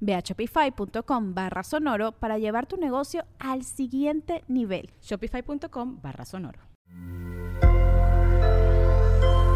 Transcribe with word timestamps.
Ve 0.00 0.14
a 0.14 0.20
shopify.com 0.20 1.34
barra 1.34 1.62
sonoro 1.62 2.12
para 2.12 2.38
llevar 2.38 2.66
tu 2.66 2.76
negocio 2.76 3.24
al 3.38 3.64
siguiente 3.64 4.44
nivel. 4.48 4.90
Shopify.com 5.02 6.00
barra 6.00 6.24
sonoro. 6.24 6.60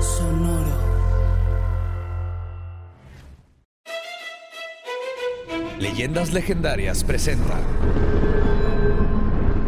Sonoro. 0.00 0.92
Leyendas 5.78 6.32
Legendarias 6.32 7.02
presenta 7.02 7.58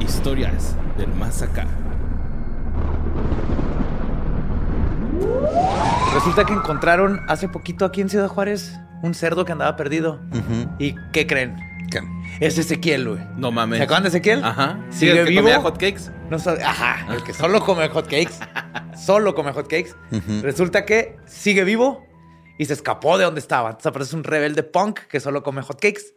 Historias 0.01 0.77
del 0.97 1.13
más 1.15 1.43
acá. 1.43 1.67
Resulta 6.15 6.45
que 6.45 6.53
encontraron 6.53 7.21
hace 7.29 7.49
poquito 7.49 7.85
aquí 7.85 8.01
en 8.01 8.09
Ciudad 8.09 8.29
Juárez 8.29 8.79
un 9.05 9.15
cerdo 9.15 9.45
que 9.45 9.53
andaba 9.53 9.77
perdido. 9.77 10.21
¿Y 10.79 10.95
qué 11.13 11.27
creen? 11.27 11.57
¿Qué? 11.91 12.01
Es 12.41 12.59
Ezequiel, 12.59 13.09
güey. 13.09 13.21
No 13.37 13.53
mames. 13.53 13.79
¿Se 13.79 13.85
acuerdan 13.85 14.05
de 14.05 14.09
Ezequiel? 14.09 14.43
Ajá. 14.43 14.79
¿Sigue 14.91 15.13
¿Sí, 15.13 15.19
el 15.19 15.25
que 15.27 15.31
vivo? 15.31 15.43
comía 15.43 15.61
hotcakes? 15.61 16.11
No 16.31 16.39
sabe- 16.39 16.63
Ajá, 16.63 17.07
el 17.15 17.23
que 17.23 17.33
solo 17.35 17.61
come 17.65 17.89
hotcakes. 17.89 18.33
solo 18.97 19.35
come 19.35 19.53
hotcakes. 19.53 19.95
Resulta 20.43 20.85
que 20.87 21.17
sigue 21.27 21.65
vivo 21.65 22.07
y 22.59 22.65
se 22.65 22.73
escapó 22.73 23.19
de 23.19 23.25
donde 23.25 23.41
estaba. 23.41 23.69
Entonces 23.71 23.87
aparece 23.91 24.17
un 24.17 24.25
rebelde 24.25 24.63
punk 24.63 25.01
que 25.01 25.21
solo 25.21 25.43
come 25.43 25.63
hotcakes. 25.63 26.15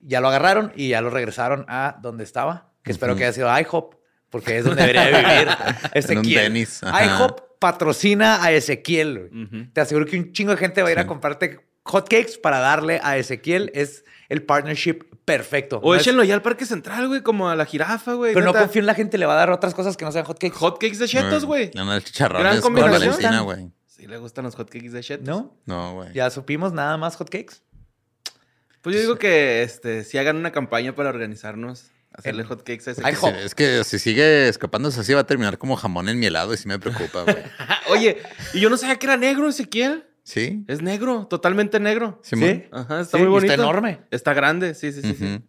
Ya 0.00 0.20
lo 0.20 0.28
agarraron 0.28 0.72
y 0.76 0.88
ya 0.90 1.00
lo 1.00 1.10
regresaron 1.10 1.64
a 1.68 1.98
donde 2.00 2.24
estaba. 2.24 2.70
Que 2.84 2.92
espero 2.92 3.14
que 3.16 3.24
haya 3.24 3.32
sido 3.32 3.48
IHOP, 3.60 3.94
porque 4.30 4.58
es 4.58 4.64
donde 4.64 4.80
debería 4.86 5.04
de 5.04 5.10
vivir 5.12 5.48
Ezequiel. 5.94 6.56
IHOP 6.82 7.40
patrocina 7.60 8.42
a 8.42 8.50
Ezequiel. 8.52 9.70
Te 9.72 9.80
aseguro 9.80 10.06
que 10.06 10.16
un 10.18 10.32
chingo 10.32 10.52
de 10.52 10.56
gente 10.56 10.82
va 10.82 10.88
a 10.88 10.92
ir 10.92 10.98
a 10.98 11.06
comprarte 11.06 11.60
hotcakes 11.84 12.38
para 12.42 12.58
darle 12.58 13.00
a 13.02 13.16
Ezequiel. 13.16 13.70
Es 13.74 14.04
el 14.28 14.42
partnership 14.42 15.00
perfecto. 15.24 15.78
O 15.82 15.90
No 15.90 15.94
es- 15.94 16.02
échenlo 16.02 16.24
ya 16.24 16.34
al 16.34 16.42
Parque 16.42 16.66
Central, 16.66 17.08
güey, 17.08 17.22
como 17.22 17.48
a 17.48 17.56
la 17.56 17.64
jirafa, 17.66 18.14
güey. 18.14 18.34
pero 18.34 18.44
no 18.46 18.52
confío 18.52 18.80
en 18.80 18.86
la 18.86 18.94
gente, 18.94 19.18
le 19.18 19.26
va 19.26 19.34
a 19.34 19.36
dar 19.36 19.50
otras 19.50 19.74
cosas 19.74 19.96
que 19.96 20.04
no 20.04 20.12
sean 20.12 20.24
hotcakes. 20.24 20.56
Hotcakes 20.56 20.98
de 20.98 21.08
chetos, 21.08 21.44
güey. 21.44 21.70
No, 21.74 21.84
no, 21.84 21.90
Gran 21.90 22.02
chicharrones 22.02 22.60
con 22.60 22.74
combinación. 22.74 23.10
Valentina, 23.14 23.40
güey. 23.40 23.70
Sí 23.86 24.06
le 24.06 24.18
gustan 24.18 24.44
los 24.44 24.54
hotcakes 24.56 24.90
de 24.90 25.00
chetos. 25.02 25.26
¿No? 25.28 25.56
No, 25.66 25.94
güey. 25.94 26.12
Ya 26.12 26.30
supimos 26.30 26.72
nada 26.72 26.96
más 26.96 27.16
hotcakes. 27.16 27.62
Pues 28.80 28.96
yo 28.96 29.00
digo 29.02 29.16
que 29.16 29.62
este, 29.62 30.02
si 30.02 30.18
hagan 30.18 30.36
una 30.36 30.50
campaña 30.50 30.92
para 30.96 31.10
organizarnos, 31.10 31.92
hacerle 32.12 32.42
hotcakes 32.44 32.88
a 32.88 32.90
ese. 32.92 33.02
Ay, 33.04 33.14
es 33.44 33.54
que 33.54 33.84
si 33.84 33.98
sigue 34.00 34.48
escapándose 34.48 34.98
así 35.00 35.12
va 35.14 35.20
a 35.20 35.26
terminar 35.26 35.56
como 35.56 35.76
jamón 35.76 36.08
en 36.08 36.18
mi 36.18 36.26
helado 36.26 36.52
y 36.52 36.56
sí 36.56 36.66
me 36.66 36.78
preocupa, 36.80 37.22
güey. 37.22 37.36
Oye, 37.90 38.20
y 38.54 38.60
yo 38.60 38.70
no 38.70 38.76
sabía 38.76 38.96
que 38.96 39.06
era 39.06 39.16
negro, 39.16 39.48
Ezequiel. 39.48 40.04
¿Sí? 40.24 40.64
Es 40.68 40.82
negro, 40.82 41.26
totalmente 41.28 41.80
negro. 41.80 42.20
Simón. 42.22 42.48
¿Sí? 42.48 42.64
Ajá, 42.72 43.00
está 43.00 43.18
Sí, 43.18 43.22
muy 43.24 43.28
y 43.28 43.30
bonito. 43.32 43.52
está 43.52 43.62
enorme. 43.62 44.00
Está 44.10 44.34
grande, 44.34 44.74
sí, 44.74 44.92
sí, 44.92 45.02
sí. 45.02 45.42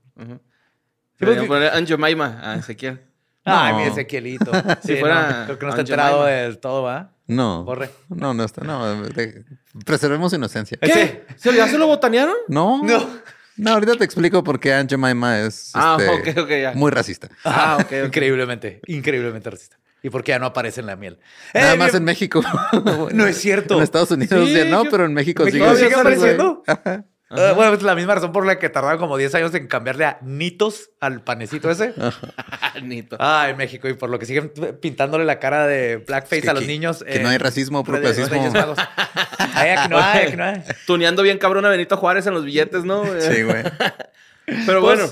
Deberían 1.19 1.47
pues, 1.47 1.47
poner 1.47 1.73
Aunt 1.73 1.87
Jemima 1.87 2.39
a 2.41 2.55
Ezequiel. 2.55 3.01
Ay, 3.45 3.73
No. 3.73 3.79
mi 3.79 3.85
Ezequielito. 3.85 4.51
Si 4.83 4.95
fuera 4.97 5.39
no, 5.41 5.45
creo 5.45 5.59
que 5.59 5.65
no 5.65 5.69
está 5.71 5.81
enterado 5.81 6.25
del 6.25 6.57
todo, 6.59 6.83
¿va? 6.83 7.11
No. 7.27 7.63
Borre. 7.63 7.89
No, 8.09 8.33
no 8.33 8.43
está. 8.43 8.63
No, 8.63 9.01
de- 9.03 9.45
preservemos 9.85 10.33
inocencia. 10.33 10.77
¿Qué? 10.81 11.25
¿Se, 11.37 11.53
¿Ya 11.55 11.67
se 11.67 11.77
lo 11.77 11.87
botanearon? 11.87 12.35
No. 12.47 12.83
No. 12.83 13.07
No, 13.55 13.69
ahorita 13.71 13.95
te 13.95 14.03
explico 14.03 14.43
por 14.43 14.59
qué 14.59 14.73
Aunt 14.73 14.89
Jemima 14.89 15.39
es 15.41 15.71
Ah, 15.75 15.97
este, 15.99 16.61
ya. 16.61 16.73
muy 16.73 16.89
racista. 16.91 17.29
Ah, 17.45 17.77
ok, 17.79 17.85
ok. 17.85 18.05
Increíblemente, 18.07 18.81
increíblemente 18.87 19.49
racista. 19.49 19.77
¿Y 20.03 20.09
por 20.09 20.23
qué 20.23 20.33
ya 20.33 20.39
no 20.39 20.45
aparece 20.47 20.81
en 20.81 20.85
la 20.87 20.95
miel? 20.97 21.17
Nada 21.53 21.73
Eh, 21.73 21.77
más 21.77 21.93
en 21.95 22.03
México. 22.03 22.41
No 23.13 23.25
es 23.25 23.37
cierto. 23.37 23.77
En 23.77 23.83
Estados 23.83 24.11
Unidos 24.11 24.47
Sí, 24.49 24.53
ya 24.53 24.65
no, 24.65 24.83
yo- 24.83 24.91
pero 24.91 25.05
en 25.05 25.13
México, 25.13 25.45
¿México 25.45 25.65
sigue. 25.75 25.87
sigue 25.89 25.99
apareciendo? 25.99 26.61
Ajá. 26.67 27.05
Eh, 27.35 27.51
bueno, 27.55 27.73
es 27.73 27.81
la 27.81 27.95
misma 27.95 28.13
razón 28.13 28.31
por 28.31 28.45
la 28.45 28.59
que 28.59 28.69
tardaron 28.69 28.99
como 28.99 29.17
10 29.17 29.33
años 29.33 29.55
en 29.55 29.65
cambiarle 29.65 30.05
a 30.05 30.19
nitos 30.21 30.91
al 30.99 31.23
panecito 31.23 31.71
ese. 31.71 31.91
Nito. 32.83 33.17
Ah, 33.19 33.47
en 33.49 33.57
México. 33.57 33.87
Y 33.89 33.93
por 33.95 34.11
lo 34.11 34.19
que 34.19 34.27
siguen 34.27 34.51
pintándole 34.79 35.25
la 35.25 35.39
cara 35.39 35.65
de 35.65 35.97
blackface 35.97 36.43
Que- 36.43 36.49
a 36.49 36.53
los 36.53 36.61
que- 36.61 36.67
niños. 36.67 37.03
que 37.03 37.19
no 37.21 37.29
hay 37.29 37.39
racismo, 37.39 37.83
clasismo. 37.83 38.27
Reyes 38.27 38.53
Magos. 38.53 38.77
Ay, 39.55 39.69
aquí 39.71 39.89
no 39.89 39.97
hay, 39.97 40.27
aquí 40.27 40.35
no 40.37 40.43
hay. 40.43 40.63
Tuneando 40.85 41.23
bien 41.23 41.39
cabrón 41.39 41.65
a 41.65 41.69
Benito 41.69 41.97
Juárez 41.97 42.27
en 42.27 42.35
los 42.35 42.45
billetes, 42.45 42.83
¿no? 42.83 43.03
Sí, 43.19 43.41
güey. 43.41 43.63
Pero 44.67 44.81
bueno. 44.81 45.05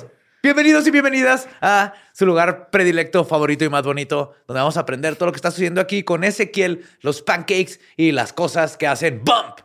Bienvenidos 0.44 0.88
y 0.88 0.91
bienvenidas 0.91 1.47
a 1.62 1.94
su 2.13 2.25
lugar 2.25 2.72
predilecto, 2.72 3.24
favorito 3.25 3.63
y 3.63 3.69
más 3.69 3.84
bonito, 3.84 4.34
donde 4.47 4.59
vamos 4.59 4.75
a 4.75 4.79
aprender 4.79 5.16
todo 5.16 5.28
lo 5.28 5.34
que 5.34 5.35
está 5.35 5.52
sucediendo 5.52 5.79
aquí 5.79 6.02
con 6.02 6.24
Ezequiel, 6.24 6.84
los 7.02 7.22
pancakes 7.22 7.79
y 7.96 8.12
las 8.12 8.34
cosas 8.34 8.75
que 8.75 8.88
hacen 8.88 9.24
bump 9.24 9.59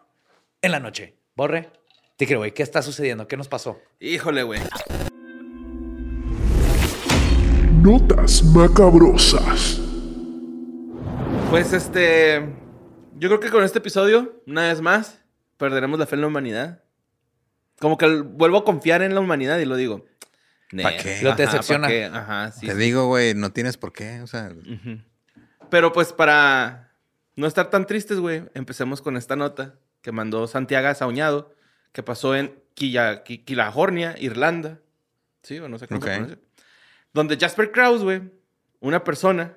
en 0.60 0.72
la 0.72 0.78
noche. 0.78 1.16
Borre, 1.34 1.70
te 2.18 2.26
quiero, 2.26 2.40
güey, 2.40 2.52
¿qué 2.52 2.62
está 2.62 2.82
sucediendo? 2.82 3.26
¿Qué 3.26 3.38
nos 3.38 3.48
pasó? 3.48 3.78
Híjole, 4.00 4.42
güey. 4.42 4.60
Notas 7.80 8.44
macabrosas. 8.44 9.80
Pues 11.48 11.72
este. 11.72 12.54
Yo 13.14 13.30
creo 13.30 13.40
que 13.40 13.48
con 13.48 13.64
este 13.64 13.78
episodio, 13.78 14.42
una 14.46 14.64
vez 14.64 14.82
más, 14.82 15.22
perderemos 15.56 15.98
la 15.98 16.04
fe 16.04 16.16
en 16.16 16.20
la 16.20 16.26
humanidad. 16.26 16.82
Como 17.80 17.96
que 17.96 18.06
vuelvo 18.20 18.58
a 18.58 18.64
confiar 18.64 19.00
en 19.00 19.14
la 19.14 19.20
humanidad 19.22 19.58
y 19.58 19.64
lo 19.64 19.76
digo. 19.76 20.04
¿Pa' 20.82 20.90
"Nel". 20.92 21.02
qué? 21.02 21.22
Lo 21.22 21.34
te 21.36 21.42
Ajá, 21.44 21.52
decepciona. 21.52 21.86
¿pa' 21.86 21.92
qué? 21.92 22.04
Ajá, 22.06 22.52
sí. 22.52 22.66
Te 22.66 22.72
sí. 22.72 22.78
digo, 22.78 23.06
güey, 23.06 23.34
no 23.34 23.52
tienes 23.52 23.76
por 23.76 23.92
qué. 23.92 24.20
O 24.22 24.26
sea, 24.26 24.50
Ujú. 24.50 25.00
Pero 25.70 25.92
pues 25.92 26.12
para 26.12 26.92
no 27.34 27.46
estar 27.46 27.70
tan 27.70 27.86
tristes, 27.86 28.18
güey, 28.18 28.44
empecemos 28.54 29.02
con 29.02 29.16
esta 29.16 29.34
nota 29.36 29.74
que 30.02 30.12
mandó 30.12 30.46
Santiago 30.46 30.94
Sauñado, 30.94 31.52
que 31.92 32.02
pasó 32.02 32.36
en 32.36 32.54
Quilla, 32.74 33.24
Qui- 33.24 33.44
Quilahornia, 33.44 34.14
Irlanda. 34.18 34.78
¿Sí? 35.42 35.58
O 35.58 35.68
no 35.68 35.78
sé 35.78 35.88
cómo 35.88 36.00
se 36.00 36.06
Ok. 36.08 36.12
pronuncia. 36.14 36.38
Donde 37.12 37.36
Jasper 37.38 37.72
Krause, 37.72 38.02
güey, 38.02 38.22
una 38.80 39.02
persona, 39.02 39.56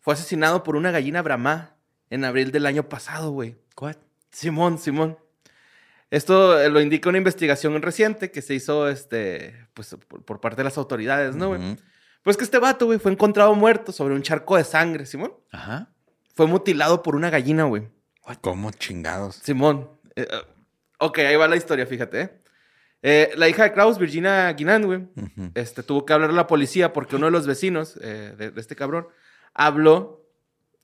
fue 0.00 0.14
asesinado 0.14 0.62
por 0.62 0.76
una 0.76 0.90
gallina 0.90 1.22
brahma 1.22 1.74
en 2.10 2.24
abril 2.24 2.50
del 2.52 2.66
año 2.66 2.88
pasado, 2.88 3.30
güey. 3.30 3.56
¿What? 3.80 3.96
Simón, 4.30 4.78
Simón. 4.78 5.18
Esto 6.10 6.60
eh, 6.60 6.68
lo 6.68 6.80
indica 6.80 7.08
una 7.08 7.18
investigación 7.18 7.80
reciente 7.82 8.30
que 8.30 8.42
se 8.42 8.54
hizo 8.54 8.88
este, 8.88 9.66
pues, 9.74 9.96
por, 10.08 10.24
por 10.24 10.40
parte 10.40 10.56
de 10.58 10.64
las 10.64 10.76
autoridades, 10.78 11.36
¿no, 11.36 11.48
güey? 11.48 11.76
Pues 12.22 12.36
que 12.36 12.44
este 12.44 12.58
vato, 12.58 12.86
güey, 12.86 12.98
fue 12.98 13.12
encontrado 13.12 13.54
muerto 13.54 13.92
sobre 13.92 14.14
un 14.14 14.22
charco 14.22 14.56
de 14.56 14.64
sangre, 14.64 15.06
Simón. 15.06 15.32
Ajá. 15.52 15.88
Fue 16.34 16.46
mutilado 16.46 17.02
por 17.02 17.14
una 17.16 17.30
gallina, 17.30 17.64
güey. 17.64 17.88
¿cómo 18.42 18.70
chingados? 18.70 19.36
Simón. 19.36 19.88
Eh, 20.16 20.26
eh, 20.30 20.36
ok, 20.98 21.18
ahí 21.20 21.36
va 21.36 21.48
la 21.48 21.56
historia, 21.56 21.86
fíjate, 21.86 22.20
¿eh? 22.20 22.40
Eh, 23.02 23.30
la 23.36 23.48
hija 23.48 23.62
de 23.64 23.72
Kraus, 23.72 23.98
Virginia 23.98 24.52
Guinan, 24.52 24.84
güey, 24.84 25.08
este, 25.54 25.82
tuvo 25.82 26.04
que 26.04 26.12
hablar 26.12 26.30
a 26.30 26.34
la 26.34 26.46
policía 26.46 26.92
porque 26.92 27.16
uno 27.16 27.26
de 27.26 27.32
los 27.32 27.46
vecinos 27.46 27.98
eh, 28.02 28.34
de, 28.36 28.50
de 28.50 28.60
este 28.60 28.76
cabrón 28.76 29.08
habló 29.54 30.26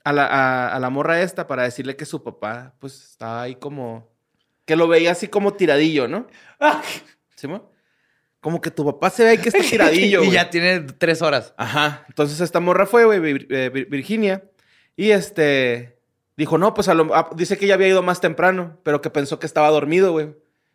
a 0.03 0.13
la, 0.15 0.25
a- 0.27 0.69
a 0.75 0.81
la 0.81 0.89
morra 0.89 1.21
esta 1.21 1.47
para 1.47 1.65
decirle 1.65 1.95
que 1.95 2.07
su 2.07 2.23
papá, 2.25 2.75
pues, 2.81 3.11
estaba 3.11 3.43
ahí 3.43 3.57
como... 3.57 4.16
Que 4.67 4.77
lo 4.77 4.87
veía 4.89 5.13
así 5.13 5.29
como 5.29 5.55
tiradillo, 5.55 6.07
¿no? 6.09 6.27
Ah, 6.61 6.83
Simón. 7.35 7.63
Como 8.41 8.61
que 8.61 8.71
tu 8.71 8.85
papá 8.85 9.11
se 9.11 9.25
ve 9.25 9.31
ahí 9.31 9.39
que 9.39 9.49
está 9.49 9.61
tiradillo, 9.63 10.21
y 10.23 10.27
güey. 10.27 10.31
ya 10.33 10.51
tiene 10.51 10.81
tres 10.81 11.21
horas. 11.23 11.55
Ajá. 11.57 12.05
Entonces 12.09 12.41
esta 12.41 12.61
morra 12.61 12.87
fue, 12.87 13.05
güey, 13.07 13.19
Vir- 13.21 13.47
eh, 13.51 13.71
Vir- 13.73 13.89
Virginia. 13.89 14.45
Y 14.97 15.11
este. 15.11 15.99
Dijo, 16.37 16.59
no, 16.59 16.75
pues 16.75 16.89
a 16.89 16.95
lo- 16.95 17.15
ah, 17.15 17.31
dice 17.35 17.57
que 17.57 17.67
ya 17.67 17.75
había 17.75 17.89
ido 17.89 18.03
más 18.03 18.21
temprano, 18.21 18.79
pero 18.83 19.01
que 19.01 19.09
pensó 19.11 19.39
que 19.39 19.47
estaba 19.47 19.71
dormido, 19.71 20.13
güey. 20.13 20.35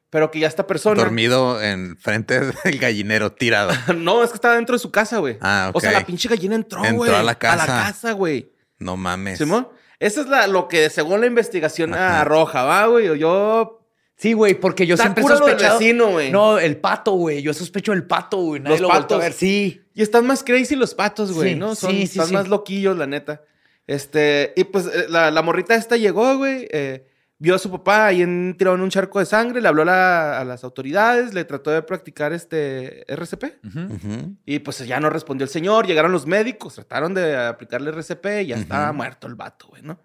Pero 0.09 0.29
que 0.31 0.39
ya 0.39 0.47
esta 0.47 0.67
persona. 0.67 1.01
Dormido 1.01 1.61
en 1.61 1.97
frente 1.97 2.39
del 2.63 2.79
gallinero, 2.79 3.31
tirado. 3.31 3.71
no, 3.95 4.23
es 4.23 4.31
que 4.31 4.35
estaba 4.35 4.55
dentro 4.55 4.73
de 4.75 4.79
su 4.79 4.91
casa, 4.91 5.19
güey. 5.19 5.37
Ah, 5.39 5.71
O 5.73 5.79
sea, 5.79 5.91
ok. 5.91 5.95
la 5.99 6.05
pinche 6.05 6.27
gallina 6.27 6.55
entró, 6.55 6.79
Entró 6.83 6.97
güey. 6.97 7.09
a 7.11 7.13
la 7.13 7.19
A 7.19 7.23
la 7.23 7.35
casa. 7.39 7.65
casa, 7.65 8.11
güey. 8.13 8.51
No 8.79 8.97
mames. 8.97 9.37
¿Simón? 9.37 9.69
Esa 9.99 10.21
es 10.21 10.27
la, 10.27 10.47
lo 10.47 10.67
que 10.67 10.89
según 10.89 11.21
la 11.21 11.27
investigación 11.27 11.93
Ajá. 11.93 12.21
arroja, 12.21 12.63
¿va, 12.63 12.87
güey? 12.87 13.17
Yo... 13.19 13.77
Sí, 14.21 14.33
güey, 14.33 14.53
porque 14.53 14.85
yo 14.85 14.93
Está 14.93 15.05
siempre 15.05 15.23
lo 15.23 15.29
del 15.29 15.37
sospechado. 15.39 15.79
vecino, 15.79 16.07
güey. 16.11 16.29
No, 16.31 16.59
el 16.59 16.77
pato, 16.77 17.13
güey. 17.13 17.41
Yo 17.41 17.55
sospecho 17.55 17.91
el 17.91 18.03
pato, 18.03 18.37
güey. 18.37 18.61
Nadie 18.61 18.75
Los 18.75 18.81
lo 18.81 18.87
volteó 18.89 18.99
a 18.99 19.01
patos. 19.07 19.19
ver. 19.19 19.33
Sí. 19.33 19.81
Y 19.95 20.01
están 20.03 20.27
más 20.27 20.43
crazy 20.43 20.75
los 20.75 20.93
patos, 20.93 21.31
güey, 21.31 21.53
Sí, 21.53 21.55
¿no? 21.55 21.73
Son, 21.73 21.89
sí, 21.89 21.97
sí, 21.97 22.03
están 22.19 22.27
sí. 22.27 22.33
más 22.33 22.47
loquillos, 22.47 22.95
la 22.95 23.07
neta. 23.07 23.41
Este, 23.87 24.53
y 24.55 24.63
pues 24.65 24.85
eh, 24.85 25.07
la, 25.09 25.31
la 25.31 25.41
morrita 25.41 25.73
esta 25.73 25.97
llegó, 25.97 26.37
güey, 26.37 26.67
eh, 26.71 27.07
vio 27.39 27.55
a 27.55 27.57
su 27.57 27.71
papá 27.71 28.05
ahí 28.05 28.21
en, 28.21 28.55
tirado 28.59 28.75
en 28.75 28.83
un 28.83 28.91
charco 28.91 29.17
de 29.17 29.25
sangre, 29.25 29.59
le 29.59 29.67
habló 29.67 29.81
a, 29.81 29.85
la- 29.85 30.39
a 30.39 30.45
las 30.45 30.63
autoridades, 30.63 31.33
le 31.33 31.43
trató 31.43 31.71
de 31.71 31.81
practicar 31.81 32.31
este 32.31 33.03
RCP. 33.11 33.55
Ujú. 33.65 34.35
Y 34.45 34.59
pues 34.59 34.77
ya 34.85 34.99
no 34.99 35.09
respondió 35.09 35.45
el 35.45 35.49
señor, 35.49 35.87
llegaron 35.87 36.11
los 36.11 36.27
médicos, 36.27 36.75
trataron 36.75 37.15
de 37.15 37.35
aplicarle 37.35 37.89
RCP 37.89 38.43
y 38.43 38.45
ya 38.49 38.55
estaba 38.57 38.91
muerto 38.93 39.25
el 39.25 39.33
vato, 39.33 39.65
güey, 39.69 39.81
¿no? 39.81 39.99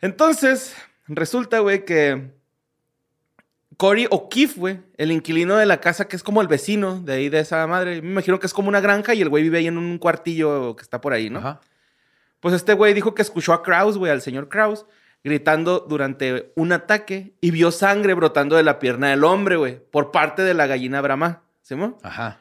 Entonces, 0.00 0.74
resulta, 1.06 1.60
güey, 1.60 1.84
que 1.84 2.39
Cory 3.80 4.06
O'Keefe, 4.10 4.60
güey, 4.60 4.80
el 4.98 5.10
inquilino 5.10 5.56
de 5.56 5.64
la 5.64 5.80
casa 5.80 6.06
que 6.06 6.14
es 6.14 6.22
como 6.22 6.42
el 6.42 6.48
vecino 6.48 7.00
de 7.00 7.14
ahí 7.14 7.28
de 7.30 7.40
esa 7.40 7.66
madre, 7.66 8.02
me 8.02 8.10
imagino 8.10 8.38
que 8.38 8.46
es 8.46 8.52
como 8.52 8.68
una 8.68 8.80
granja 8.80 9.14
y 9.14 9.22
el 9.22 9.30
güey 9.30 9.42
vive 9.42 9.56
ahí 9.56 9.68
en 9.68 9.78
un 9.78 9.96
cuartillo 9.96 10.76
que 10.76 10.82
está 10.82 11.00
por 11.00 11.14
ahí, 11.14 11.30
¿no? 11.30 11.38
Ajá. 11.38 11.60
Pues 12.40 12.54
este 12.54 12.74
güey 12.74 12.92
dijo 12.92 13.14
que 13.14 13.22
escuchó 13.22 13.54
a 13.54 13.62
Kraus, 13.62 13.96
güey, 13.96 14.12
al 14.12 14.20
señor 14.20 14.50
Kraus, 14.50 14.84
gritando 15.24 15.86
durante 15.88 16.52
un 16.56 16.72
ataque 16.72 17.34
y 17.40 17.52
vio 17.52 17.70
sangre 17.70 18.12
brotando 18.12 18.56
de 18.56 18.62
la 18.62 18.78
pierna 18.78 19.08
del 19.08 19.24
hombre, 19.24 19.56
güey, 19.56 19.80
por 19.90 20.10
parte 20.10 20.42
de 20.42 20.52
la 20.52 20.66
gallina 20.66 21.00
Brahma, 21.00 21.42
¿sí, 21.62 21.74
mo? 21.74 21.98
Ajá. 22.02 22.38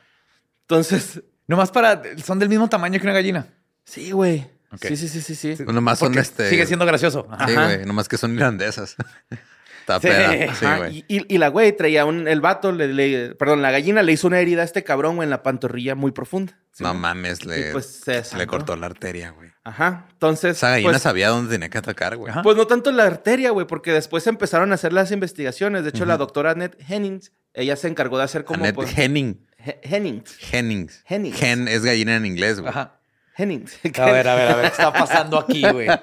Entonces, 0.63 1.23
Nomás 1.49 1.71
para. 1.71 2.03
Son 2.23 2.37
del 2.37 2.47
mismo 2.47 2.69
tamaño 2.69 2.99
que 2.99 3.07
una 3.07 3.13
gallina. 3.13 3.47
Sí, 3.83 4.11
güey. 4.11 4.47
Ok. 4.71 4.85
Sí, 4.85 4.95
sí, 4.95 5.07
sí, 5.07 5.19
sí, 5.19 5.35
sí. 5.35 5.63
Nomás 5.63 5.97
son 5.97 6.15
este. 6.15 6.47
Sigue 6.47 6.67
siendo 6.67 6.85
gracioso. 6.85 7.27
Ajá. 7.27 7.47
Sí, 7.47 7.55
güey. 7.55 7.85
Nomás 7.85 8.07
que 8.07 8.17
son 8.17 8.35
irlandesas. 8.35 8.95
Está 9.97 9.99
Sí. 9.99 10.07
peda. 10.07 10.53
Sí, 10.55 10.65
Ajá, 10.65 10.77
güey. 10.77 11.05
y, 11.07 11.17
y- 11.17 11.25
y 11.35 11.37
la 11.37 11.47
güey 11.49 11.75
traía 11.75 12.05
un. 12.05 12.27
El 12.27 12.41
vato, 12.41 12.71
le, 12.71 12.87
le- 12.93 13.35
perdón, 13.35 13.61
la 13.61 13.71
gallina 13.71 14.03
le 14.03 14.11
hizo 14.11 14.27
una 14.27 14.39
herida 14.39 14.61
a 14.61 14.65
este 14.65 14.83
cabrón, 14.83 15.15
güey, 15.15 15.25
en 15.25 15.29
la 15.31 15.43
pantorrilla 15.43 15.95
muy 15.95 16.11
profunda. 16.11 16.57
¿sí, 16.71 16.83
No 16.83 16.93
mames, 16.93 17.45
le, 17.45 17.69
Y 17.69 17.71
pues 17.71 18.01
se 18.05 18.23
le 18.37 18.47
cortó 18.47 18.75
la 18.75 18.85
arteria, 18.85 19.31
güey. 19.31 19.49
Ajá. 19.63 20.05
Entonces. 20.11 20.57
Esa 20.57 20.69
gallina 20.69 20.91
pues, 20.91 21.01
sabía 21.01 21.29
dónde 21.29 21.51
tenía 21.51 21.69
que 21.69 21.77
atacar, 21.77 22.15
güey. 22.17 22.33
Pues 22.43 22.55
no 22.55 22.67
tanto 22.67 22.91
la 22.91 23.05
arteria, 23.05 23.51
güey, 23.51 23.67
porque 23.67 23.91
después 23.91 24.25
empezaron 24.27 24.71
a 24.71 24.75
hacer 24.75 24.93
las 24.93 25.11
investigaciones. 25.11 25.83
De 25.83 25.89
hecho, 25.89 26.05
la 26.05 26.17
doctora 26.17 26.51
Annette 26.51 26.77
Hennings, 26.87 27.31
ella 27.53 27.75
se 27.75 27.87
encargó 27.87 28.17
de 28.17 28.23
hacer 28.25 28.45
como. 28.45 28.59
Annette 28.63 28.75
pues, 28.75 28.97
Henning. 28.97 29.45
He- 29.57 29.79
Hennings. 29.83 30.37
Hennings. 30.53 31.03
Hennings. 31.07 31.41
Hen 31.41 31.67
es 31.67 31.83
gallina 31.83 32.15
en 32.15 32.25
inglés, 32.25 32.59
güey. 32.59 32.69
Ajá. 32.69 32.99
Hennings. 33.35 33.77
A 33.99 34.05
ver, 34.11 34.27
a 34.27 34.35
ver, 34.35 34.51
a 34.51 34.55
ver. 34.55 34.61
¿Qué 34.65 34.67
está 34.71 34.93
pasando 34.93 35.37
aquí, 35.39 35.63
güey? 35.69 35.87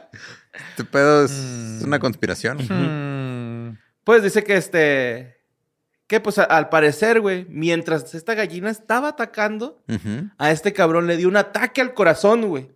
Este 0.70 0.84
pedo 0.84 1.26
es 1.26 1.82
una 1.84 1.98
conspiración. 1.98 2.56
Mm. 2.56 3.15
Pues 4.06 4.23
dice 4.23 4.44
que 4.44 4.56
este. 4.56 5.37
Que 6.06 6.20
pues 6.20 6.38
al 6.38 6.69
parecer, 6.69 7.20
güey, 7.20 7.44
mientras 7.49 8.14
esta 8.14 8.35
gallina 8.35 8.70
estaba 8.70 9.08
atacando, 9.08 9.82
a 10.38 10.53
este 10.53 10.73
cabrón 10.73 11.08
le 11.08 11.17
dio 11.17 11.26
un 11.26 11.37
ataque 11.37 11.81
al 11.81 11.93
corazón, 11.93 12.47
güey. 12.47 12.70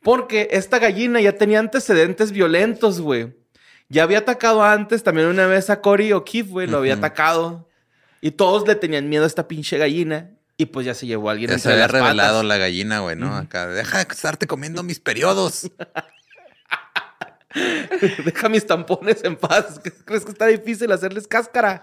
Porque 0.00 0.46
esta 0.52 0.78
gallina 0.78 1.20
ya 1.20 1.32
tenía 1.32 1.58
antecedentes 1.58 2.30
violentos, 2.30 3.00
güey. 3.00 3.36
Ya 3.88 4.04
había 4.04 4.18
atacado 4.18 4.62
antes 4.62 5.02
también 5.02 5.26
una 5.26 5.48
vez 5.48 5.68
a 5.68 5.80
Cory 5.80 6.12
O'Keefe, 6.12 6.50
güey, 6.50 6.66
lo 6.68 6.78
había 6.78 6.94
atacado. 6.94 7.68
Y 8.20 8.30
todos 8.30 8.68
le 8.68 8.76
tenían 8.76 9.08
miedo 9.08 9.24
a 9.24 9.26
esta 9.26 9.48
pinche 9.48 9.78
gallina. 9.78 10.30
Y 10.56 10.66
pues 10.66 10.86
ya 10.86 10.94
se 10.94 11.06
llevó 11.06 11.30
a 11.30 11.32
alguien 11.32 11.50
Ya 11.50 11.58
se 11.58 11.72
había 11.72 11.88
revelado 11.88 12.34
patas. 12.34 12.44
la 12.44 12.56
gallina, 12.58 13.00
güey, 13.00 13.16
¿no? 13.16 13.34
Acá, 13.34 13.66
deja 13.66 14.04
de 14.04 14.06
estarte 14.08 14.46
comiendo 14.46 14.84
mis 14.84 15.00
periodos. 15.00 15.68
Deja 18.24 18.48
mis 18.48 18.66
tampones 18.66 19.24
en 19.24 19.36
paz. 19.36 19.80
¿Crees 20.04 20.24
que 20.24 20.30
está 20.30 20.46
difícil 20.46 20.90
hacerles 20.92 21.26
cáscara? 21.26 21.82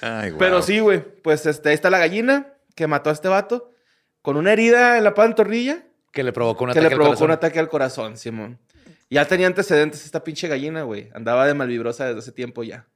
Ay. 0.00 0.32
Pero 0.38 0.62
sí, 0.62 0.80
güey. 0.80 1.00
Pues 1.22 1.46
este, 1.46 1.68
ahí 1.68 1.74
está 1.74 1.90
la 1.90 1.98
gallina 1.98 2.54
que 2.74 2.86
mató 2.86 3.10
a 3.10 3.12
este 3.12 3.28
vato 3.28 3.70
con 4.22 4.36
una 4.36 4.52
herida 4.52 4.98
en 4.98 5.04
la 5.04 5.14
pantorrilla 5.14 5.84
Que 6.12 6.22
le 6.22 6.32
provocó 6.32 6.64
un 6.64 6.72
que 6.72 6.78
ataque 6.78 6.88
le 6.88 6.94
al 6.94 6.98
provocó 6.98 7.12
un 7.12 7.16
corazón. 7.18 7.30
ataque 7.32 7.58
al 7.58 7.68
corazón, 7.68 8.16
Simón. 8.16 8.58
Ya 9.10 9.26
tenía 9.26 9.46
antecedentes 9.46 10.04
esta 10.04 10.24
pinche 10.24 10.48
gallina, 10.48 10.82
güey. 10.82 11.10
Andaba 11.14 11.46
de 11.46 11.54
malvibrosa 11.54 12.06
desde 12.06 12.20
hace 12.20 12.32
tiempo 12.32 12.62
ya. 12.62 12.86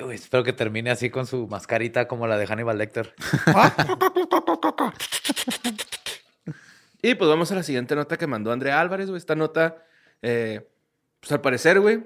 Güey, 0.00 0.16
espero 0.16 0.42
que 0.42 0.54
termine 0.54 0.90
así 0.90 1.10
con 1.10 1.26
su 1.26 1.46
mascarita 1.46 2.08
como 2.08 2.26
la 2.26 2.38
de 2.38 2.46
Hannibal 2.46 2.78
Lecter. 2.78 3.14
Y 7.06 7.14
pues 7.16 7.28
vamos 7.28 7.52
a 7.52 7.54
la 7.56 7.62
siguiente 7.62 7.94
nota 7.94 8.16
que 8.16 8.26
mandó 8.26 8.50
Andrea 8.50 8.80
Álvarez, 8.80 9.08
güey. 9.08 9.18
Esta 9.18 9.34
nota, 9.34 9.76
eh, 10.22 10.66
pues 11.20 11.30
al 11.32 11.40
parecer, 11.42 11.78
güey, 11.80 12.02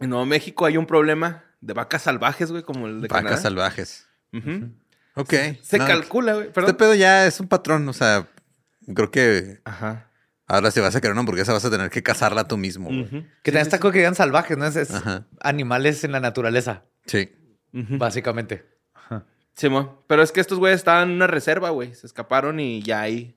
en 0.00 0.10
Nuevo 0.10 0.26
México 0.26 0.66
hay 0.66 0.76
un 0.76 0.86
problema 0.86 1.44
de 1.60 1.74
vacas 1.74 2.02
salvajes, 2.02 2.50
güey, 2.50 2.64
como 2.64 2.86
el 2.88 3.00
de 3.02 3.08
Vacas 3.08 3.22
Canadá. 3.22 3.36
salvajes. 3.40 4.08
Ujú. 4.32 4.70
Ok. 5.14 5.32
Se 5.62 5.78
no, 5.78 5.86
calcula, 5.86 6.34
güey. 6.34 6.48
Este 6.54 6.74
pedo 6.74 6.94
ya 6.94 7.26
es 7.26 7.38
un 7.38 7.46
patrón, 7.46 7.88
o 7.88 7.92
sea, 7.92 8.26
creo 8.94 9.12
que 9.12 9.60
Ajá. 9.64 10.10
ahora 10.48 10.72
si 10.72 10.80
vas 10.80 10.96
a 10.96 11.00
querer 11.00 11.12
una 11.12 11.20
hamburguesa 11.20 11.52
vas 11.52 11.64
a 11.64 11.70
tener 11.70 11.88
que 11.90 12.02
cazarla 12.02 12.48
tú 12.48 12.56
mismo. 12.56 12.88
Ujú. 12.88 13.22
Que 13.44 13.52
también 13.52 13.62
está 13.62 13.78
como 13.78 13.92
que 13.92 13.98
digan 14.00 14.16
salvajes, 14.16 14.58
¿no? 14.58 14.66
Es, 14.66 14.74
es 14.74 14.90
animales 15.40 16.02
en 16.02 16.10
la 16.10 16.18
naturaleza, 16.18 16.82
Sí. 17.06 17.30
Básicamente. 17.72 18.66
Simón. 19.54 19.92
Pero 20.08 20.22
es 20.22 20.32
que 20.32 20.40
estos 20.40 20.58
güeyes 20.58 20.80
estaban 20.80 21.10
en 21.10 21.14
una 21.16 21.28
reserva, 21.28 21.70
güey. 21.70 21.94
Se 21.94 22.06
escaparon 22.08 22.58
y 22.60 22.82
ya 22.82 23.02
hay, 23.02 23.35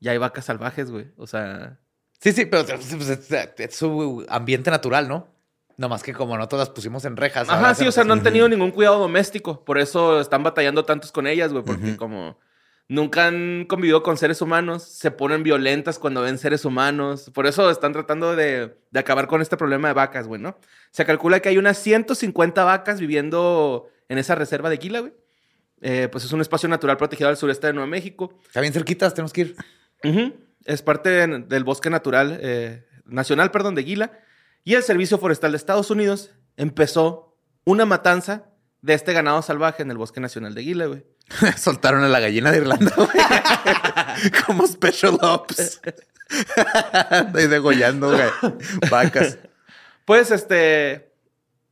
ya 0.00 0.12
hay 0.12 0.18
vacas 0.18 0.44
salvajes, 0.44 0.90
güey. 0.90 1.12
O 1.16 1.26
sea, 1.26 1.78
Sí, 2.20 2.32
sí, 2.32 2.46
pero 2.46 2.64
pues, 2.66 3.08
es, 3.08 3.30
es 3.30 3.76
su 3.76 4.26
ambiente 4.28 4.70
natural, 4.70 5.08
¿no? 5.08 5.28
No 5.76 5.88
más 5.88 6.02
que 6.02 6.12
como 6.12 6.36
no 6.36 6.48
todas 6.48 6.70
pusimos 6.70 7.04
en 7.04 7.16
rejas. 7.16 7.48
Ajá, 7.48 7.74
sí, 7.74 7.86
o 7.86 7.92
sea, 7.92 8.02
no 8.02 8.12
han 8.12 8.24
tenido 8.24 8.48
ningún 8.48 8.72
cuidado 8.72 8.98
doméstico. 8.98 9.64
Por 9.64 9.78
eso 9.78 10.20
están 10.20 10.42
batallando 10.42 10.84
tantos 10.84 11.12
con 11.12 11.28
ellas, 11.28 11.52
güey. 11.52 11.64
Porque 11.64 11.96
como 11.96 12.36
nunca 12.88 13.28
han 13.28 13.66
convivido 13.68 14.02
con 14.02 14.16
seres 14.16 14.42
humanos, 14.42 14.82
se 14.82 15.12
ponen 15.12 15.44
violentas 15.44 16.00
cuando 16.00 16.22
ven 16.22 16.38
seres 16.38 16.64
humanos. 16.64 17.30
Por 17.32 17.46
eso 17.46 17.70
están 17.70 17.92
tratando 17.92 18.34
de, 18.34 18.76
de 18.90 18.98
acabar 18.98 19.28
con 19.28 19.40
este 19.40 19.56
problema 19.56 19.86
de 19.86 19.94
vacas, 19.94 20.26
güey, 20.26 20.40
¿no? 20.40 20.58
Se 20.90 21.04
calcula 21.04 21.38
que 21.38 21.50
hay 21.50 21.58
unas 21.58 21.78
150 21.78 22.64
vacas 22.64 22.98
viviendo 22.98 23.88
en 24.08 24.18
esa 24.18 24.34
reserva 24.34 24.70
de 24.70 24.80
Quila, 24.80 24.98
güey. 24.98 25.12
Eh, 25.80 26.08
pues 26.10 26.24
es 26.24 26.32
un 26.32 26.40
espacio 26.40 26.68
natural 26.68 26.96
protegido 26.96 27.28
al 27.28 27.36
sureste 27.36 27.68
de 27.68 27.74
Nuevo 27.74 27.88
México. 27.88 28.36
Está 28.44 28.60
bien 28.60 28.72
cerquitas, 28.72 29.14
tenemos 29.14 29.32
que 29.32 29.42
ir. 29.42 29.56
Es 30.64 30.82
parte 30.82 31.08
de- 31.10 31.38
del 31.40 31.64
bosque 31.64 31.90
natural, 31.90 32.38
eh, 32.42 32.86
nacional, 33.04 33.50
perdón, 33.50 33.74
de 33.74 33.84
Gila. 33.84 34.12
Y 34.64 34.74
el 34.74 34.82
Servicio 34.82 35.18
Forestal 35.18 35.52
de 35.52 35.56
Estados 35.56 35.90
Unidos 35.90 36.30
empezó 36.56 37.36
una 37.64 37.86
matanza 37.86 38.44
de 38.82 38.94
este 38.94 39.12
ganado 39.12 39.40
salvaje 39.42 39.82
en 39.82 39.90
el 39.90 39.96
bosque 39.96 40.20
nacional 40.20 40.54
de 40.54 40.62
Gila, 40.62 40.86
güey. 40.86 41.04
Soltaron 41.56 42.04
a 42.04 42.08
la 42.08 42.20
gallina 42.20 42.50
de 42.52 42.58
Irlanda, 42.58 42.92
güey. 42.96 43.08
Como 44.46 44.66
Special 44.66 45.18
Ops. 45.22 45.80
Ahí 47.34 47.46
degollando, 47.46 48.10
güey. 48.12 48.54
Vacas. 48.90 49.38
Pues, 50.04 50.30
este, 50.30 51.12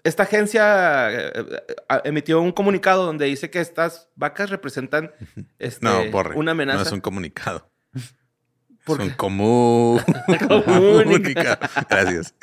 esta 0.05 0.23
agencia 0.25 1.11
eh, 1.13 1.33
eh, 1.37 2.01
emitió 2.05 2.41
un 2.41 2.53
comunicado 2.53 3.05
donde 3.07 3.27
dice 3.27 3.51
que 3.51 3.61
estas 3.61 4.09
vacas 4.15 4.51
representan 4.51 5.13
este, 5.59 5.85
No, 5.85 6.11
borre. 6.11 6.35
una 6.37 6.53
amenaza. 6.53 6.79
No 6.79 6.83
es 6.85 6.93
un 6.93 7.01
comunicado. 7.01 7.69
¿Por 8.87 9.01
es 9.01 9.05
un 9.07 9.11
qué? 9.11 9.17
común. 9.17 10.01
Comunicado. 10.49 11.59
Gracias. 11.91 12.35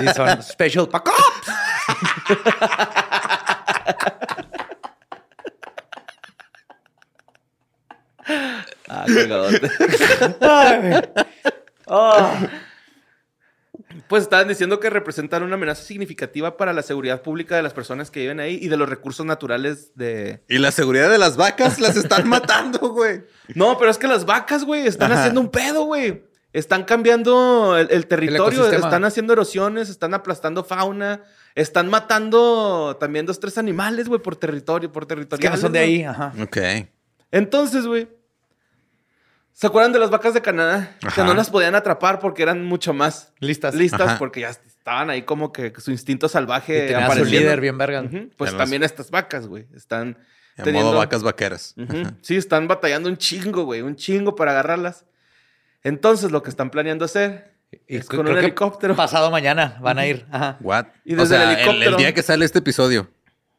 Sí, 0.00 0.06
son 0.16 0.42
special 0.42 0.88
pack 0.88 1.10
Ah, 8.88 9.04
colgadote. 9.06 9.68
Pues 14.12 14.24
estaban 14.24 14.46
diciendo 14.46 14.78
que 14.78 14.90
representan 14.90 15.42
una 15.42 15.54
amenaza 15.54 15.84
significativa 15.84 16.58
para 16.58 16.74
la 16.74 16.82
seguridad 16.82 17.22
pública 17.22 17.56
de 17.56 17.62
las 17.62 17.72
personas 17.72 18.10
que 18.10 18.20
viven 18.20 18.40
ahí 18.40 18.58
y 18.60 18.68
de 18.68 18.76
los 18.76 18.86
recursos 18.86 19.24
naturales 19.24 19.92
de... 19.94 20.42
Y 20.50 20.58
la 20.58 20.70
seguridad 20.70 21.08
de 21.10 21.16
las 21.16 21.38
vacas 21.38 21.80
las 21.80 21.96
están 21.96 22.28
matando, 22.28 22.78
güey. 22.90 23.22
No, 23.54 23.78
pero 23.78 23.90
es 23.90 23.96
que 23.96 24.06
las 24.06 24.26
vacas, 24.26 24.64
güey, 24.64 24.86
están 24.86 25.12
Ajá. 25.12 25.20
haciendo 25.22 25.40
un 25.40 25.48
pedo, 25.48 25.84
güey. 25.84 26.24
Están 26.52 26.84
cambiando 26.84 27.74
el, 27.78 27.90
el 27.90 28.06
territorio, 28.06 28.70
están 28.70 29.06
haciendo 29.06 29.32
erosiones, 29.32 29.88
están 29.88 30.12
aplastando 30.12 30.62
fauna, 30.62 31.22
están 31.54 31.88
matando 31.88 32.98
también 33.00 33.24
dos, 33.24 33.40
tres 33.40 33.56
animales, 33.56 34.10
güey, 34.10 34.20
por 34.20 34.36
territorio, 34.36 34.92
por 34.92 35.04
Es 35.04 35.08
territorio. 35.08 35.40
que 35.42 35.48
no 35.48 35.56
son 35.56 35.72
de 35.72 35.78
ahí, 35.78 36.02
ajá. 36.04 36.34
Ok. 36.38 36.58
Entonces, 37.30 37.86
güey, 37.86 38.08
¿se 39.52 39.66
acuerdan 39.66 39.92
de 39.92 39.98
las 39.98 40.10
vacas 40.10 40.34
de 40.34 40.42
Canadá? 40.42 40.96
Que 41.14 41.22
no 41.22 41.34
las 41.34 41.50
podían 41.50 41.74
atrapar 41.74 42.18
porque 42.18 42.42
eran 42.42 42.64
mucho 42.64 42.92
más 42.94 43.32
Listas. 43.38 43.74
listas, 43.74 44.00
Ajá. 44.00 44.18
porque 44.18 44.40
ya 44.40 44.50
estaban 44.50 45.10
ahí 45.10 45.22
como 45.22 45.52
que 45.52 45.72
su 45.78 45.90
instinto 45.90 46.28
salvaje 46.28 46.86
Y 46.90 47.14
su 47.18 47.24
líder 47.24 47.60
bien 47.60 47.78
verga. 47.78 48.04
Pues 48.36 48.56
también 48.56 48.82
estas 48.82 49.10
vacas, 49.10 49.46
güey, 49.46 49.66
están 49.74 50.18
En 50.56 50.64
teniendo- 50.64 50.88
modo 50.90 50.98
vacas 50.98 51.22
vaqueras. 51.22 51.74
Sí, 52.22 52.36
están 52.36 52.66
batallando 52.68 53.08
un 53.08 53.16
chingo, 53.16 53.64
güey, 53.64 53.82
un 53.82 53.96
chingo 53.96 54.34
para 54.34 54.50
agarrarlas. 54.52 55.04
Entonces, 55.84 56.30
lo 56.30 56.42
que 56.42 56.50
están 56.50 56.70
planeando 56.70 57.04
hacer 57.04 57.54
Y 57.88 57.96
es 57.96 58.06
con 58.06 58.20
un 58.28 58.36
helicóptero. 58.38 58.94
Pasado 58.94 59.30
mañana 59.30 59.78
van 59.80 59.98
a 59.98 60.06
ir. 60.06 60.26
Ajá. 60.30 60.58
What? 60.60 60.86
Y 61.04 61.14
o 61.14 61.16
desde 61.18 61.36
el 61.36 61.40
sea, 61.42 61.52
el, 61.52 61.58
el 61.58 61.58
helicóptero- 61.82 61.96
día 61.96 62.14
que 62.14 62.22
sale 62.22 62.44
este 62.44 62.58
episodio. 62.60 63.08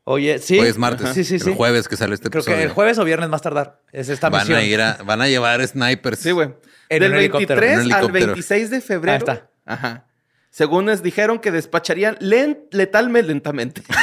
Oye, 0.05 0.39
sí. 0.39 0.59
Hoy 0.59 0.67
es 0.67 0.77
martes. 0.77 1.09
Sí, 1.13 1.23
sí, 1.23 1.39
sí. 1.39 1.49
El 1.51 1.55
jueves 1.55 1.87
que 1.87 1.95
sale 1.95 2.13
este 2.15 2.29
Creo 2.29 2.41
episodio. 2.41 2.57
que 2.57 2.63
el 2.65 2.71
jueves 2.71 2.97
o 2.99 3.05
viernes 3.05 3.29
más 3.29 3.41
tardar. 3.41 3.79
Es 3.91 4.09
esta 4.09 4.29
van 4.29 4.41
misión. 4.41 4.59
a 4.59 4.63
ir 4.63 4.81
a, 4.81 4.97
van 5.05 5.21
a 5.21 5.27
llevar 5.27 5.65
snipers. 5.65 6.19
Sí, 6.19 6.31
güey. 6.31 6.53
Del 6.89 7.11
un 7.11 7.17
helicóptero. 7.17 7.61
23 7.61 7.71
En 7.71 7.77
un 7.85 7.93
al 7.93 7.99
helicóptero. 7.99 8.25
26 8.27 8.69
de 8.69 8.81
febrero. 8.81 9.13
Ahí 9.13 9.17
está. 9.35 9.49
Ajá. 9.65 10.05
Según 10.49 10.85
les 10.87 11.01
dijeron 11.01 11.39
que 11.39 11.51
despacharían 11.51 12.17
len- 12.19 12.67
letalmente, 12.71 13.27
lentamente. 13.29 13.83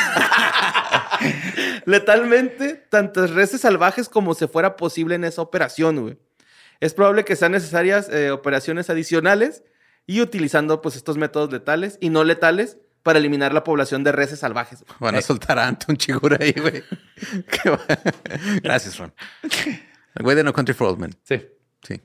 letalmente 1.85 2.75
tantas 2.89 3.31
reses 3.31 3.61
salvajes 3.61 4.09
como 4.09 4.35
se 4.35 4.49
fuera 4.49 4.77
posible 4.77 5.15
en 5.15 5.25
esa 5.25 5.43
operación, 5.43 6.01
güey. 6.01 6.19
Es 6.81 6.95
probable 6.95 7.25
que 7.25 7.37
sean 7.37 7.53
necesarias 7.53 8.09
eh, 8.09 8.31
operaciones 8.31 8.89
adicionales 8.89 9.63
y 10.07 10.23
utilizando 10.23 10.81
pues 10.81 10.97
estos 10.97 11.19
métodos 11.19 11.53
letales 11.53 11.99
y 12.01 12.09
no 12.09 12.25
letales 12.25 12.79
para 13.03 13.19
eliminar 13.19 13.53
la 13.55 13.65
población 13.65 14.05
de 14.05 14.13
reses 14.13 14.41
salvajes. 14.41 14.85
güey. 14.85 14.97
Van 15.01 15.15
a 15.17 15.23
soltar 15.23 15.59
a 15.59 15.67
Anton 15.69 15.97
Chigura 15.97 16.37
ahí, 16.41 16.53
güey. 16.53 16.83
Gracias, 18.63 18.99
Ron. 18.99 19.13
El 20.15 20.23
güey 20.23 20.37
de 20.37 20.45
No 20.45 20.53
Country 20.53 20.75
for 20.75 20.89
Old 20.89 20.99
Men. 20.99 21.15
Sí. 21.23 21.47
Sí. 21.83 22.01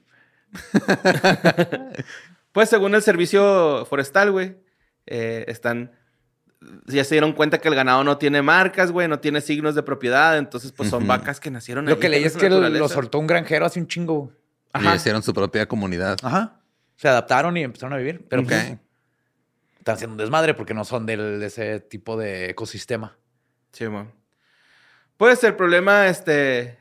Pues 2.52 2.70
según 2.70 2.96
el 2.96 3.02
servicio 3.02 3.86
forestal, 3.86 4.32
güey, 4.32 4.56
eh, 5.08 5.44
están... 5.50 5.92
Ya 6.86 7.04
se 7.04 7.16
dieron 7.16 7.34
cuenta 7.34 7.58
que 7.58 7.68
el 7.68 7.76
ganado 7.76 8.06
no 8.06 8.18
tiene 8.18 8.42
marcas, 8.42 8.92
güey, 8.94 9.10
no 9.10 9.20
tiene 9.20 9.42
signos 9.42 9.76
de 9.76 9.84
propiedad, 9.84 10.38
entonces 10.38 10.72
pues 10.72 10.90
son 10.90 11.06
vacas 11.06 11.42
que 11.42 11.52
nacieron 11.52 11.84
Lo 11.86 11.92
ahí 11.96 12.00
que 12.00 12.08
leí 12.08 12.24
es 12.24 12.38
que 12.38 12.50
lo 12.50 12.88
soltó 12.88 13.20
un 13.20 13.28
granjero 13.28 13.66
hace 13.66 13.82
un 13.82 13.88
chingo. 13.88 14.32
Y 14.74 14.88
hicieron 14.96 15.22
su 15.22 15.34
propia 15.34 15.68
comunidad. 15.68 16.16
Ajá. 16.24 16.62
Se 16.96 17.10
adaptaron 17.10 17.58
y 17.58 17.64
empezaron 17.64 17.92
a 17.92 17.98
vivir. 17.98 18.26
Pero 18.30 18.44
Ok. 18.44 18.48
pues, 18.48 18.78
están 19.86 19.98
haciendo 19.98 20.14
un 20.14 20.18
desmadre 20.18 20.56
porque 20.56 20.74
no 20.74 20.84
son 20.84 21.06
del- 21.06 21.40
de 21.40 21.46
ese 21.46 21.80
tipo 21.80 22.18
de 22.18 22.50
ecosistema. 22.50 23.16
Sí, 23.72 23.88
man. 23.88 24.12
Pues 25.16 25.44
el 25.44 25.56
problema, 25.56 26.08
este, 26.08 26.80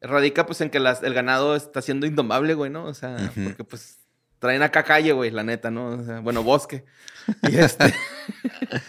radica 0.00 0.46
pues 0.46 0.60
en 0.60 0.70
que 0.70 0.78
las- 0.78 1.02
el 1.02 1.14
ganado 1.14 1.56
está 1.56 1.82
siendo 1.82 2.06
indomable, 2.06 2.54
güey, 2.54 2.70
¿no? 2.70 2.84
O 2.84 2.94
sea, 2.94 3.32
porque 3.42 3.64
pues 3.64 3.98
traen 4.38 4.62
acá 4.62 4.84
calle, 4.84 5.10
güey, 5.10 5.32
la 5.32 5.42
neta, 5.42 5.72
¿no? 5.72 5.88
O 5.88 6.04
sea, 6.04 6.20
bueno, 6.20 6.44
bosque. 6.44 6.84
Y 7.42 7.56
este... 7.56 7.92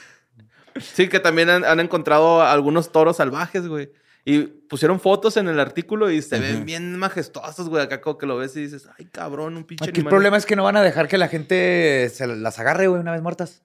sí, 0.80 1.08
que 1.10 1.20
también 1.20 1.50
han, 1.50 1.66
han 1.66 1.80
encontrado 1.80 2.44
algunos 2.44 2.92
toros 2.92 3.18
salvajes, 3.18 3.68
güey. 3.68 3.92
Y 4.28 4.40
pusieron 4.42 5.00
fotos 5.00 5.38
en 5.38 5.48
el 5.48 5.60
artículo 5.60 6.10
y 6.10 6.22
se 6.24 6.40
ven 6.40 6.66
bien 6.66 6.98
majestuosos, 6.98 7.70
güey. 7.70 7.84
Acá 7.84 8.02
como 8.02 8.18
que 8.18 8.26
lo 8.26 8.38
ves 8.38 8.56
y 8.58 8.62
dices, 8.62 8.88
ay, 8.98 9.06
cabrón, 9.06 9.56
un 9.56 9.64
pinche 9.66 9.84
Aquí 9.86 9.92
el 9.92 9.98
animal". 10.02 10.10
problema 10.10 10.38
es 10.38 10.48
que 10.48 10.56
no 10.56 10.64
van 10.64 10.76
a 10.78 10.82
dejar 10.82 11.08
que 11.08 11.20
la 11.20 11.28
gente 11.28 12.10
se 12.12 12.26
las 12.26 12.58
agarre, 12.58 12.88
güey, 12.88 13.00
una 13.00 13.12
vez 13.12 13.22
muertas. 13.22 13.62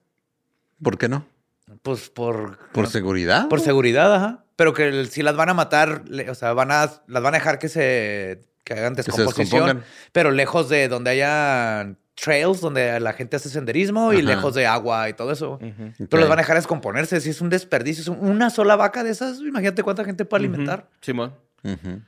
¿Por 0.83 0.99
qué 0.99 1.09
no? 1.09 1.25
Pues 1.81 2.09
por... 2.09 2.59
¿Por 2.73 2.87
seguridad? 2.87 3.47
Por 3.49 3.59
seguridad, 3.59 4.13
ajá. 4.13 4.43
Pero 4.55 4.73
que 4.75 5.05
si 5.07 5.23
las 5.23 5.35
van 5.35 5.49
a 5.49 5.53
matar, 5.55 6.03
le- 6.07 6.29
o 6.29 6.35
sea, 6.35 6.53
van 6.53 6.71
a, 6.71 6.91
las 7.07 7.23
van 7.23 7.33
a 7.33 7.37
dejar 7.39 7.57
que 7.57 7.67
se 7.69 8.41
que 8.63 8.73
hagan 8.73 8.95
Que 8.95 9.01
se 9.01 9.11
descomposición, 9.11 9.83
pero 10.11 10.29
lejos 10.29 10.69
de 10.69 10.87
donde 10.87 11.09
haya 11.09 11.95
trails, 12.21 12.61
donde 12.61 12.99
la 12.99 13.13
gente 13.13 13.35
hace 13.35 13.49
senderismo 13.49 14.13
y 14.13 14.17
Ajá. 14.17 14.25
lejos 14.27 14.53
de 14.53 14.67
agua 14.67 15.09
y 15.09 15.13
todo 15.13 15.31
eso. 15.31 15.53
Ujú. 15.53 15.93
Pero 15.97 16.05
Ok. 16.05 16.13
las 16.19 16.29
van 16.29 16.39
a 16.39 16.41
dejar 16.43 16.55
descomponerse. 16.57 17.19
Si 17.21 17.29
es 17.31 17.41
un 17.41 17.49
desperdicio, 17.49 18.01
es 18.01 18.07
un- 18.07 18.19
una 18.19 18.49
sola 18.49 18.75
vaca 18.75 19.03
de 19.03 19.09
esas, 19.09 19.39
imagínate 19.39 19.81
cuánta 19.83 20.03
gente 20.05 20.23
puede 20.25 20.41
alimentar. 20.45 20.87
Simón. 21.01 21.33
Ujú. 21.63 22.01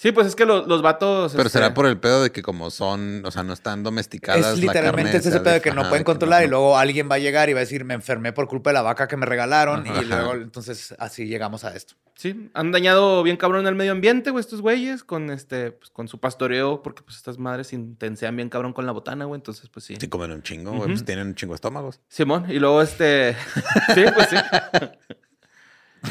Sí, 0.00 0.12
pues 0.12 0.28
es 0.28 0.34
que 0.34 0.46
los, 0.46 0.66
los 0.66 0.80
vatos... 0.80 1.32
Pero 1.32 1.46
este, 1.48 1.58
será 1.58 1.74
por 1.74 1.84
el 1.84 1.98
pedo 1.98 2.22
de 2.22 2.32
que 2.32 2.40
como 2.40 2.70
son, 2.70 3.22
o 3.26 3.30
sea, 3.30 3.42
no 3.42 3.52
están 3.52 3.82
domesticadas. 3.82 4.40
Es 4.40 4.46
la 4.46 4.54
literalmente 4.54 5.10
carne 5.12 5.18
es 5.18 5.26
ese 5.26 5.40
pedo 5.40 5.52
de- 5.52 5.60
que 5.60 5.72
no 5.72 5.82
pueden 5.90 6.00
no- 6.00 6.04
controlar 6.06 6.42
y 6.42 6.48
luego 6.48 6.78
alguien 6.78 7.06
va 7.10 7.16
a 7.16 7.18
llegar 7.18 7.50
y 7.50 7.52
va 7.52 7.58
a 7.58 7.60
decir, 7.60 7.84
me 7.84 7.92
enfermé 7.92 8.32
por 8.32 8.48
culpa 8.48 8.70
de 8.70 8.74
la 8.74 8.80
vaca 8.80 9.06
que 9.08 9.18
me 9.18 9.26
regalaron 9.26 9.86
Ajá. 9.86 10.00
y 10.00 10.06
luego 10.06 10.32
entonces 10.32 10.94
así 10.98 11.26
llegamos 11.26 11.64
a 11.64 11.76
esto. 11.76 11.96
Sí, 12.14 12.50
han 12.54 12.72
dañado 12.72 13.22
bien 13.22 13.36
cabrón 13.36 13.66
el 13.66 13.74
medio 13.74 13.92
ambiente, 13.92 14.30
güey, 14.30 14.40
estos 14.40 14.62
güeyes, 14.62 15.04
con 15.04 15.28
este, 15.28 15.72
pues, 15.72 15.90
con 15.90 16.08
su 16.08 16.18
pastoreo, 16.18 16.80
porque 16.82 17.02
pues 17.02 17.18
estas 17.18 17.36
madres 17.36 17.74
intensean 17.74 18.34
bien 18.36 18.48
cabrón 18.48 18.72
con 18.72 18.86
la 18.86 18.92
botana, 18.92 19.26
güey, 19.26 19.38
entonces 19.38 19.68
pues 19.68 19.84
sí. 19.84 19.96
Sí, 20.00 20.08
comen 20.08 20.30
un 20.32 20.42
chingo, 20.42 20.70
güey. 20.72 20.88
Pues 20.88 21.04
tienen 21.04 21.26
un 21.26 21.34
chingo 21.34 21.52
de 21.52 21.56
estómagos. 21.56 22.00
Simón, 22.08 22.46
y 22.48 22.58
luego 22.58 22.80
este, 22.80 23.36
sí, 23.94 24.04
pues 24.14 24.28
sí. 24.30 24.36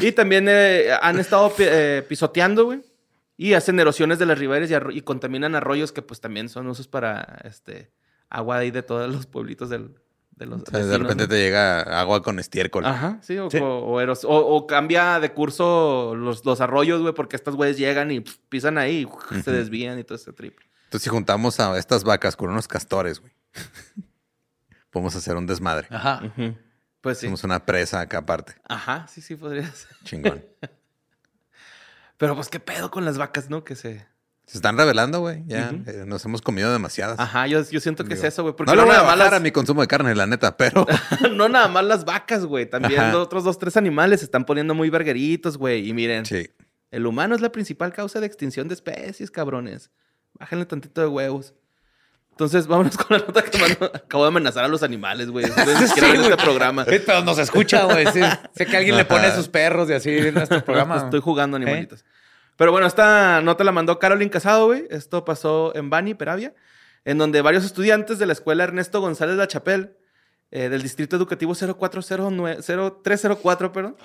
y 0.06 0.12
también 0.12 0.46
eh, 0.48 0.90
han 1.02 1.18
estado 1.18 1.52
eh, 1.58 2.04
pisoteando, 2.08 2.66
güey, 2.66 2.82
y 3.42 3.54
hacen 3.54 3.80
erosiones 3.80 4.18
de 4.18 4.26
las 4.26 4.38
riberas 4.38 4.70
y, 4.92 5.00
contaminan 5.00 5.54
arroyos 5.54 5.92
que 5.92 6.02
pues 6.02 6.20
también 6.20 6.48
son 6.50 6.66
usos 6.68 6.88
para, 6.88 7.40
este, 7.44 7.90
agua 8.28 8.58
ahí 8.58 8.70
de 8.70 8.82
todos 8.82 9.10
los 9.10 9.24
pueblitos 9.26 9.70
del, 9.70 9.94
de 10.32 10.44
los 10.44 10.60
O 10.60 10.66
sea, 10.66 10.84
de 10.84 10.98
repente 10.98 11.24
¿no? 11.24 11.28
te 11.28 11.36
llega 11.38 11.80
agua 12.00 12.22
con 12.22 12.38
estiércol. 12.38 12.84
Ajá, 12.84 13.18
sí, 13.22 13.38
o, 13.38 13.50
Sí. 13.50 13.56
o- 13.56 13.78
o 13.78 14.00
eros- 14.02 14.24
o- 14.24 14.46
o 14.46 14.66
cambia 14.66 15.18
de 15.20 15.32
curso 15.32 16.14
los, 16.14 16.44
los 16.44 16.60
arroyos, 16.60 17.00
güey, 17.00 17.14
porque 17.14 17.36
estas 17.36 17.54
güeyes 17.54 17.78
llegan 17.78 18.10
y 18.10 18.20
pisan 18.20 18.76
ahí 18.76 19.08
y 19.30 19.40
se 19.42 19.52
desvían 19.52 19.98
y 19.98 20.04
todo 20.04 20.16
ese 20.16 20.32
trip. 20.34 20.58
Entonces, 20.84 21.04
si 21.04 21.08
juntamos 21.10 21.60
a 21.60 21.78
estas 21.78 22.04
vacas 22.04 22.36
con 22.36 22.50
unos 22.50 22.68
castores, 22.68 23.20
güey, 23.20 23.32
podemos 24.90 25.14
hacer 25.16 25.36
un 25.36 25.46
desmadre. 25.46 25.86
Ajá. 25.90 26.20
Pues 27.00 27.18
sí. 27.18 27.26
Hacemos 27.26 27.44
una 27.44 27.64
presa 27.64 28.00
acá 28.00 28.18
aparte. 28.18 28.54
Ajá, 28.68 29.06
sí, 29.08 29.20
sí, 29.22 29.34
podría 29.36 29.70
ser. 29.72 29.96
Chingón. 30.04 30.44
Pero 32.20 32.34
pues 32.36 32.50
qué 32.50 32.60
pedo 32.60 32.90
con 32.90 33.06
las 33.06 33.16
vacas, 33.16 33.48
¿no? 33.48 33.64
Que 33.64 33.74
se... 33.74 34.06
Se 34.44 34.58
están 34.58 34.76
revelando, 34.76 35.20
güey. 35.20 35.42
Ya 35.46 35.70
eh, 35.86 36.04
nos 36.06 36.22
hemos 36.26 36.42
comido 36.42 36.70
demasiadas. 36.70 37.18
Ajá, 37.18 37.46
yo, 37.46 37.62
yo 37.70 37.80
siento 37.80 38.02
que 38.04 38.10
Digo, 38.16 38.26
es 38.26 38.34
eso, 38.34 38.42
güey. 38.42 38.54
Porque 38.54 38.70
No 38.72 38.76
no, 38.76 38.82
le 38.82 38.86
voy 38.88 38.94
a 38.94 38.98
nada 38.98 39.06
más 39.08 39.16
bajar 39.18 39.32
las- 39.32 39.40
a 39.40 39.42
mi 39.42 39.52
consumo 39.52 39.80
de 39.80 39.86
carne, 39.86 40.14
la 40.14 40.26
neta, 40.26 40.56
pero 40.58 40.84
no 41.34 41.48
nada 41.48 41.68
más 41.68 41.82
las 41.84 42.04
vacas, 42.04 42.44
güey. 42.44 42.68
También 42.68 43.00
Ajá. 43.00 43.12
los 43.12 43.22
otros 43.22 43.42
dos, 43.44 43.58
tres 43.58 43.76
animales 43.78 44.20
se 44.20 44.26
están 44.26 44.44
poniendo 44.44 44.74
muy 44.74 44.90
vergueritos, 44.90 45.56
güey. 45.56 45.88
Y 45.88 45.94
miren, 45.94 46.26
sí. 46.26 46.50
el 46.90 47.06
humano 47.06 47.34
es 47.34 47.40
la 47.40 47.52
principal 47.52 47.92
causa 47.94 48.20
de 48.20 48.26
extinción 48.26 48.68
de 48.68 48.74
especies, 48.74 49.30
cabrones. 49.30 49.90
Bájenle 50.34 50.66
tantito 50.66 51.00
de 51.00 51.06
huevos. 51.06 51.54
Entonces, 52.40 52.66
vámonos 52.66 52.96
con 52.96 53.18
la 53.18 53.26
nota 53.26 53.42
que 53.42 53.58
mandó. 53.58 53.84
Acabo 53.94 54.24
de 54.24 54.28
amenazar 54.28 54.64
a 54.64 54.68
los 54.68 54.82
animales, 54.82 55.28
güey. 55.28 55.44
Siquiera 55.86 56.10
ven 56.10 56.22
este 56.22 56.38
programa. 56.38 56.86
Eh, 56.88 57.02
Pero 57.04 57.22
nos 57.22 57.36
escucha, 57.38 57.84
güey. 57.84 58.06
sí. 58.06 58.20
Sé 58.56 58.64
que 58.64 58.78
alguien 58.78 58.96
le 58.96 59.04
pone 59.04 59.26
Ajá. 59.26 59.36
sus 59.36 59.48
perros 59.48 59.90
y 59.90 59.92
así 59.92 60.08
en 60.08 60.32
nuestro 60.32 60.64
programa. 60.64 60.94
Pues 60.94 61.04
estoy 61.04 61.20
jugando 61.20 61.58
animalitos. 61.58 62.02
Pero 62.56 62.72
bueno, 62.72 62.86
esta 62.86 63.42
nota 63.42 63.62
la 63.62 63.72
mandó 63.72 63.98
Caroline 63.98 64.30
Casado, 64.30 64.68
güey. 64.68 64.86
Esto 64.88 65.22
pasó 65.22 65.76
en 65.76 65.90
Bani, 65.90 66.14
Peravia, 66.14 66.54
en 67.04 67.18
donde 67.18 67.42
varios 67.42 67.66
estudiantes 67.66 68.18
de 68.18 68.24
la 68.24 68.32
escuela 68.32 68.64
Ernesto 68.64 69.02
González 69.02 69.36
La 69.36 69.46
Chapelle, 69.46 69.90
eh, 70.50 70.70
del 70.70 70.80
distrito 70.80 71.16
educativo 71.16 71.52
0409 71.54 72.62
0304, 72.62 73.70
perdón, 73.70 73.96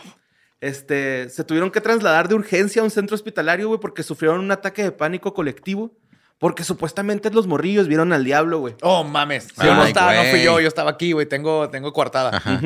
este, 0.60 1.30
se 1.30 1.46
tuvieron 1.46 1.72
que 1.72 1.80
trasladar 1.80 2.28
de 2.28 2.36
urgencia 2.36 2.82
a 2.82 2.86
un 2.86 2.92
centro 2.92 3.16
hospitalario, 3.16 3.70
güey, 3.70 3.80
porque 3.80 4.04
sufrieron 4.04 4.42
un 4.42 4.52
ataque 4.52 4.84
de 4.84 4.92
pánico 4.92 5.34
colectivo. 5.34 5.94
Porque 6.38 6.64
supuestamente 6.64 7.32
los 7.32 7.48
morrillos 7.48 7.88
vieron 7.88 8.12
al 8.14 8.24
diablo, 8.26 8.60
güey. 8.60 8.76
Oh, 8.82 9.04
mames. 9.04 9.46
Sí, 9.46 9.54
Ay, 9.58 9.70
no 9.74 9.86
estaba, 9.86 10.14
no 10.16 10.24
fui 10.30 10.44
yo, 10.44 10.60
yo 10.60 10.68
estaba 10.68 10.92
aquí, 10.92 11.14
güey. 11.14 11.26
Tengo, 11.28 11.70
tengo 11.70 11.94
coartada. 11.94 12.36
Ajá. 12.38 12.62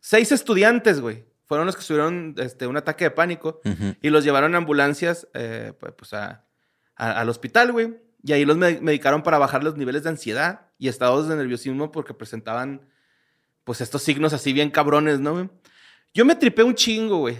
Seis 0.00 0.32
estudiantes, 0.32 1.00
güey. 1.00 1.26
Fueron 1.46 1.66
los 1.66 1.76
que 1.76 1.84
tuvieron 1.84 2.34
este, 2.38 2.66
un 2.66 2.76
ataque 2.76 3.04
de 3.04 3.10
pánico. 3.10 3.60
Y 4.00 4.08
los 4.10 4.24
llevaron 4.24 4.52
en 4.52 4.56
ambulancias 4.56 5.28
eh, 5.34 5.72
pues, 5.78 5.92
pues, 5.96 6.14
a- 6.14 6.44
a- 6.96 7.12
al 7.20 7.28
hospital, 7.28 7.72
güey. 7.72 7.96
Y 8.22 8.32
ahí 8.32 8.44
los 8.44 8.56
me- 8.56 8.80
medicaron 8.80 9.22
para 9.22 9.38
bajar 9.38 9.64
los 9.64 9.76
niveles 9.76 10.02
de 10.04 10.10
ansiedad 10.10 10.68
y 10.78 10.88
estados 10.88 11.28
de 11.28 11.36
nerviosismo 11.36 11.90
porque 11.92 12.14
presentaban, 12.14 12.88
pues, 13.64 13.80
estos 13.82 14.02
signos 14.02 14.32
así 14.32 14.52
bien 14.54 14.70
cabrones, 14.70 15.20
¿no, 15.20 15.32
güey? 15.32 15.50
Yo 16.14 16.24
me 16.24 16.34
tripé 16.36 16.62
un 16.62 16.74
chingo, 16.74 17.18
güey. 17.18 17.36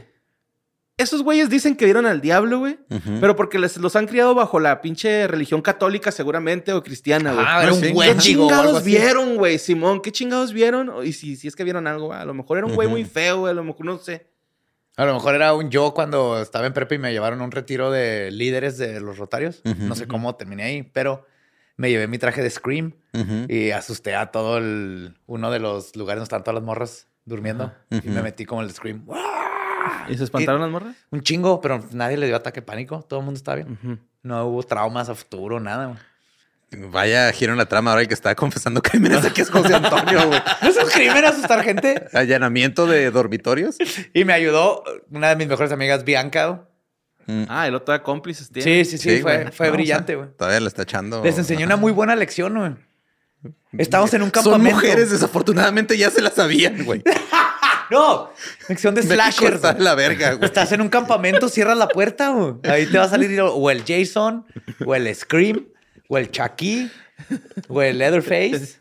Esos 1.01 1.23
güeyes 1.23 1.49
dicen 1.49 1.77
que 1.77 1.87
vieron 1.87 2.05
al 2.05 2.21
diablo, 2.21 2.59
güey. 2.59 2.79
Pero 3.21 3.35
porque 3.35 3.59
les, 3.59 3.79
los 3.79 3.97
han 3.97 4.07
criado 4.07 4.35
bajo 4.35 4.61
la 4.61 4.83
pinche 4.83 5.27
religión 5.27 5.63
católica, 5.63 6.13
seguramente, 6.13 6.75
o 6.75 6.83
cristiana, 6.83 7.33
güey. 7.33 7.47
Ah, 7.49 7.63
era 7.63 7.73
un 7.73 7.81
sí. 7.81 7.93
buen 7.93 8.17
¿Qué 8.17 8.19
chingados 8.19 8.85
vieron, 8.85 9.37
güey, 9.37 9.59
Simón? 9.59 10.03
¿Qué 10.03 10.13
chingados 10.13 10.53
vieron? 10.53 10.93
Y 11.03 11.15
si, 11.15 11.37
si 11.37 11.49
es 11.49 11.57
que 11.57 11.65
vieron 11.65 11.87
algo, 11.87 12.09
güey. 12.09 12.19
a 12.19 12.25
lo 12.27 12.35
mejor 12.35 12.59
era 12.59 12.67
un 12.67 12.75
güey 12.75 12.87
muy 12.87 13.05
feo, 13.05 13.41
güey. 13.41 13.51
A 13.53 13.55
lo 13.55 13.65
mejor 13.65 13.87
no 13.87 13.97
sé. 13.97 14.29
A 14.97 15.07
lo 15.07 15.15
mejor 15.15 15.35
era 15.35 15.55
un 15.55 15.71
yo 15.71 15.95
cuando 15.95 16.43
estaba 16.43 16.67
en 16.67 16.75
prepa 16.75 16.97
y 16.97 16.99
me 16.99 17.13
llevaron 17.13 17.41
a 17.41 17.45
un 17.45 17.51
retiro 17.51 17.91
de 17.91 18.31
líderes 18.31 18.77
de 18.77 19.01
los 19.01 19.17
rotarios. 19.17 19.63
No 19.65 19.95
sé 19.95 20.07
cómo 20.07 20.35
terminé 20.35 20.65
ahí, 20.65 20.83
pero 20.83 21.25
me 21.79 21.89
llevé 21.89 22.09
mi 22.09 22.19
traje 22.19 22.43
de 22.43 22.51
Scream 22.51 22.93
y 23.49 23.71
asusté 23.71 24.15
a 24.15 24.27
todo 24.27 24.59
el, 24.59 25.17
uno 25.27 25.51
de 25.51 25.61
los 25.61 25.97
lugares 25.97 26.19
donde 26.19 26.25
están 26.25 26.45
todas 26.45 26.57
las 26.57 26.65
morras 26.65 27.09
durmiendo. 27.25 27.73
Y 27.91 28.11
me 28.11 28.21
metí 28.21 28.45
como 28.45 28.61
el 28.61 28.71
Scream. 28.71 29.07
¿Y 30.09 30.17
se 30.17 30.25
espantaron 30.25 30.61
las 30.61 30.71
morras? 30.71 30.97
Un 31.11 31.23
chingo, 31.23 31.61
pero 31.61 31.83
nadie 31.93 32.17
le 32.17 32.27
dio 32.27 32.37
ataque 32.37 32.63
pánico. 32.63 33.05
Todo 33.09 33.21
el 33.21 33.25
mundo 33.27 33.39
estaba 33.39 33.57
bien. 33.57 34.01
No 34.23 34.45
hubo 34.47 34.63
traumas 34.63 35.09
a 35.09 35.15
futuro, 35.15 35.61
nada. 35.61 35.87
güey. 35.87 35.99
Vaya 36.91 37.33
giro 37.33 37.51
en 37.53 37.59
la 37.59 37.67
trama 37.67 37.91
ahora 37.91 38.03
el 38.03 38.09
que 38.09 38.15
está 38.15 38.33
confesando 38.37 38.81
crímenes 38.81 39.25
aquí 39.25 39.41
es 39.41 39.51
José 39.51 39.75
Antonio, 39.75 40.29
güey. 40.29 40.41
¿No 40.63 40.69
es 40.69 40.77
un 40.77 40.89
crimen 40.89 41.25
asustar 41.25 41.65
gente? 41.65 42.07
Allanamiento 42.13 42.87
de 42.87 43.11
dormitorios. 43.11 43.77
Y 44.15 44.25
me 44.25 44.33
ayudó 44.33 44.85
una 45.11 45.31
de 45.31 45.37
mis 45.37 45.49
mejores 45.49 45.73
amigas, 45.73 46.05
Bianca. 46.05 46.67
Ah, 47.49 47.67
el 47.69 47.75
otro 47.77 47.93
de 47.93 48.03
cómplices 48.03 48.51
tiene. 48.51 48.85
Sí, 48.85 48.91
sí, 48.91 48.99
sí, 48.99 49.21
fue, 49.21 49.39
güey. 49.43 49.53
fue 49.53 49.67
No, 49.69 49.73
o 49.73 49.77
brillante, 49.77 50.13
sea, 50.13 50.17
güey. 50.17 50.37
Todavía 50.37 50.61
le 50.61 50.67
está 50.67 50.83
echando. 50.83 51.23
Les 51.23 51.39
enseñó 51.39 51.65
una 51.67 51.77
muy 51.77 51.93
buena 51.93 52.17
lección, 52.17 52.57
güey. 52.57 52.75
Estábamos 53.79 54.13
en 54.15 54.23
un 54.23 54.33
Son 54.33 54.43
campamento. 54.45 54.77
mujeres, 54.77 55.11
desafortunadamente 55.11 55.97
ya 55.97 56.11
se 56.11 56.21
la 56.23 56.31
sabían, 56.31 56.85
güey. 56.85 57.03
No, 57.91 58.33
lección 58.69 58.95
de 58.95 59.03
slasher. 59.03 59.55
está 59.55 59.73
la 59.75 59.95
verga, 59.95 60.35
güey. 60.35 60.45
Estás 60.45 60.73
en 60.73 60.81
un 60.81 60.89
campamento, 60.89 61.49
cierras 61.49 61.77
la 61.77 61.89
puerta, 61.89 62.31
güey. 62.31 62.55
Ahí 62.71 62.87
te 62.87 62.99
va 62.99 63.05
a 63.05 63.09
salir 63.09 63.41
o 63.41 63.71
el 63.71 63.85
Jason, 63.85 64.47
o 64.85 64.95
el 64.95 65.13
Scream, 65.15 65.67
o 66.09 66.19
el 66.19 66.31
Chucky, 66.31 66.91
o 67.69 67.83
el 67.83 67.99
Leatherface, 67.99 68.79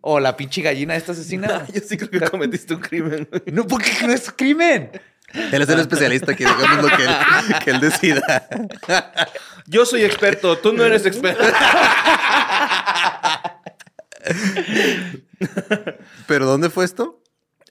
o 0.00 0.20
la 0.20 0.36
pinche 0.36 0.62
gallina 0.62 0.96
esta 0.96 1.12
asesina. 1.12 1.66
Yo 1.72 1.80
sí 1.80 1.96
creo 1.96 2.10
que 2.10 2.20
cometiste 2.30 2.74
un 2.74 2.80
crimen. 2.80 3.28
güey. 3.30 3.42
No, 3.52 3.66
porque 3.66 3.90
no 4.02 4.12
es 4.12 4.30
crimen. 4.32 4.90
Él 5.32 5.60
es 5.60 5.68
el 5.68 5.78
especialista 5.80 6.32
aquí, 6.32 6.42
dejamos 6.44 6.90
lo 6.90 6.96
que 6.96 7.04
él, 7.04 7.10
que 7.62 7.70
él 7.70 7.80
decida. 7.80 8.48
Yo 9.66 9.84
soy 9.84 10.04
experto, 10.04 10.56
tú 10.56 10.72
no 10.72 10.82
eres 10.84 11.04
experto. 11.04 11.44
¿Pero 16.26 16.46
dónde 16.46 16.70
fue 16.70 16.84
esto? 16.86 17.22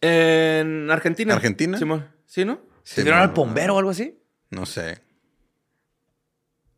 En 0.01 0.89
Argentina. 0.91 1.33
¿Argentina? 1.33 1.77
Simón. 1.77 2.07
¿Sí, 2.25 2.45
no? 2.45 2.59
¿Se 2.83 3.03
dieron 3.03 3.19
al 3.19 3.29
bombero 3.29 3.75
o 3.75 3.79
algo 3.79 3.91
así? 3.91 4.17
No 4.49 4.65
sé. 4.65 5.01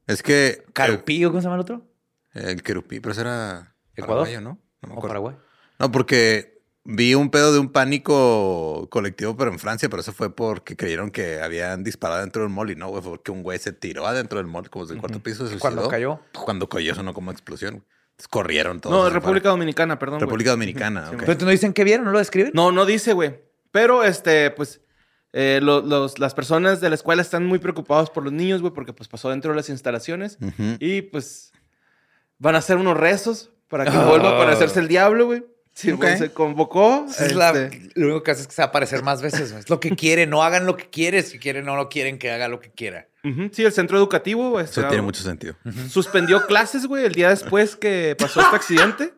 Es 0.08 0.24
que. 0.24 0.64
¿Carupí 0.74 1.24
o 1.26 1.30
cómo 1.30 1.42
se 1.42 1.46
llama 1.46 1.56
el 1.56 1.62
otro? 1.62 1.86
El, 2.34 2.64
querupí, 2.64 3.00
pero 3.00 3.12
ese 3.12 3.22
era. 3.22 3.76
¿Ecuador? 3.96 4.26
paraguayo, 4.26 4.42
¿no? 4.42 4.60
No 4.82 4.88
me 4.90 4.96
¿O 4.96 4.98
acuerdo. 4.98 5.08
Paraguay? 5.08 5.36
No, 5.80 5.92
porque 5.92 6.62
vi 6.84 7.14
un 7.16 7.30
pedo 7.30 7.54
de 7.54 7.60
un 7.60 7.72
pánico 7.72 8.88
colectivo, 8.90 9.36
pero 9.38 9.52
en 9.52 9.60
Francia, 9.60 9.90
pero 9.90 10.02
eso 10.02 10.14
fue 10.14 10.34
porque 10.36 10.76
creyeron 10.76 11.12
que 11.12 11.42
habían 11.42 11.84
disparado 11.84 12.22
dentro 12.22 12.42
del 12.42 12.52
mall 12.52 12.72
y 12.72 12.76
no, 12.76 12.88
güey, 12.90 13.02
fue 13.02 13.12
porque 13.12 13.32
un 13.32 13.44
güey 13.44 13.60
se 13.60 13.74
tiró 13.74 14.08
adentro 14.08 14.38
del 14.40 14.48
mall, 14.48 14.70
como 14.70 14.86
desde 14.86 14.96
el 14.96 15.02
cuarto 15.02 15.22
piso. 15.22 15.48
Se 15.48 15.58
Cuando 15.60 15.82
suicidó. 15.82 15.90
cayó. 15.92 16.20
Cuando 16.46 16.70
cayó, 16.70 16.96
sonó 16.96 17.14
como 17.14 17.32
explosión. 17.32 17.86
Corrieron 18.28 18.80
todos. 18.82 18.96
No, 18.96 19.10
República. 19.10 19.50
Dominicana, 19.50 19.98
perdón. 19.98 20.18
güey. 20.20 20.26
República 20.28 20.52
Dominicana, 20.52 21.08
Sí, 21.10 21.16
ok. 21.16 21.24
Pero 21.26 21.46
no 21.46 21.52
dicen 21.52 21.74
qué 21.74 21.84
vieron, 21.84 22.06
no 22.06 22.12
lo 22.12 22.20
describen. 22.20 22.52
No, 22.54 22.72
no 22.72 22.86
dice, 22.86 23.14
güey. 23.14 23.40
Pero, 23.72 24.04
este, 24.04 24.52
pues, 24.52 24.82
eh, 25.34 25.60
lo- 25.62 25.82
los, 25.82 26.18
las 26.20 26.34
personas 26.34 26.82
de 26.82 26.90
la 26.90 26.96
escuela 26.96 27.22
están 27.22 27.46
muy 27.46 27.60
preocupados 27.60 28.10
por 28.10 28.24
los 28.24 28.34
niños, 28.34 28.62
güey, 28.62 28.74
porque 28.74 28.94
pues 28.94 29.08
pasó 29.08 29.30
dentro 29.30 29.52
de 29.52 29.58
las 29.58 29.70
instalaciones. 29.70 30.38
Y 30.80 31.04
pues 31.04 31.52
van 32.40 32.56
a 32.56 32.60
hacer 32.60 32.78
unos 32.78 32.98
rezos 32.98 33.52
para 33.68 33.86
que 33.86 33.96
vuelva 33.98 34.30
a 34.32 34.36
aparecerse 34.42 34.80
el 34.80 34.88
diablo, 34.88 35.28
güey. 35.28 35.46
Sí, 35.72 35.92
Ok. 35.92 36.02
güey, 36.02 36.18
se 36.18 36.32
convocó. 36.34 37.06
Es 37.20 37.34
la- 37.36 37.52
este, 37.52 37.90
lo 37.94 38.08
único 38.08 38.24
que 38.24 38.32
hace 38.32 38.42
es 38.42 38.48
que 38.48 38.54
se 38.54 38.62
va 38.62 38.66
a 38.66 38.70
aparecer 38.70 39.04
más 39.04 39.22
veces. 39.22 39.52
güey. 39.52 39.62
Es 39.64 39.70
lo 39.70 39.80
que 39.80 39.92
quiere. 39.96 40.26
No 40.26 40.44
hagan 40.44 40.66
lo 40.66 40.76
que 40.76 40.90
quiere. 40.90 41.22
Si 41.24 41.38
quieren, 41.40 41.64
no 41.66 41.76
lo 41.78 41.88
quieren, 41.90 42.18
que 42.18 42.32
haga 42.32 42.48
lo 42.50 42.60
que 42.60 42.72
quiera. 42.72 43.08
Sí, 43.52 43.64
el 43.66 43.72
centro 43.72 43.98
educativo 43.98 44.60
Eso 44.60 44.84
tiene 44.86 45.02
mucho 45.02 45.22
sentido. 45.24 45.56
suspendió 45.90 46.46
clases, 46.48 46.86
güey, 46.86 47.06
el 47.06 47.14
día 47.14 47.30
después 47.30 47.76
que 47.76 48.16
pasó 48.18 48.42
este 48.42 48.56
accidente. 48.56 49.14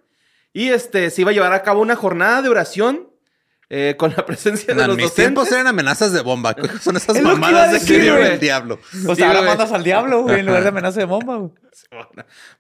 Y 0.54 0.70
este, 0.70 1.10
se 1.12 1.22
iba 1.22 1.32
a 1.32 1.34
llevar 1.34 1.54
a 1.54 1.64
cabo 1.64 1.82
una 1.82 1.96
jornada 1.96 2.42
de 2.42 2.50
oración 2.50 3.08
eh, 3.70 3.96
con 3.98 4.14
la 4.18 4.26
presencia 4.26 4.74
de 4.74 4.82
En 4.82 4.88
los 4.90 4.98
mis 4.98 5.06
docentes. 5.06 5.24
tiempos 5.26 5.52
eran 5.54 5.68
amenazas 5.68 6.12
de 6.12 6.20
bomba. 6.22 6.54
¿Qué 6.54 6.68
Son 6.82 6.98
esas 6.98 7.16
Es 7.16 7.24
mamadas 7.24 7.72
de 7.72 7.80
decir, 7.80 7.96
que 8.02 8.02
vive 8.12 8.34
el 8.34 8.40
diablo. 8.40 8.80
O 9.08 9.16
Sí, 9.16 9.22
sea, 9.22 9.28
ahora 9.28 9.40
güey. 9.40 9.50
mandas 9.50 9.72
al 9.72 9.84
diablo, 9.86 10.24
güey, 10.24 10.42
en 10.42 10.46
lugar 10.48 10.64
de 10.64 10.70
amenaza 10.70 11.00
de 11.00 11.06
bomba, 11.06 11.38
güey. 11.38 11.52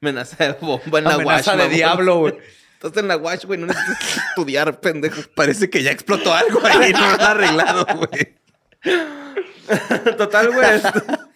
Amenaza 0.01 0.45
de 0.45 0.53
bomba 0.53 0.99
en 0.99 1.03
la 1.03 1.13
Amenaza 1.15 1.51
wash, 1.55 1.61
de 1.63 1.69
diablo, 1.75 2.19
güey. 2.19 2.37
Estás 2.81 2.95
en 2.97 3.07
la 3.09 3.17
wash, 3.17 3.43
güey, 3.45 3.59
no 3.59 3.67
necesitas 3.67 4.17
estudiar, 4.29 4.79
pendejo. 4.79 5.21
Parece 5.35 5.69
que 5.69 5.83
ya 5.83 5.91
explotó 5.91 6.33
algo 6.33 6.61
ahí, 6.63 6.93
no 6.93 6.99
lo 6.99 7.05
han 7.13 7.21
arreglado, 7.21 7.85
güey. 7.97 8.37
Total, 10.17 10.49
güey. 10.51 10.81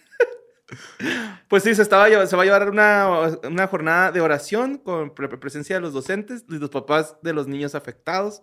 Pues 1.48 1.62
sí, 1.62 1.74
se, 1.74 1.82
estaba, 1.82 2.08
lleva- 2.08 2.26
se 2.26 2.36
va 2.36 2.42
a 2.42 2.44
llevar 2.44 2.68
una, 2.70 3.08
una 3.44 3.66
jornada 3.68 4.12
de 4.12 4.20
oración 4.20 4.78
con 4.78 5.14
pre- 5.14 5.28
presencia 5.38 5.76
de 5.76 5.80
los 5.82 5.92
docentes 5.92 6.44
y 6.48 6.58
los 6.58 6.70
papás 6.70 7.16
de 7.22 7.32
los 7.32 7.46
niños 7.46 7.74
afectados. 7.74 8.42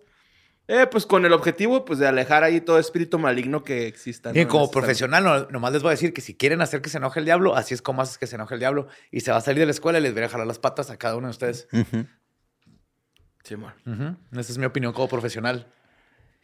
Eh, 0.69 0.88
pues 0.89 1.06
con 1.06 1.26
el 1.26 1.34
objetivo 1.34 1.84
pues, 1.84 2.00
de 2.00 2.08
alejar 2.08 2.46
ahí 2.46 2.62
todo 2.62 2.80
espíritu 2.80 3.19
maligno 3.19 3.65
que 3.65 3.86
exista. 3.88 4.32
¿no? 4.43 4.50
Como 4.50 4.72
profesional, 4.72 5.24
no- 5.24 5.46
nomás 5.50 5.74
les 5.74 5.82
voy 5.84 5.89
a 5.89 5.91
decir 5.91 6.13
que 6.13 6.22
si 6.22 6.36
quieren 6.38 6.62
hacer 6.62 6.82
que 6.82 6.89
se 6.89 7.00
enoje 7.00 7.19
el 7.19 7.26
diablo, 7.26 7.56
así 7.58 7.74
es 7.74 7.82
como 7.82 8.02
haces 8.02 8.17
que 8.17 8.28
se 8.28 8.36
enoje 8.36 8.54
el 8.54 8.60
diablo. 8.62 8.88
Y 9.12 9.19
se 9.19 9.32
va 9.32 9.38
a 9.38 9.41
salir 9.41 9.60
de 9.60 9.65
la 9.65 9.72
escuela 9.74 10.00
y 10.00 10.02
les 10.02 10.13
voy 10.13 10.24
a 10.24 10.30
jalar 10.30 10.48
las 10.48 10.60
patas 10.60 10.89
a 10.89 10.96
cada 10.98 11.17
uno 11.17 11.28
de 11.28 11.32
ustedes. 11.32 11.67
Simón. 13.43 13.74
Ujú. 13.86 14.39
Esa 14.39 14.52
es 14.54 14.58
mi 14.58 14.65
opinión 14.65 14.93
como 14.93 15.10
profesional. 15.10 15.67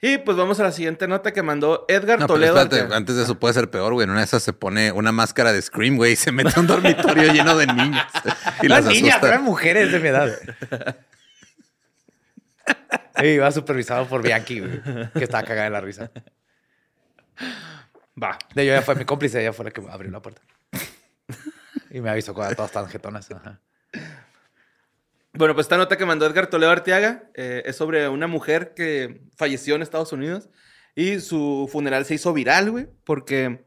Y 0.01 0.17
pues 0.19 0.37
vamos 0.37 0.59
a 0.59 0.63
la 0.63 0.71
siguiente 0.71 1.07
nota 1.07 1.33
que 1.33 1.43
mandó 1.43 1.85
Edgar 1.89 2.19
No, 2.19 2.27
pero 2.27 2.35
Toledo. 2.35 2.61
espérate, 2.61 2.93
antes 2.95 3.15
de 3.17 3.23
eso 3.23 3.37
puede 3.37 3.53
ser 3.53 3.69
peor, 3.69 3.93
güey. 3.93 4.05
En 4.05 4.11
una 4.11 4.19
de 4.19 4.25
esas 4.25 4.41
se 4.43 4.53
pone 4.53 4.91
una 4.93 5.11
máscara 5.11 5.51
de 5.51 5.61
Scream, 5.61 5.97
güey, 5.97 6.13
y 6.13 6.15
se 6.15 6.31
mete 6.31 6.51
a 6.55 6.59
un 6.61 6.67
dormitorio 6.67 7.33
lleno 7.33 7.57
de 7.57 7.67
niños. 7.67 8.05
Y 8.61 8.67
Las 8.69 8.85
las 8.85 8.93
niñas, 8.93 9.21
eran 9.21 9.43
mujeres 9.43 9.91
de 9.91 9.99
mi 9.99 10.07
edad. 10.07 10.29
Y 13.21 13.27
iba 13.29 13.51
supervisado 13.51 14.05
por 14.07 14.21
Bianchi, 14.21 14.59
güey, 14.61 14.81
que 15.13 15.23
estaba 15.25 15.43
cagada 15.43 15.65
de 15.65 15.71
la 15.71 15.81
risa. 15.81 16.09
Va. 18.21 18.37
De 18.55 18.63
ella 18.63 18.81
fue 18.81 18.95
mi 18.95 19.03
cómplice, 19.05 19.41
ella 19.41 19.51
fue 19.51 19.65
la 19.65 19.71
que 19.71 19.81
abrió 19.89 20.09
la 20.11 20.21
puerta. 20.21 20.41
Y 21.89 21.99
me 21.99 22.09
avisó 22.09 22.33
cuando 22.33 22.55
todas 22.55 22.69
estaban 22.69 22.89
jetonas. 22.89 23.29
Ajá. 23.31 23.59
Bueno, 25.33 25.53
pues 25.53 25.65
esta 25.65 25.77
nota 25.77 25.97
que 25.97 26.05
mandó 26.05 26.25
Edgar 26.25 26.47
Toledo 26.47 26.71
Arteaga 26.71 27.29
eh, 27.35 27.61
es 27.65 27.75
sobre 27.75 28.09
una 28.09 28.27
mujer 28.27 28.73
que 28.73 29.21
falleció 29.35 29.75
en 29.75 29.83
Estados 29.83 30.11
Unidos 30.11 30.49
y 30.95 31.19
su 31.19 31.69
funeral 31.71 32.05
se 32.05 32.15
hizo 32.15 32.33
viral, 32.33 32.71
güey, 32.71 32.87
porque, 33.03 33.65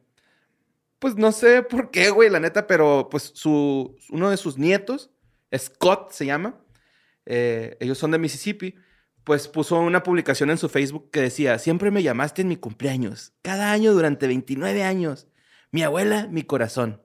pues 0.98 1.14
no 1.16 1.30
sé 1.30 1.62
por 1.62 1.90
qué, 1.90 2.10
güey, 2.10 2.30
la 2.30 2.40
neta, 2.40 2.66
pero 2.66 3.08
pues 3.10 3.30
su, 3.34 3.96
uno 4.10 4.30
de 4.30 4.36
sus 4.36 4.58
nietos, 4.58 5.12
Scott 5.56 6.10
se 6.12 6.26
llama, 6.26 6.60
eh, 7.26 7.76
ellos 7.80 7.96
son 7.96 8.10
de 8.10 8.18
Mississippi, 8.18 8.74
pues 9.22 9.46
puso 9.46 9.78
una 9.78 10.02
publicación 10.02 10.50
en 10.50 10.58
su 10.58 10.68
Facebook 10.68 11.10
que 11.12 11.20
decía, 11.20 11.60
siempre 11.60 11.92
me 11.92 12.02
llamaste 12.02 12.42
en 12.42 12.48
mi 12.48 12.56
cumpleaños, 12.56 13.34
cada 13.40 13.70
año 13.70 13.92
durante 13.92 14.26
29 14.26 14.82
años, 14.82 15.28
mi 15.70 15.82
abuela, 15.82 16.26
mi 16.28 16.42
corazón. 16.42 17.02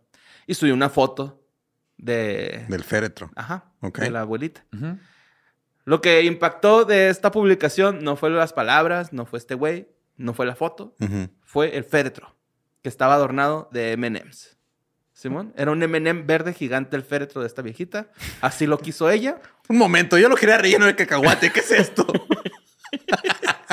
Y 0.47 0.55
subió 0.55 0.73
una 0.73 0.89
foto 0.89 1.46
de... 1.97 2.65
Del 2.69 2.83
féretro. 2.83 3.31
Ajá, 3.35 3.65
Ok. 3.81 3.99
de 3.99 4.11
la 4.11 4.21
abuelita. 4.21 4.65
Lo 5.85 6.01
que 6.01 6.23
impactó 6.23 6.85
de 6.85 7.09
esta 7.09 7.31
publicación 7.31 8.03
no 8.03 8.15
fue 8.15 8.29
las 8.29 8.53
palabras, 8.53 9.13
no 9.13 9.25
fue 9.25 9.39
este 9.39 9.55
güey, 9.55 9.87
no 10.17 10.33
fue 10.33 10.45
la 10.45 10.55
foto, 10.55 10.95
fue 11.43 11.77
el 11.77 11.83
féretro, 11.83 12.35
que 12.81 12.89
estaba 12.89 13.13
adornado 13.13 13.69
de 13.71 13.93
M&M's. 13.93 14.57
Simón, 15.13 15.51
era 15.57 15.71
un 15.71 15.81
M&M 15.81 16.23
verde 16.23 16.53
gigante 16.53 16.95
el 16.95 17.01
féretro 17.03 17.41
de 17.41 17.47
esta 17.47 17.63
viejita. 17.63 18.11
Así 18.39 18.67
lo 18.67 18.77
quiso 18.77 19.09
ella. 19.09 19.41
Un 19.67 19.79
momento, 19.79 20.15
yo 20.19 20.29
lo 20.29 20.35
quería 20.35 20.59
relleno 20.59 20.85
de 20.85 20.95
cacahuate. 20.95 21.51
¿Qué 21.51 21.61
es 21.61 21.71
esto? 21.71 22.05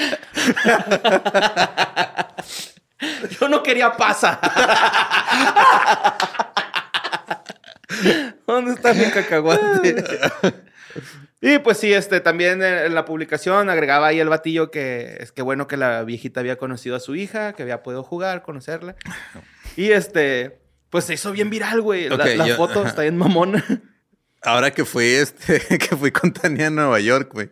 Yo 3.40 3.48
no 3.48 3.62
quería 3.62 3.92
pasa. 3.96 4.38
¿Dónde 8.46 8.72
está 8.72 8.94
mi 8.94 9.04
cacahuate? 9.10 10.04
y 11.40 11.58
pues 11.58 11.78
sí, 11.78 11.92
este, 11.92 12.20
también 12.20 12.62
en 12.62 12.78
en 12.86 12.94
la 12.94 13.04
publicación 13.04 13.68
agregaba 13.68 14.08
ahí 14.08 14.20
el 14.20 14.28
batillo 14.28 14.70
que 14.70 15.16
es 15.20 15.32
que 15.32 15.42
bueno 15.42 15.66
que 15.66 15.76
la 15.76 16.02
viejita 16.04 16.40
había 16.40 16.56
conocido 16.56 16.96
a 16.96 17.00
su 17.00 17.14
hija, 17.16 17.52
que 17.52 17.62
había 17.62 17.82
podido 17.82 18.02
jugar, 18.02 18.42
conocerla. 18.42 18.96
Y 19.76 19.90
este, 19.92 20.60
pues 20.90 21.04
se 21.04 21.14
hizo 21.14 21.32
bien 21.32 21.50
viral, 21.50 21.80
güey. 21.80 22.08
La, 22.08 22.14
Ok, 22.16 22.24
la 22.36 22.46
yo- 22.46 22.56
foto 22.56 22.86
está 22.86 23.02
bien 23.02 23.16
mamona. 23.16 23.64
Ahora 24.42 24.70
que 24.70 24.84
fui, 24.84 25.04
este, 25.06 25.60
que 25.78 25.96
fui 25.96 26.10
con 26.12 26.32
Tania 26.32 26.68
a 26.68 26.70
Nueva 26.70 26.98
York, 27.00 27.30
güey. 27.32 27.50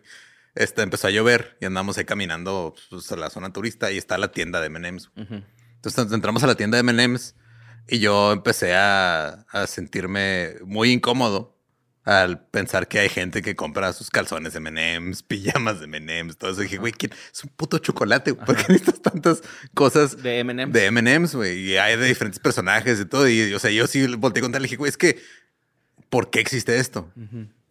Este, 0.55 0.81
empezó 0.81 1.07
a 1.07 1.11
llover 1.11 1.55
y 1.61 1.65
andamos 1.65 1.97
ahí 1.97 2.05
caminando 2.05 2.73
pues, 2.89 3.11
a 3.11 3.15
la 3.15 3.29
zona 3.29 3.53
turista 3.53 3.91
y 3.91 3.97
está 3.97 4.17
la 4.17 4.31
tienda 4.31 4.59
de 4.59 4.65
M&M's. 4.67 5.11
Entonces 5.83 6.11
entramos 6.11 6.43
a 6.43 6.47
la 6.47 6.55
tienda 6.55 6.75
de 6.77 6.81
M&M's 6.89 7.35
y 7.87 7.99
yo 7.99 8.31
empecé 8.33 8.75
a, 8.75 9.45
a 9.51 9.65
sentirme 9.67 10.55
muy 10.65 10.91
incómodo 10.91 11.55
al 12.03 12.43
pensar 12.47 12.87
que 12.87 12.99
hay 12.99 13.09
gente 13.09 13.41
que 13.41 13.55
compra 13.55 13.93
sus 13.93 14.09
calzones 14.09 14.53
de 14.53 14.57
M&M's, 14.57 15.21
pijamas 15.27 15.79
de 15.79 15.85
M&M's, 15.85 16.37
todo 16.37 16.51
eso. 16.51 16.61
Y 16.61 16.63
dije, 16.65 16.77
güey, 16.77 16.91
¿quién- 16.91 17.13
es 17.31 17.43
un 17.43 17.49
puto 17.51 17.77
chocolate. 17.77 18.33
¿Por 18.33 18.55
qué 18.55 18.63
necesitas 18.73 19.01
tantas 19.01 19.41
cosas 19.73 20.21
De 20.21 20.39
M&M's. 20.39 20.73
de 20.73 20.85
M&M's, 20.85 21.35
güey? 21.35 21.59
Y 21.71 21.77
hay 21.77 21.97
de 21.97 22.05
diferentes 22.07 22.39
personajes 22.39 22.99
y 22.99 23.05
todo. 23.05 23.27
Y, 23.29 23.53
o 23.53 23.59
sea, 23.59 23.69
yo 23.71 23.85
sí 23.87 24.05
volteé 24.15 24.41
con 24.41 24.51
tal 24.51 24.61
y 24.61 24.63
dije, 24.63 24.75
güey, 24.77 24.89
es 24.89 24.97
que, 24.97 25.19
¿por 26.09 26.29
qué 26.29 26.39
existe 26.39 26.77
esto? 26.79 27.11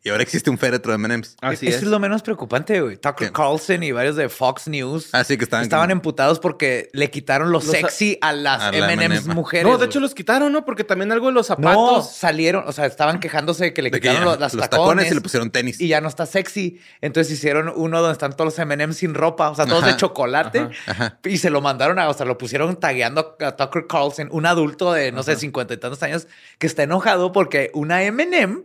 Y 0.05 0.11
ahora 0.11 0.23
existe 0.23 0.49
un 0.49 0.57
féretro 0.59 0.93
de 0.93 0.97
M&M's. 0.97 1.37
Así 1.43 1.67
Eso 1.67 1.79
es. 1.79 1.83
es 1.83 1.89
lo 1.89 1.99
menos 1.99 2.23
preocupante, 2.23 2.81
güey. 2.81 2.97
Tucker 2.97 3.29
¿Qué? 3.29 3.33
Carlson 3.33 3.83
y 3.83 3.91
varios 3.93 4.15
de 4.17 4.29
Fox 4.29 4.69
News 4.69 5.09
Ah, 5.13 5.25
sí, 5.25 5.37
que 5.37 5.45
estaban 5.45 5.69
como- 5.69 5.85
emputados 5.91 6.39
porque 6.39 6.89
le 6.93 7.11
quitaron 7.11 7.49
lo 7.51 7.59
Los- 7.59 7.65
sexy 7.67 8.17
a 8.21 8.33
las 8.33 8.63
a 8.63 8.71
la 8.73 8.93
M&M's 8.93 9.19
M&M. 9.23 9.35
mujeres. 9.35 9.65
No, 9.67 9.73
de 9.73 9.77
güey. 9.79 9.89
hecho 9.89 9.99
los 10.01 10.15
quitaron, 10.15 10.53
¿no? 10.53 10.65
Porque 10.65 10.85
también 10.85 11.11
algo 11.11 11.27
de 11.27 11.33
los 11.33 11.49
No, 11.51 11.57
zapatos. 11.57 12.13
salieron, 12.13 12.65
o 12.67 12.73
sea, 12.73 12.87
estaban 12.87 13.19
quejándose 13.19 13.65
de 13.65 13.75
que 13.75 13.83
le 13.83 13.91
De 13.91 14.01
que 14.01 14.09
quitaron 14.09 14.21
ya 14.23 14.31
los, 14.31 14.41
las 14.41 14.55
los 14.55 14.71
tacones, 14.71 15.11
y 15.11 15.15
le 15.15 15.21
pusieron 15.21 15.51
tenis. 15.51 15.81
y 15.81 15.89
ya 15.89 16.01
no 16.01 16.09
está 16.09 16.27
sexy. 16.27 16.81
Entonces 17.01 17.33
hicieron 17.33 17.73
uno 17.75 17.99
donde 18.01 18.13
están 18.13 18.33
todos 18.35 18.53
los 18.57 18.59
M&M's 18.61 18.97
sin 18.99 19.15
ropa, 19.15 19.51
o 19.51 19.55
sea, 19.57 19.67
todos 19.67 19.83
Ajá. 19.83 19.93
de 19.93 19.97
chocolate. 19.99 20.69
Ajá. 20.87 21.19
Y 21.25 21.39
se 21.39 21.51
lo 21.51 21.61
mandaron 21.61 21.99
a, 21.99 22.09
o 22.09 22.15
sea, 22.15 22.25
lo 22.25 22.39
pusieron 22.39 22.77
tagueando 22.79 23.37
a 23.41 23.57
Tucker 23.57 23.87
Carlson, 23.89 24.29
un 24.31 24.47
adulto 24.47 24.93
de, 24.93 25.11
no 25.13 25.23
sé, 25.25 25.35
cincuenta 25.37 25.75
y 25.75 25.77
tantos 25.79 26.03
años, 26.05 26.29
que 26.59 26.69
está 26.69 26.85
enojado 26.85 27.33
porque 27.33 27.71
una 27.75 28.05
M&M 28.05 28.63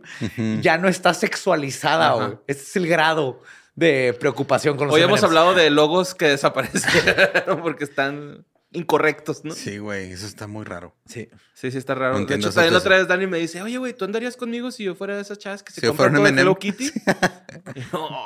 ya 0.62 0.78
no 0.78 0.88
está 0.88 1.12
sexualizada, 1.34 2.12
güey. 2.14 2.38
Ese 2.46 2.62
es 2.62 2.76
el 2.76 2.86
grado 2.86 3.42
de 3.74 4.16
preocupación 4.18 4.76
con 4.76 4.86
los 4.86 4.94
Hoy 4.96 5.02
hemos 5.02 5.22
hablado 5.22 5.54
de 5.54 5.68
logos 5.70 6.14
que 6.14 6.26
desaparecieron 6.28 7.60
porque 7.62 7.84
están 7.84 8.44
incorrectos, 8.72 9.44
¿no? 9.44 9.52
Sí, 9.54 9.72
Sí, 9.72 9.78
güey, 9.78 10.10
eso 10.12 10.26
está 10.26 10.46
muy 10.46 10.64
raro. 10.64 10.94
Sí. 11.06 11.28
sí, 11.54 11.68
está 11.68 11.94
raro. 11.94 12.12
No 12.12 12.18
de 12.18 12.22
entiendo 12.22 12.48
hecho, 12.48 12.54
también 12.54 12.74
otra 12.74 12.96
vez 12.96 13.08
Dani 13.08 13.26
me 13.26 13.38
dice, 13.38 13.62
oye, 13.62 13.78
güey, 13.78 13.92
¿tú 13.92 14.04
andarías 14.04 14.36
conmigo 14.36 14.70
si 14.70 14.84
yo 14.84 14.94
fuera 14.94 15.14
de 15.16 15.22
esas 15.22 15.38
chavas 15.38 15.62
que 15.62 15.72
se 15.72 15.80
Si 15.80 15.86
yo 15.86 15.90
compran 15.90 16.10
fuera 16.12 16.18
todo 16.24 16.28
un 16.30 16.36
de 16.36 16.42
Hello? 16.42 16.58
Kitty? 16.58 16.90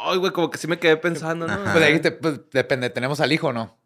Ay, 0.06 0.18
güey, 0.18 0.32
como 0.32 0.50
que 0.50 0.58
sí 0.58 0.66
me 0.66 0.78
quedé 0.78 0.96
pensando, 0.96 1.46
¿no? 1.46 1.52
Ajá. 1.52 1.72
Pues 1.72 1.84
ahí 1.84 2.00
te- 2.00 2.12
pues, 2.12 2.40
depende, 2.50 2.90
¿tenemos 2.90 3.20
al 3.20 3.32
hijo 3.32 3.48
o 3.48 3.52
no? 3.52 3.76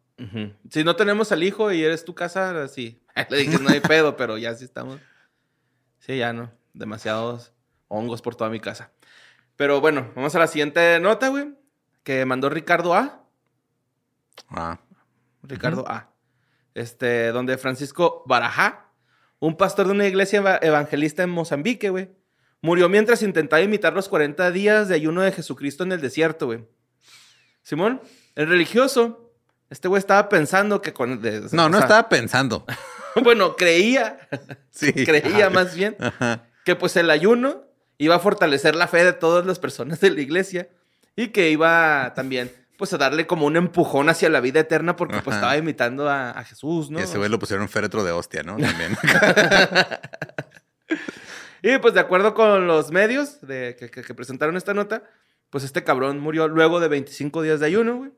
Si 0.70 0.84
no 0.84 0.94
tenemos 0.94 1.32
al 1.32 1.42
hijo 1.42 1.72
y 1.72 1.82
eres 1.82 2.04
tu 2.04 2.14
casa, 2.14 2.68
sí. 2.68 3.02
Le 3.28 3.38
dije, 3.38 3.58
no 3.58 3.70
hay 3.70 3.80
pedo, 3.80 4.16
pero 4.16 4.38
ya 4.38 4.54
sí 4.54 4.64
estamos. 4.64 4.98
Sí, 5.98 6.18
ya 6.18 6.32
no. 6.32 6.52
Demasiados 6.74 7.52
hongos 7.88 8.22
por 8.22 8.36
toda 8.36 8.48
mi 8.48 8.60
casa. 8.60 8.92
Pero 9.56 9.80
bueno, 9.80 10.10
vamos 10.14 10.34
a 10.34 10.38
la 10.38 10.46
siguiente 10.46 10.98
nota, 11.00 11.28
güey. 11.28 11.54
Que 12.02 12.24
mandó 12.24 12.48
Ricardo 12.48 12.94
A. 12.94 13.24
Ah, 14.48 14.80
Ricardo 15.42 15.84
A. 15.88 16.10
Este, 16.74 17.28
donde 17.32 17.58
Francisco 17.58 18.22
Barajá, 18.26 18.86
un 19.38 19.56
pastor 19.56 19.86
de 19.86 19.92
una 19.92 20.06
iglesia 20.06 20.38
eva- 20.38 20.58
evangelista 20.62 21.22
en 21.22 21.30
Mozambique, 21.30 21.90
güey, 21.90 22.10
murió 22.60 22.88
mientras 22.88 23.22
intentaba 23.22 23.60
imitar 23.62 23.92
los 23.92 24.08
40 24.08 24.50
días 24.50 24.88
de 24.88 24.94
ayuno 24.94 25.22
de 25.22 25.32
Jesucristo 25.32 25.84
en 25.84 25.92
el 25.92 26.00
desierto, 26.00 26.46
güey. 26.46 26.64
Simón, 27.62 28.00
el 28.34 28.48
religioso, 28.48 29.32
este 29.70 29.88
güey 29.88 29.98
estaba 29.98 30.28
pensando 30.28 30.80
que 30.82 30.92
con... 30.92 31.20
de- 31.20 31.42
no, 31.52 31.66
o 31.66 31.68
no 31.68 31.78
estaba 31.78 32.08
pensando. 32.08 32.64
Bueno, 33.22 33.56
creía, 33.56 34.26
Sí. 34.70 34.90
creía 35.04 35.50
más 35.50 35.74
bien 35.74 35.98
Ajá. 36.00 36.46
que 36.64 36.74
pues 36.76 36.96
el 36.96 37.10
ayuno 37.10 37.64
iba 38.04 38.16
a 38.16 38.18
fortalecer 38.18 38.74
la 38.76 38.88
fe 38.88 39.04
de 39.04 39.12
todas 39.12 39.46
las 39.46 39.58
personas 39.58 40.00
de 40.00 40.10
la 40.10 40.20
iglesia 40.20 40.68
y 41.16 41.28
que 41.28 41.50
iba 41.50 42.12
también 42.14 42.50
pues 42.78 42.92
a 42.92 42.98
darle 42.98 43.26
como 43.26 43.46
un 43.46 43.56
empujón 43.56 44.08
hacia 44.08 44.28
la 44.28 44.40
vida 44.40 44.60
eterna 44.60 44.96
porque 44.96 45.14
pues 45.16 45.28
Ajá. 45.28 45.36
estaba 45.36 45.56
imitando 45.56 46.08
a, 46.08 46.30
a 46.30 46.42
Jesús, 46.44 46.90
¿no? 46.90 46.98
Y 46.98 47.02
ese 47.02 47.16
güey 47.18 47.30
lo 47.30 47.38
pusieron 47.38 47.68
féretro 47.68 48.02
de 48.02 48.10
hostia, 48.12 48.42
¿no? 48.42 48.56
También. 48.56 48.96
Y 51.62 51.78
pues 51.78 51.94
de 51.94 52.00
acuerdo 52.00 52.34
con 52.34 52.66
los 52.66 52.90
medios 52.90 53.40
de, 53.40 53.76
que, 53.78 53.88
que- 53.90 54.02
que 54.02 54.14
presentaron 54.14 54.56
esta 54.56 54.74
nota, 54.74 55.04
pues 55.48 55.62
este 55.62 55.84
cabrón 55.84 56.18
murió 56.18 56.48
luego 56.48 56.80
de 56.80 56.88
25 56.88 57.40
días 57.42 57.60
de 57.60 57.66
ayuno, 57.66 57.96
güey. 57.98 58.10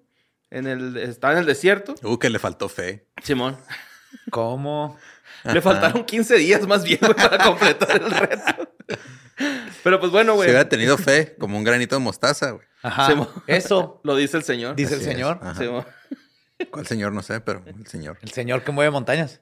En 0.50 0.66
el, 0.66 0.96
estaba 0.96 1.34
en 1.34 1.40
el 1.40 1.46
desierto. 1.46 1.94
uh, 2.02 2.18
que 2.18 2.30
le 2.30 2.38
faltó 2.38 2.68
fe. 2.70 3.06
Simón. 3.22 3.58
¿Cómo? 4.30 4.96
Le 5.44 5.60
faltaron 5.60 6.04
15 6.04 6.36
días 6.36 6.66
más 6.66 6.84
bien, 6.84 6.98
güey, 7.00 7.14
para 7.14 7.44
completar 7.44 8.02
el 8.02 8.10
reto. 8.10 8.72
Pero 9.82 10.00
pues 10.00 10.10
bueno, 10.12 10.34
güey. 10.34 10.48
hubiera 10.48 10.68
tenido 10.68 10.96
fe, 10.96 11.36
como 11.38 11.58
un 11.58 11.64
granito 11.64 11.96
de 11.96 12.00
mostaza, 12.00 12.52
güey. 12.52 12.66
Ajá. 12.82 13.06
Se 13.46 13.56
Eso, 13.56 14.00
Lo 14.04 14.16
dice 14.16 14.36
el 14.36 14.44
señor. 14.44 14.76
dice 14.76 14.94
el 14.94 15.00
Así 15.00 15.10
señor. 15.10 15.86
¿Cuál 16.70 16.86
señor? 16.86 17.12
No 17.12 17.22
sé, 17.22 17.40
pero 17.40 17.62
el 17.66 17.86
señor. 17.86 18.18
El 18.22 18.30
señor 18.30 18.62
que 18.62 18.72
mueve 18.72 18.90
montañas. 18.90 19.40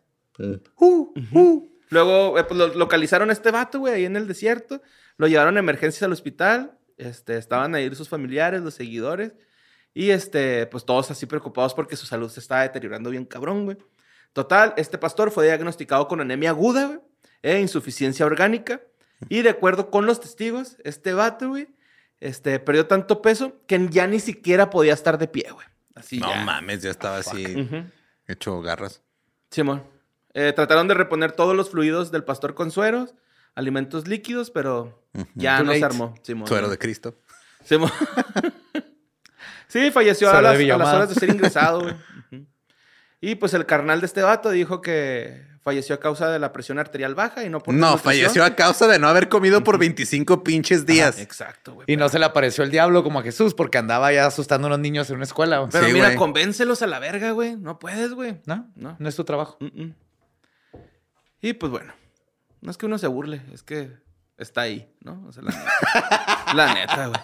Luego 1.90 2.38
eh, 2.38 2.44
pues, 2.44 2.58
lo- 2.58 2.74
localizaron 2.74 3.30
a 3.30 3.32
este 3.32 3.50
vato, 3.50 3.80
güey, 3.80 3.94
ahí 3.94 4.04
en 4.04 4.16
el 4.16 4.26
desierto. 4.26 4.82
Lo 5.18 5.26
llevaron 5.26 5.56
a 5.56 5.60
emergencias 5.60 6.02
al 6.02 6.12
hospital. 6.12 6.78
Este, 6.96 7.36
estaban 7.36 7.74
ahí 7.74 7.94
sus 7.94 8.08
familiares, 8.08 8.62
los 8.62 8.74
seguidores. 8.74 9.34
Y 9.94 10.10
este, 10.10 10.66
pues 10.66 10.86
todos 10.86 11.10
así 11.10 11.26
preocupados 11.26 11.74
porque 11.74 11.96
su 11.96 12.06
salud 12.06 12.30
se 12.30 12.40
estaba 12.40 12.62
deteriorando 12.62 13.10
bien 13.10 13.26
cabrón, 13.26 13.66
güey. 13.66 13.76
Total, 14.32 14.72
este 14.76 14.98
pastor 14.98 15.30
fue 15.30 15.44
diagnosticado 15.46 16.08
con 16.08 16.20
anemia 16.20 16.50
aguda, 16.50 16.86
güey, 16.86 17.00
e 17.42 17.60
insuficiencia 17.60 18.24
orgánica. 18.24 18.80
Y 19.28 19.42
de 19.42 19.50
acuerdo 19.50 19.90
con 19.90 20.06
los 20.06 20.20
testigos, 20.20 20.76
este 20.84 21.12
vato, 21.12 21.50
güey, 21.50 21.68
este, 22.20 22.58
perdió 22.58 22.86
tanto 22.86 23.20
peso 23.22 23.60
que 23.66 23.88
ya 23.90 24.06
ni 24.06 24.20
siquiera 24.20 24.70
podía 24.70 24.94
estar 24.94 25.18
de 25.18 25.28
pie, 25.28 25.46
güey. 25.52 25.66
Así 25.94 26.18
no 26.18 26.28
ya. 26.28 26.44
mames, 26.44 26.82
ya 26.82 26.90
estaba 26.90 27.18
así 27.18 27.44
Ujú. 27.60 27.84
hecho 28.26 28.60
garras. 28.62 29.02
Simón. 29.50 29.84
Eh, 30.34 30.52
trataron 30.54 30.88
de 30.88 30.94
reponer 30.94 31.32
todos 31.32 31.54
los 31.54 31.70
fluidos 31.70 32.10
del 32.10 32.24
pastor 32.24 32.54
con 32.54 32.70
sueros, 32.70 33.14
alimentos 33.54 34.08
líquidos, 34.08 34.50
pero 34.50 35.04
ya 35.34 35.58
Too 35.58 35.64
no 35.64 35.72
se 35.74 35.84
armó. 35.84 36.14
Simón. 36.22 36.48
Suero 36.48 36.68
de 36.70 36.78
Cristo. 36.78 37.18
Simón. 37.64 37.90
sí, 39.68 39.90
falleció 39.90 40.30
a 40.30 40.40
las, 40.40 40.58
a 40.58 40.78
las 40.78 40.94
horas 40.94 41.08
de 41.10 41.14
ser 41.16 41.28
ingresado, 41.28 41.82
güey. 41.82 41.94
Y 43.22 43.36
pues 43.36 43.54
el 43.54 43.64
carnal 43.66 44.00
de 44.00 44.06
este 44.06 44.20
vato 44.20 44.50
dijo 44.50 44.82
que 44.82 45.46
falleció 45.62 45.94
a 45.94 46.00
causa 46.00 46.28
de 46.28 46.40
la 46.40 46.52
presión 46.52 46.80
arterial 46.80 47.14
baja 47.14 47.44
y 47.44 47.48
no 47.48 47.60
por 47.60 47.72
No, 47.72 47.96
falleció 47.96 48.44
a 48.44 48.56
causa 48.56 48.88
de 48.88 48.98
no 48.98 49.06
haber 49.06 49.28
comido 49.28 49.62
por 49.62 49.78
25 49.78 50.42
pinches 50.42 50.86
días. 50.86 51.20
Exacto, 51.20 51.74
güey. 51.74 51.84
Y 51.88 51.96
no 51.96 52.08
se 52.08 52.18
le 52.18 52.24
apareció 52.24 52.64
el 52.64 52.72
diablo 52.72 53.04
como 53.04 53.20
a 53.20 53.22
Jesús 53.22 53.54
porque 53.54 53.78
andaba 53.78 54.12
ya 54.12 54.26
asustando 54.26 54.66
a 54.66 54.70
unos 54.70 54.80
niños 54.80 55.08
en 55.10 55.16
una 55.16 55.24
escuela. 55.24 55.58
güey. 55.58 55.70
Pero 55.70 55.86
Sí, 55.86 55.92
mira, 55.92 56.06
güey. 56.06 56.16
convéncelos 56.16 56.82
a 56.82 56.88
la 56.88 56.98
verga, 56.98 57.30
güey. 57.30 57.54
No 57.56 57.78
puedes, 57.78 58.12
güey. 58.12 58.40
¿No? 58.44 58.68
No. 58.74 58.96
No 58.98 59.08
es 59.08 59.14
tu 59.14 59.22
trabajo. 59.22 59.56
Mm, 59.60 59.82
mm. 59.84 59.94
Y 61.42 61.52
pues 61.52 61.70
bueno, 61.70 61.92
no 62.60 62.70
es 62.72 62.76
que 62.76 62.86
uno 62.86 62.98
se 62.98 63.06
burle, 63.06 63.42
es 63.52 63.62
que 63.62 63.92
está 64.36 64.62
ahí, 64.62 64.92
¿no? 65.00 65.24
O 65.28 65.32
sea, 65.32 65.44
la 65.44 65.50
neta, 65.52 66.54
la 66.54 66.74
neta, 66.74 67.06
güey. 67.06 67.20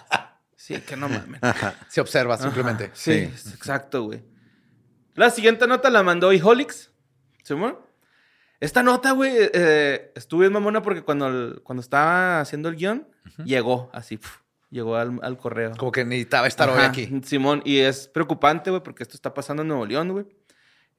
Sí, 0.54 0.80
que 0.80 0.96
no 0.96 1.08
mames. 1.08 1.40
Se 1.88 2.00
observa 2.00 2.38
simplemente. 2.38 2.90
Sí, 2.94 3.12
exacto, 3.12 4.04
güey. 4.04 4.22
La 5.18 5.30
siguiente 5.30 5.66
nota 5.66 5.90
la 5.90 6.02
mandó 6.02 6.32
Iholix. 6.32 6.90
¿Simón? 7.42 7.78
Esta 8.60 8.82
nota, 8.82 9.12
güey, 9.12 9.32
eh, 9.36 10.12
estuve 10.16 10.46
en 10.46 10.52
mamona 10.52 10.82
porque 10.82 11.02
cuando, 11.02 11.28
el- 11.28 11.60
cuando 11.62 11.80
estaba 11.80 12.40
haciendo 12.40 12.68
el 12.68 12.76
guion, 12.76 13.06
llegó 13.44 13.88
así, 13.92 14.16
pf, 14.16 14.40
llegó 14.70 14.96
al, 14.96 15.18
al 15.22 15.36
correo. 15.38 15.72
Como 15.78 15.92
que 15.92 16.04
necesitaba 16.04 16.46
estar 16.48 16.68
hoy 16.68 16.80
aquí. 16.82 17.20
Simón, 17.24 17.62
y 17.64 17.78
es 17.78 18.08
preocupante, 18.08 18.70
güey, 18.70 18.82
porque 18.82 19.02
esto 19.04 19.14
está 19.14 19.32
pasando 19.32 19.62
en 19.62 19.68
Nuevo 19.68 19.86
León, 19.86 20.10
güey. 20.12 20.26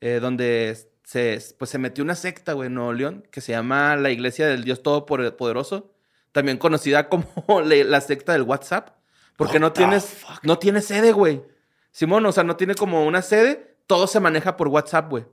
eh, 0.01 0.19
donde 0.21 0.77
se, 1.03 1.39
pues, 1.57 1.69
se 1.69 1.77
metió 1.77 2.03
una 2.03 2.15
secta, 2.15 2.53
güey, 2.53 2.67
en 2.67 2.75
Nuevo 2.75 2.93
León, 2.93 3.27
que 3.31 3.41
se 3.41 3.51
llama 3.51 3.95
la 3.97 4.09
Iglesia 4.11 4.47
del 4.47 4.63
Dios 4.63 4.81
Todopoderoso, 4.81 5.91
también 6.31 6.57
conocida 6.57 7.09
como 7.09 7.25
la 7.65 7.99
secta 8.01 8.31
del 8.33 8.43
WhatsApp, 8.43 8.91
porque 9.35 9.59
no 9.59 9.73
tienes, 9.73 10.23
no 10.43 10.57
tiene 10.59 10.79
sede, 10.81 11.11
güey. 11.11 11.41
Simón, 11.91 12.25
o 12.25 12.31
sea, 12.31 12.43
no 12.45 12.55
tiene 12.55 12.75
como 12.75 13.05
una 13.05 13.21
sede, 13.21 13.68
todo 13.89 14.05
se 14.05 14.19
maneja 14.19 14.55
por 14.55 14.67
WhatsApp, 14.67 15.09
güey. 15.09 15.25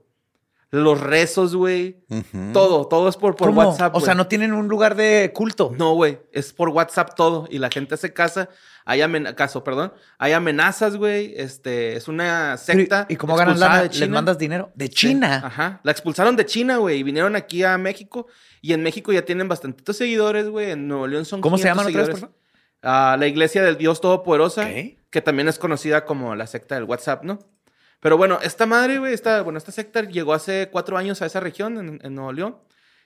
Los 0.71 0.99
rezos, 0.99 1.55
güey, 1.55 2.03
todo, 2.51 2.87
todo 2.87 3.07
es 3.07 3.15
por, 3.15 3.35
por 3.37 3.49
¿Cómo? 3.49 3.61
WhatsApp. 3.61 3.95
O 3.95 4.01
sea, 4.01 4.15
no 4.15 4.27
tienen 4.27 4.51
un 4.51 4.67
lugar 4.67 4.95
de 4.95 5.31
culto. 5.33 5.71
No, 5.77 5.93
güey, 5.93 6.19
es 6.33 6.51
por 6.53 6.69
WhatsApp 6.69 7.13
todo 7.15 7.47
y 7.49 7.59
la 7.59 7.69
gente 7.69 7.95
se 7.97 8.11
casa, 8.13 8.49
hay 8.83 8.99
caso, 9.35 9.63
perdón, 9.63 9.93
hay 10.17 10.33
amenazas, 10.33 10.97
güey, 10.97 11.35
este, 11.37 11.95
es 11.95 12.07
una 12.09 12.57
secta. 12.57 13.05
¿Y 13.07 13.15
cómo 13.15 13.37
ganan 13.37 13.57
lana? 13.59 13.77
de 13.77 13.83
¿Les 13.89 13.91
China. 13.97 14.13
mandas 14.15 14.37
dinero? 14.39 14.71
De 14.75 14.87
Sí, 14.87 14.91
China. 14.93 15.41
Ajá, 15.45 15.79
la 15.83 15.91
expulsaron 15.91 16.35
de 16.35 16.45
China, 16.45 16.77
güey, 16.77 16.97
y 16.97 17.03
vinieron 17.03 17.37
aquí 17.37 17.63
a 17.63 17.77
México 17.77 18.27
y 18.59 18.73
en 18.73 18.81
México 18.83 19.13
ya 19.13 19.21
tienen 19.23 19.47
bastantitos 19.47 19.95
seguidores, 19.95 20.49
güey, 20.49 20.71
en 20.71 20.87
Nuevo 20.89 21.07
León 21.07 21.23
son 21.23 21.39
¿Cómo 21.39 21.57
se 21.57 21.63
500 21.69 21.77
llaman 21.85 21.93
otra 21.93 22.01
vez, 22.01 22.19
seguidores. 22.19 22.35
por 22.35 22.89
Ah, 22.89 23.15
la 23.17 23.27
Iglesia 23.27 23.63
del 23.63 23.77
Dios 23.77 24.01
Todopoderosa, 24.01 24.67
que 25.11 25.21
también 25.21 25.47
es 25.47 25.59
conocida 25.59 26.03
como 26.03 26.35
la 26.35 26.45
secta 26.47 26.75
del 26.75 26.83
WhatsApp, 26.83 27.23
¿no? 27.23 27.39
Pero 28.07 28.15
bueno, 28.15 28.39
esta 28.41 28.65
madre, 28.65 28.99
güey, 28.99 29.13
esta, 29.13 29.41
bueno, 29.41 29.57
esta 29.57 29.73
secta 29.73 30.01
llegó 30.01 30.33
hace 30.33 30.69
cuatro 30.71 30.97
años 30.97 31.21
a 31.21 31.25
esa 31.25 31.41
región, 31.41 31.77
en, 31.77 31.99
en 32.01 32.15
Nuevo 32.15 32.31
León. 32.31 32.57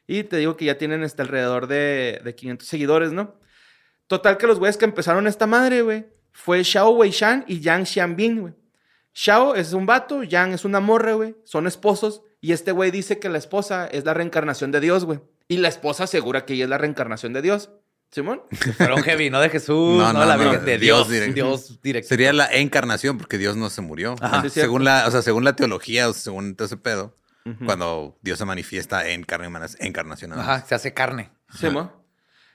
Y 0.05 0.25
te 0.25 0.37
digo 0.37 0.55
que 0.55 0.65
ya 0.65 0.77
tienen 0.77 1.01
este, 1.01 1.23
alrededor 1.23 1.65
de, 1.65 2.21
de 2.23 2.35
500 2.35 2.67
seguidores, 2.67 3.11
¿no? 3.11 3.33
Total 4.05 4.37
que 4.37 4.45
los 4.45 4.59
güeyes 4.59 4.77
que 4.77 4.85
empezaron 4.85 5.25
esta 5.25 5.47
madre, 5.47 5.81
güey, 5.81 6.05
fue 6.31 6.63
Xiao 6.63 6.91
Weishan 6.91 7.45
y 7.47 7.61
Yang 7.61 7.87
Xianbin, 7.87 8.41
güey. 8.41 8.53
Xiao 9.11 9.55
es 9.55 9.73
un 9.73 9.87
vato, 9.87 10.21
Yang 10.21 10.53
es 10.53 10.65
una 10.65 10.79
morra, 10.79 11.13
güey. 11.13 11.35
Son 11.45 11.65
esposos. 11.65 12.21
Y 12.39 12.51
este 12.51 12.71
güey 12.71 12.91
dice 12.91 13.17
que 13.17 13.29
la 13.29 13.39
esposa 13.39 13.87
es 13.87 14.05
la 14.05 14.13
reencarnación 14.13 14.71
de 14.71 14.81
Dios, 14.81 15.05
güey. 15.05 15.19
Y 15.47 15.57
la 15.57 15.69
esposa 15.69 16.03
asegura 16.03 16.45
que 16.45 16.53
ella 16.53 16.65
es 16.65 16.69
la 16.69 16.77
reencarnación 16.77 17.33
de 17.33 17.41
Dios. 17.41 17.71
¿Simón? 18.11 18.41
Fueron 18.77 19.01
heavy, 19.03 19.29
no 19.29 19.39
de 19.39 19.49
Jesús, 19.49 19.97
No, 19.97 20.11
no, 20.11 20.19
no, 20.19 20.25
la 20.25 20.35
no, 20.37 20.43
Virgen, 20.43 20.65
de 20.65 20.71
de 20.73 20.77
Dios. 20.79 21.07
Dios 21.09 21.33
Dios 21.33 21.81
directo. 21.81 22.09
Sería 22.09 22.33
la 22.33 22.51
encarnación, 22.53 23.17
porque 23.17 23.37
Dios 23.37 23.55
no 23.55 23.69
se 23.69 23.81
murió. 23.81 24.15
Ajá. 24.21 24.47
Según 24.49 24.83
la, 24.83 25.07
o 25.07 25.11
sea, 25.11 25.21
según 25.21 25.43
la 25.45 25.55
teología, 25.55 26.09
o 26.09 26.13
según 26.13 26.55
todo 26.55 26.65
ese 26.65 26.77
pedo, 26.77 27.15
cuando 27.65 28.17
Dios 28.21 28.37
se 28.37 28.45
manifiesta 28.45 29.07
en 29.09 29.23
carne 29.23 29.47
humana, 29.47 29.65
es 29.65 29.77
encarnación. 29.79 30.33
Ajá, 30.33 30.63
se 30.65 30.75
hace 30.75 30.93
carne. 30.93 31.31
Simón. 31.57 31.91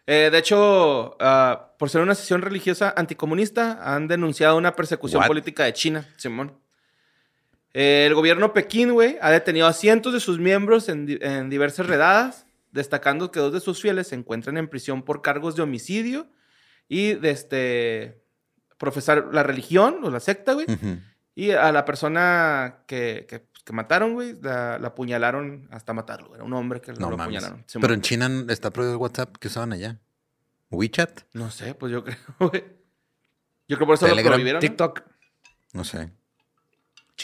Eh, 0.06 0.28
de 0.30 0.38
hecho, 0.38 1.16
ah, 1.20 1.72
por 1.78 1.90
ser 1.90 2.02
una 2.02 2.14
sesión 2.14 2.40
religiosa 2.42 2.94
anticomunista, 2.96 3.80
han 3.82 4.06
denunciado 4.06 4.56
una 4.56 4.76
persecución 4.76 5.20
What? 5.22 5.26
política 5.26 5.64
de 5.64 5.72
China, 5.72 6.06
Simón. 6.16 6.52
Eh, 7.74 8.04
el 8.06 8.14
gobierno 8.14 8.52
Pekín, 8.52 8.92
güey, 8.92 9.18
ha 9.20 9.30
detenido 9.30 9.66
a 9.66 9.72
cientos 9.72 10.12
de 10.12 10.20
sus 10.20 10.38
miembros 10.38 10.88
en, 10.88 11.06
di- 11.06 11.18
en 11.20 11.50
diversas 11.50 11.86
redadas, 11.86 12.45
destacando 12.76 13.32
que 13.32 13.40
dos 13.40 13.52
de 13.52 13.58
sus 13.60 13.80
fieles 13.82 14.06
se 14.08 14.14
encuentran 14.14 14.56
en 14.56 14.68
prisión 14.68 15.02
por 15.02 15.20
cargos 15.22 15.56
de 15.56 15.62
homicidio 15.62 16.28
y 16.88 17.14
de 17.14 17.30
este 17.30 18.22
profesar 18.78 19.30
la 19.32 19.42
religión 19.42 19.98
o 20.04 20.10
la 20.10 20.20
secta, 20.20 20.52
güey. 20.52 20.66
Y 21.34 21.50
a 21.50 21.70
la 21.72 21.84
persona 21.84 22.84
que, 22.86 23.26
que, 23.28 23.40
pues, 23.40 23.62
que 23.64 23.72
mataron, 23.72 24.14
güey, 24.14 24.38
la, 24.40 24.78
la 24.78 24.88
apuñalaron 24.88 25.68
hasta 25.70 25.92
matarlo. 25.92 26.34
Era 26.34 26.44
un 26.44 26.52
hombre 26.54 26.80
que 26.80 26.92
No 26.92 27.10
lo 27.10 27.16
mames. 27.16 27.42
apuñalaron. 27.42 27.64
Pero 27.80 27.94
en 27.94 28.00
China 28.00 28.44
está 28.48 28.70
prohibido 28.72 28.94
el 28.94 29.02
WhatsApp 29.02 29.36
que 29.36 29.48
usaban 29.48 29.72
allá. 29.72 29.98
WeChat, 30.70 31.22
No 31.34 31.50
sé, 31.50 31.74
pues 31.74 31.92
yo 31.92 32.04
creo, 32.04 32.16
güey. 32.38 32.64
Yo 33.68 33.76
creo 33.76 33.86
por 33.86 33.94
eso 33.96 34.06
Telegram, 34.06 34.30
lo 34.32 34.34
prohibieron. 34.36 34.58
¿no? 34.58 34.68
TikTok. 34.68 35.02
no 35.72 35.84
sé. 35.84 36.10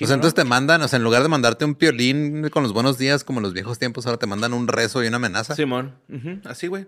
O 0.00 0.06
sea, 0.06 0.14
entonces 0.14 0.36
¿no? 0.36 0.42
te 0.42 0.48
mandan, 0.48 0.82
o 0.82 0.88
sea, 0.88 0.96
en 0.96 1.04
lugar 1.04 1.22
de 1.22 1.28
mandarte 1.28 1.64
un 1.64 1.74
piolín 1.74 2.48
con 2.48 2.62
los 2.62 2.72
buenos 2.72 2.96
días 2.96 3.24
como 3.24 3.40
en 3.40 3.42
los 3.42 3.52
viejos 3.52 3.78
tiempos, 3.78 4.06
ahora 4.06 4.18
te 4.18 4.26
mandan 4.26 4.54
un 4.54 4.68
rezo 4.68 5.04
y 5.04 5.06
una 5.06 5.16
amenaza. 5.16 5.54
Simón. 5.54 5.96
Así, 6.44 6.66
güey. 6.66 6.86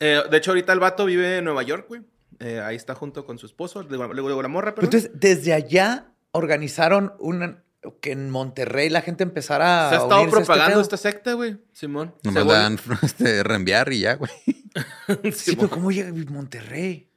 Eh, 0.00 0.22
de 0.30 0.36
hecho, 0.36 0.52
ahorita 0.52 0.72
el 0.72 0.80
vato 0.80 1.04
vive 1.04 1.38
en 1.38 1.44
Nueva 1.44 1.62
York, 1.62 1.86
güey. 1.88 2.02
Eh, 2.40 2.60
ahí 2.60 2.76
está 2.76 2.94
junto 2.94 3.26
con 3.26 3.38
su 3.38 3.46
esposo, 3.46 3.82
luego 3.82 4.42
la 4.42 4.48
morra, 4.48 4.74
pero 4.74 4.86
Entonces, 4.86 5.10
desde 5.14 5.52
allá 5.52 6.12
organizaron 6.32 7.12
una 7.18 7.62
que 8.00 8.12
en 8.12 8.30
Monterrey 8.30 8.88
la 8.88 9.02
gente 9.02 9.22
empezara 9.22 9.90
se 9.90 9.96
ha 9.96 9.98
a 9.98 10.02
estado 10.02 10.20
a 10.20 10.24
este 10.24 10.36
propagando 10.36 10.80
esta 10.80 10.96
secta, 10.96 11.34
güey. 11.34 11.58
Simón. 11.72 12.14
Nomás 12.22 12.46
dan 12.46 12.78
este, 13.02 13.42
reenviar 13.42 13.92
y 13.92 14.00
ya, 14.00 14.14
güey. 14.14 14.30
Sí, 15.32 15.54
pero 15.54 15.70
¿cómo 15.70 15.92
llega 15.92 16.08
a 16.08 16.32
Monterrey? 16.32 17.10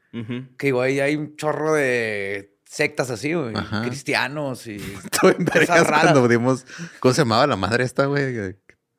Que 0.57 0.67
igual 0.67 0.87
ahí 0.87 0.99
hay 0.99 1.15
un 1.15 1.35
chorro 1.35 1.73
de 1.73 2.56
sectas 2.69 3.09
así, 3.09 3.33
güey. 3.33 3.55
Ajá. 3.55 3.83
Cristianos 3.83 4.67
y... 4.67 4.77
Vergas 5.39 5.87
raras. 5.87 6.01
cuando 6.11 6.27
dimos... 6.27 6.65
¿Cómo 6.99 7.13
se 7.13 7.21
llamaba 7.21 7.47
la 7.47 7.55
madre 7.55 7.83
esta, 7.83 8.05
güey? 8.05 8.55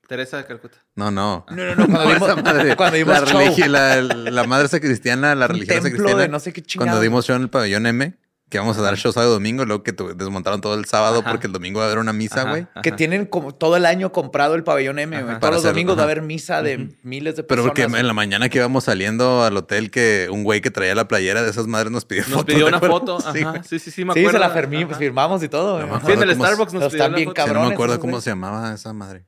Teresa 0.09 0.39
de 0.39 0.47
Calcuta. 0.47 0.79
No, 0.95 1.11
no. 1.11 1.45
No, 1.51 1.65
no, 1.65 1.75
no. 1.75 1.87
Cuando 1.87 2.09
dimos, 2.15 2.43
madre. 2.43 2.77
cuando 2.77 2.97
dimos 2.97 3.21
la, 3.21 3.27
show. 3.27 3.41
religi- 3.41 3.67
la, 3.69 4.01
la 4.03 4.45
madre 4.45 4.67
esa 4.67 4.81
cristiana, 4.81 5.35
la 5.35 5.49
templo 5.49 5.67
cristiana. 5.83 6.21
de 6.23 6.29
no 6.29 6.41
sé 6.41 6.53
qué 6.55 6.63
chingados. 6.63 6.89
Cuando 6.89 7.03
dimos 7.03 7.27
show 7.27 7.37
en 7.37 7.43
el 7.43 7.51
pabellón 7.51 7.87
M, 7.87 8.19
que 8.49 8.59
vamos 8.59 8.79
a 8.79 8.83
dar 8.83 8.97
show 8.97 9.13
sábado 9.13 9.33
y 9.33 9.35
domingo, 9.35 9.65
luego 9.67 9.83
que 9.83 9.93
desmontaron 9.93 10.61
todo 10.61 10.75
el 10.75 10.87
sábado 10.87 11.21
Ajá. 11.21 11.31
porque 11.31 11.47
el 11.47 11.53
domingo 11.53 11.81
va 11.81 11.85
a 11.85 11.89
haber 11.89 11.99
una 11.99 12.13
misa, 12.15 12.45
güey. 12.45 12.67
Que 12.83 12.93
tienen 12.93 13.27
como 13.27 13.55
todo 13.55 13.77
el 13.77 13.85
año 13.85 14.11
comprado 14.11 14.55
el 14.55 14.65
pabellón 14.65 14.99
M, 14.99 15.23
güey. 15.23 15.39
Todos 15.39 15.55
los 15.55 15.63
hacer- 15.65 15.73
domingos 15.73 15.97
va 15.99 16.03
a 16.03 16.05
haber 16.05 16.23
misa 16.23 16.63
de 16.63 16.97
miles 17.03 17.37
de 17.37 17.43
Pero 17.43 17.63
personas. 17.65 17.89
porque 17.89 18.01
en 18.01 18.07
la 18.07 18.15
mañana 18.15 18.49
que 18.49 18.59
íbamos 18.59 18.85
saliendo 18.85 19.43
al 19.45 19.57
hotel, 19.57 19.91
que 19.91 20.29
un 20.33 20.45
güey 20.45 20.61
que 20.63 20.71
traía 20.71 20.95
la 20.95 21.07
playera 21.09 21.43
de 21.43 21.51
esas 21.51 21.67
madres 21.67 21.93
nos 21.93 22.05
pidió 22.07 22.23
Nos 22.23 22.31
foto, 22.33 22.47
pidió 22.47 22.65
¿te 22.65 22.69
una 22.71 22.81
foto. 22.81 23.21
Sí, 23.21 23.41
Ajá. 23.43 23.63
Sí, 23.65 23.79
sí, 23.79 23.91
sí, 23.91 24.05
me 24.05 24.15
Sí, 24.15 24.21
acuerdo. 24.21 24.39
se 24.39 24.39
la 24.41 24.47
Ajá. 24.47 24.97
firmamos 24.99 25.43
y 25.43 25.49
todo. 25.49 25.87
No. 25.87 26.01
Sí, 26.01 26.13
en 26.13 26.23
el 26.23 26.29
¿Cómo 26.31 26.31
se- 26.31 26.35
Starbucks 26.35 26.73
nos 26.73 26.81
Pero 26.85 26.91
pidió 26.91 27.05
están 27.05 27.15
bien. 27.15 27.19
Sí, 27.19 27.25
no 27.27 27.31
me 27.31 27.35
cabrones 27.35 27.73
acuerdo 27.73 28.01
cómo 28.01 28.21
se 28.21 28.31
llamaba 28.31 28.73
esa 28.73 28.93
madre. 28.93 29.27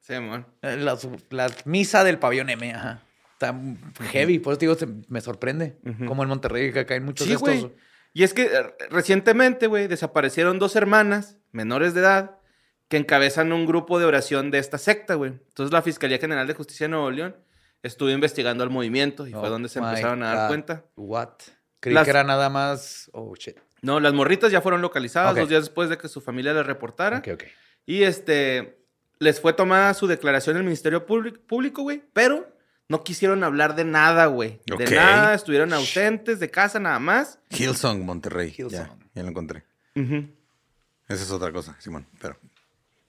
Simón. 0.00 0.46
Eh, 0.62 0.76
La, 0.76 0.96
la 1.30 1.50
misa 1.64 2.04
del 2.04 2.18
pabellón 2.18 2.50
M, 2.50 2.72
ajá. 2.74 3.00
Está 3.34 3.54
heavy, 4.12 4.38
por 4.38 4.52
eso 4.54 4.58
te 4.58 4.66
digo, 4.66 4.74
se- 4.78 4.88
me 5.08 5.20
sorprende. 5.20 5.76
Como 6.06 6.22
en 6.22 6.28
Monterrey, 6.28 6.72
que 6.72 6.80
acá 6.80 6.94
hay 6.94 7.00
muchos 7.00 7.26
Sí, 7.26 7.30
de 7.30 7.36
estos. 7.36 7.70
Y 8.16 8.22
es 8.22 8.32
que 8.32 8.44
eh, 8.44 8.74
recientemente, 8.88 9.66
güey, 9.66 9.88
desaparecieron 9.88 10.58
dos 10.58 10.74
hermanas 10.74 11.36
menores 11.52 11.92
de 11.92 12.00
edad 12.00 12.38
que 12.88 12.96
encabezan 12.96 13.52
un 13.52 13.66
grupo 13.66 13.98
de 13.98 14.06
oración 14.06 14.50
de 14.50 14.56
esta 14.58 14.78
secta, 14.78 15.16
güey. 15.16 15.32
Entonces 15.32 15.70
la 15.70 15.82
Fiscalía 15.82 16.16
General 16.16 16.46
de 16.46 16.54
Justicia 16.54 16.84
de 16.84 16.92
Nuevo 16.92 17.10
León 17.10 17.36
estuvo 17.82 18.08
investigando 18.08 18.64
al 18.64 18.70
movimiento 18.70 19.26
y 19.26 19.32
fue 19.32 19.48
Oh 19.48 19.50
donde 19.50 19.68
se 19.68 19.80
empezaron 19.80 20.22
a 20.22 20.34
dar 20.34 20.48
cuenta. 20.48 20.84
What? 20.96 21.28
Creí 21.78 21.94
Las- 21.94 22.04
que 22.04 22.10
era 22.10 22.24
nada 22.24 22.48
más. 22.48 23.10
Oh, 23.12 23.34
shit. 23.36 23.58
No, 23.82 24.00
las 24.00 24.14
morritas 24.14 24.50
ya 24.50 24.62
fueron 24.62 24.80
localizadas 24.80 25.36
dos 25.36 25.50
días 25.50 25.64
después 25.64 25.90
de 25.90 25.98
que 25.98 26.08
su 26.08 26.22
familia 26.22 26.54
les 26.54 26.64
reportara. 26.64 27.18
Ok, 27.18 27.28
ok. 27.34 27.42
Y 27.84 28.04
este, 28.04 28.78
les 29.18 29.42
fue 29.42 29.52
tomada 29.52 29.92
su 29.92 30.06
declaración 30.06 30.56
en 30.56 30.60
el 30.60 30.64
Ministerio 30.64 31.04
Públic- 31.04 31.38
Público, 31.46 31.82
güey, 31.82 32.02
pero 32.14 32.48
no 32.88 33.02
quisieron 33.02 33.42
hablar 33.44 33.74
de 33.74 33.84
nada, 33.84 34.26
güey. 34.26 34.60
De 34.66 34.90
nada, 34.90 35.34
estuvieron 35.34 35.72
ausentes 35.72 36.38
de 36.38 36.50
casa 36.50 36.78
nada 36.78 36.98
más. 36.98 37.38
Hillsong, 37.50 38.04
Monterrey. 38.04 38.50
Ya, 38.50 38.56
Hillsong. 38.64 38.98
ya 39.14 39.22
lo 39.22 39.28
encontré. 39.28 39.64
Esa 39.94 41.22
es 41.22 41.30
otra 41.30 41.52
cosa, 41.52 41.76
Simón. 41.80 42.06
Pero 42.20 42.38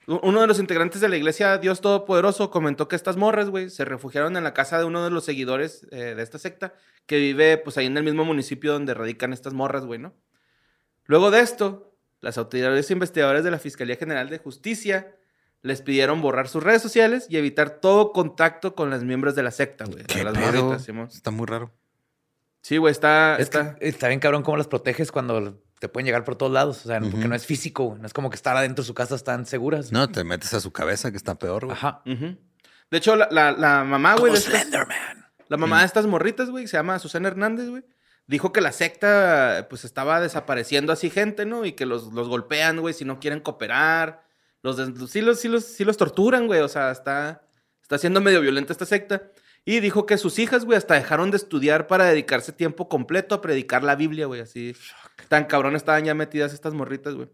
Uno 0.05 0.41
de 0.41 0.47
los 0.47 0.59
integrantes 0.59 1.01
de 1.01 1.09
la 1.09 1.17
iglesia 1.17 1.57
Dios 1.57 1.81
Todopoderoso 1.81 2.49
comentó 2.49 2.87
que 2.87 2.95
estas 2.95 3.17
morras, 3.17 3.49
güey, 3.49 3.69
se 3.69 3.85
refugiaron 3.85 4.37
en 4.37 4.43
la 4.43 4.53
casa 4.53 4.79
de 4.79 4.85
uno 4.85 5.03
de 5.03 5.11
los 5.11 5.25
seguidores 5.25 5.85
eh, 5.91 6.15
de 6.15 6.23
esta 6.23 6.39
secta 6.39 6.73
que 7.05 7.17
vive, 7.17 7.57
pues, 7.57 7.77
ahí 7.77 7.85
en 7.85 7.97
el 7.97 8.03
mismo 8.03 8.25
municipio 8.25 8.73
donde 8.73 8.93
radican 8.93 9.33
estas 9.33 9.53
morras, 9.53 9.85
güey, 9.85 9.99
¿no? 9.99 10.13
Luego 11.05 11.31
de 11.31 11.39
esto, 11.41 11.93
las 12.19 12.37
autoridades 12.37 12.89
investigadoras 12.91 13.43
de 13.43 13.51
la 13.51 13.59
Fiscalía 13.59 13.95
General 13.95 14.29
de 14.29 14.39
Justicia 14.39 15.15
les 15.63 15.81
pidieron 15.81 16.21
borrar 16.21 16.47
sus 16.47 16.63
redes 16.63 16.81
sociales 16.81 17.27
y 17.29 17.37
evitar 17.37 17.69
todo 17.69 18.11
contacto 18.13 18.75
con 18.75 18.89
los 18.89 19.03
miembros 19.03 19.35
de 19.35 19.43
la 19.43 19.51
secta, 19.51 19.85
güey. 19.85 19.97
de 19.99 20.03
qué 20.05 20.23
las 20.23 20.33
pedo. 20.37 20.45
morritas, 20.63 20.83
Simón. 20.85 21.07
Está 21.11 21.31
muy 21.31 21.45
raro. 21.45 21.73
Sí, 22.61 22.77
güey, 22.77 22.91
está... 22.91 23.37
Es 23.39 23.49
que 23.49 23.57
está... 23.59 23.77
está 23.79 24.07
bien 24.09 24.19
cabrón 24.19 24.43
cómo 24.43 24.57
las 24.57 24.67
proteges 24.67 25.11
cuando 25.11 25.61
te 25.79 25.87
pueden 25.89 26.05
llegar 26.05 26.23
por 26.23 26.35
todos 26.35 26.51
lados. 26.51 26.85
O 26.85 26.87
sea, 26.87 26.99
porque 26.99 27.27
no 27.27 27.35
es 27.35 27.45
físico, 27.45 27.85
güey. 27.85 28.01
No 28.01 28.07
es 28.07 28.13
como 28.13 28.29
que 28.29 28.35
estar 28.35 28.55
adentro 28.57 28.83
de 28.83 28.87
su 28.87 28.93
casa 28.93 29.15
están 29.15 29.45
seguras. 29.45 29.91
No, 29.91 30.09
te 30.09 30.23
metes 30.23 30.53
a 30.53 30.59
su 30.59 30.71
cabeza, 30.71 31.11
que 31.11 31.17
está 31.17 31.35
peor, 31.35 31.65
güey. 31.65 31.77
Ajá. 31.77 32.01
De 32.05 32.97
hecho, 32.97 33.15
la, 33.15 33.27
la- 33.31 33.51
la 33.51 33.83
mamá, 33.83 34.15
güey, 34.15 34.31
de 34.33 34.37
estas- 34.39 34.53
Slenderman. 34.61 35.25
La 35.49 35.55
mamá 35.57 35.79
de 35.79 35.85
estas 35.85 36.05
morritas, 36.07 36.49
güey, 36.49 36.67
se 36.67 36.75
llama 36.75 36.99
Susana 36.99 37.29
Hernández, 37.29 37.69
güey. 37.69 37.83
Dijo 38.25 38.51
que 38.51 38.59
la 38.59 38.73
secta, 38.73 39.67
pues, 39.69 39.85
estaba 39.85 40.19
desapareciendo 40.19 40.91
así 40.91 41.09
gente, 41.09 41.45
¿no? 41.45 41.63
Y 41.63 41.71
que 41.71 41.85
los, 41.85 42.11
los 42.11 42.27
golpean, 42.27 42.81
güey, 42.81 42.93
si 42.93 43.05
no 43.05 43.19
quieren 43.21 43.39
cooperar. 43.39 44.26
Los 44.75 45.10
sí, 45.12 45.21
los, 45.21 45.39
sí, 45.39 45.47
los, 45.47 45.63
sí 45.65 45.84
los 45.86 45.97
torturan, 45.97 46.47
güey. 46.47 46.60
O 46.62 46.67
sea, 46.67 46.91
está, 46.91 47.43
está 47.82 47.97
siendo 47.97 48.21
medio 48.21 48.41
violenta 48.41 48.73
esta 48.73 48.86
secta. 48.86 49.32
Y 49.65 49.82
dijo 49.82 50.06
que 50.06 50.17
sus 50.17 50.39
hijas, 50.39 50.63
güey, 50.63 50.77
hasta 50.77 50.93
dejaron 50.93 51.30
de 51.30 51.38
estudiar 51.38 51.88
para 51.88 52.06
dedicarse 52.06 52.53
tiempo 52.53 52.88
completo 52.88 53.36
a 53.36 53.41
predicar 53.41 53.84
la 53.84 53.95
Biblia, 53.95 54.25
güey. 54.25 54.39
Así, 54.41 54.75
tan 55.27 55.45
cabrón 55.45 55.75
estaban 55.75 56.06
ya 56.06 56.13
metidas 56.13 56.53
estas 56.53 56.73
morritas, 56.73 57.15
güey. 57.15 57.30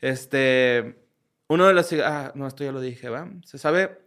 Este, 0.00 1.06
uno 1.48 1.66
de 1.66 1.74
los... 1.74 1.92
Ah, 2.04 2.32
no, 2.34 2.46
esto 2.46 2.64
ya 2.64 2.72
lo 2.72 2.80
dije, 2.80 3.08
¿va? 3.08 3.30
Se 3.44 3.58
sabe 3.58 4.00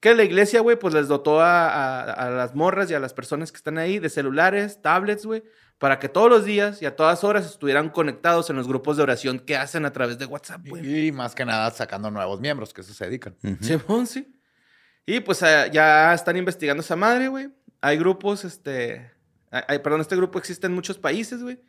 que 0.00 0.14
la 0.14 0.24
iglesia, 0.24 0.60
güey, 0.60 0.78
pues 0.78 0.94
les 0.94 1.08
dotó 1.08 1.40
a, 1.40 1.68
a- 1.68 2.12
a 2.12 2.30
las 2.30 2.54
morras 2.54 2.90
y 2.90 2.94
a 2.94 3.00
las 3.00 3.14
personas 3.14 3.52
que 3.52 3.56
están 3.56 3.78
ahí 3.78 3.98
de 3.98 4.10
celulares, 4.10 4.82
tablets, 4.82 5.24
güey, 5.26 5.42
para 5.78 5.98
que 5.98 6.08
todos 6.08 6.30
los 6.30 6.44
días 6.44 6.80
y 6.82 6.86
a 6.86 6.96
todas 6.96 7.24
horas 7.24 7.44
estuvieran 7.46 7.90
conectados 7.90 8.48
en 8.50 8.56
los 8.56 8.66
grupos 8.68 8.96
de 8.96 9.02
oración 9.02 9.38
que 9.40 9.56
hacen 9.56 9.84
a 9.84 9.92
través 9.92 10.18
de 10.18 10.26
WhatsApp, 10.26 10.66
güey. 10.66 11.06
Y 11.08 11.12
más 11.12 11.34
que 11.34 11.44
nada 11.44 11.70
sacando 11.72 12.10
nuevos 12.10 12.40
miembros 12.40 12.72
que 12.72 12.80
eso 12.80 12.94
se 12.94 13.04
dedican. 13.06 13.36
Simón, 13.60 14.06
sí. 14.06 14.32
Y 15.06 15.20
pues 15.20 15.42
eh, 15.42 15.68
ya 15.72 16.14
están 16.14 16.36
investigando 16.36 16.80
esa 16.82 16.96
madre, 16.96 17.28
güey. 17.28 17.48
Hay 17.80 17.98
grupos, 17.98 18.44
este. 18.44 19.10
hay- 19.50 19.80
perdón, 19.80 20.00
este 20.00 20.16
grupo 20.16 20.38
existe 20.38 20.66
en 20.66 20.72
muchos 20.74 20.96
países, 20.96 21.42
güey. 21.42 21.60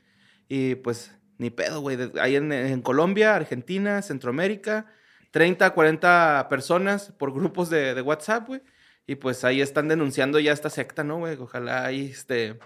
Y 0.48 0.76
pues 0.76 1.12
ni 1.38 1.50
pedo, 1.50 1.82
güey. 1.82 1.98
Hay 2.22 2.36
en, 2.38 2.54
en 2.54 2.82
Colombia, 2.82 3.36
Argentina, 3.36 4.02
Centroamérica. 4.02 4.86
30, 5.32 5.72
40 5.72 6.48
personas 6.50 7.12
por 7.18 7.34
grupos 7.34 7.70
de, 7.70 7.94
de 7.94 8.02
WhatsApp, 8.02 8.48
güey. 8.48 8.62
Y 9.06 9.16
pues 9.16 9.44
ahí 9.44 9.60
están 9.60 9.90
denunciando 9.90 10.40
ya 10.40 10.54
esta 10.54 10.70
secta, 10.70 11.04
¿no, 11.04 11.18
güey? 11.18 11.36
Ojalá 11.36 11.84
ahí, 11.86 12.06
este. 12.12 12.58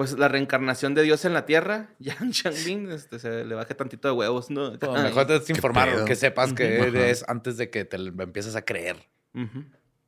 Pues 0.00 0.18
la 0.18 0.28
reencarnación 0.28 0.94
de 0.94 1.02
Dios 1.02 1.26
en 1.26 1.34
la 1.34 1.44
tierra, 1.44 1.90
Yang 1.98 2.30
Changbin, 2.30 2.90
este, 2.90 3.18
se 3.18 3.44
le 3.44 3.54
baje 3.54 3.74
tantito 3.74 4.08
de 4.08 4.12
huevos, 4.14 4.48
¿no? 4.48 4.78
Pues, 4.78 5.02
mejor 5.02 5.26
te 5.26 5.36
es 5.36 5.50
informar, 5.50 6.06
que 6.06 6.16
sepas 6.16 6.54
que 6.54 6.78
Ujú. 6.78 6.84
eres 6.84 7.22
antes 7.28 7.58
de 7.58 7.68
que 7.68 7.84
te 7.84 7.98
empieces 7.98 8.56
a 8.56 8.62
creer. 8.62 8.96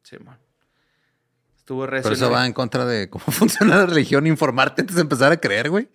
Sí, 0.03 0.17
man. 0.19 0.39
Estuvo 1.59 1.87
re 1.87 2.01
Pero 2.01 2.15
eso 2.15 2.31
va 2.31 2.47
en 2.47 2.55
contra 2.55 2.87
de 2.87 3.11
cómo 3.11 3.23
funciona 3.29 3.77
la 3.77 3.85
religión, 3.85 4.27
informarte 4.27 4.81
antes 4.81 4.97
de 4.97 5.03
empezar 5.03 5.31
a 5.31 5.37
creer, 5.37 5.69
güey. 5.69 5.91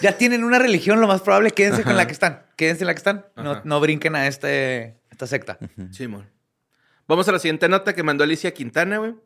Ya 0.00 0.16
tienen 0.16 0.42
una 0.42 0.58
religión, 0.58 1.02
lo 1.02 1.08
más 1.08 1.20
probable, 1.20 1.50
quédense 1.50 1.82
con 1.82 1.98
la 1.98 2.06
que 2.06 2.14
están. 2.14 2.46
Quédense 2.56 2.84
en 2.84 2.86
la 2.86 2.94
que 2.94 2.98
están. 2.98 3.26
No, 3.36 3.60
no 3.62 3.78
brinquen 3.78 4.16
a 4.16 4.26
este, 4.26 5.02
esta 5.10 5.26
secta. 5.26 5.58
Simón. 5.90 6.30
Vamos 7.06 7.28
a 7.28 7.32
la 7.32 7.38
siguiente 7.38 7.68
nota 7.68 7.94
que 7.94 8.02
mandó 8.02 8.24
Alicia 8.24 8.54
Quintana, 8.54 8.96
güey. 8.96 9.16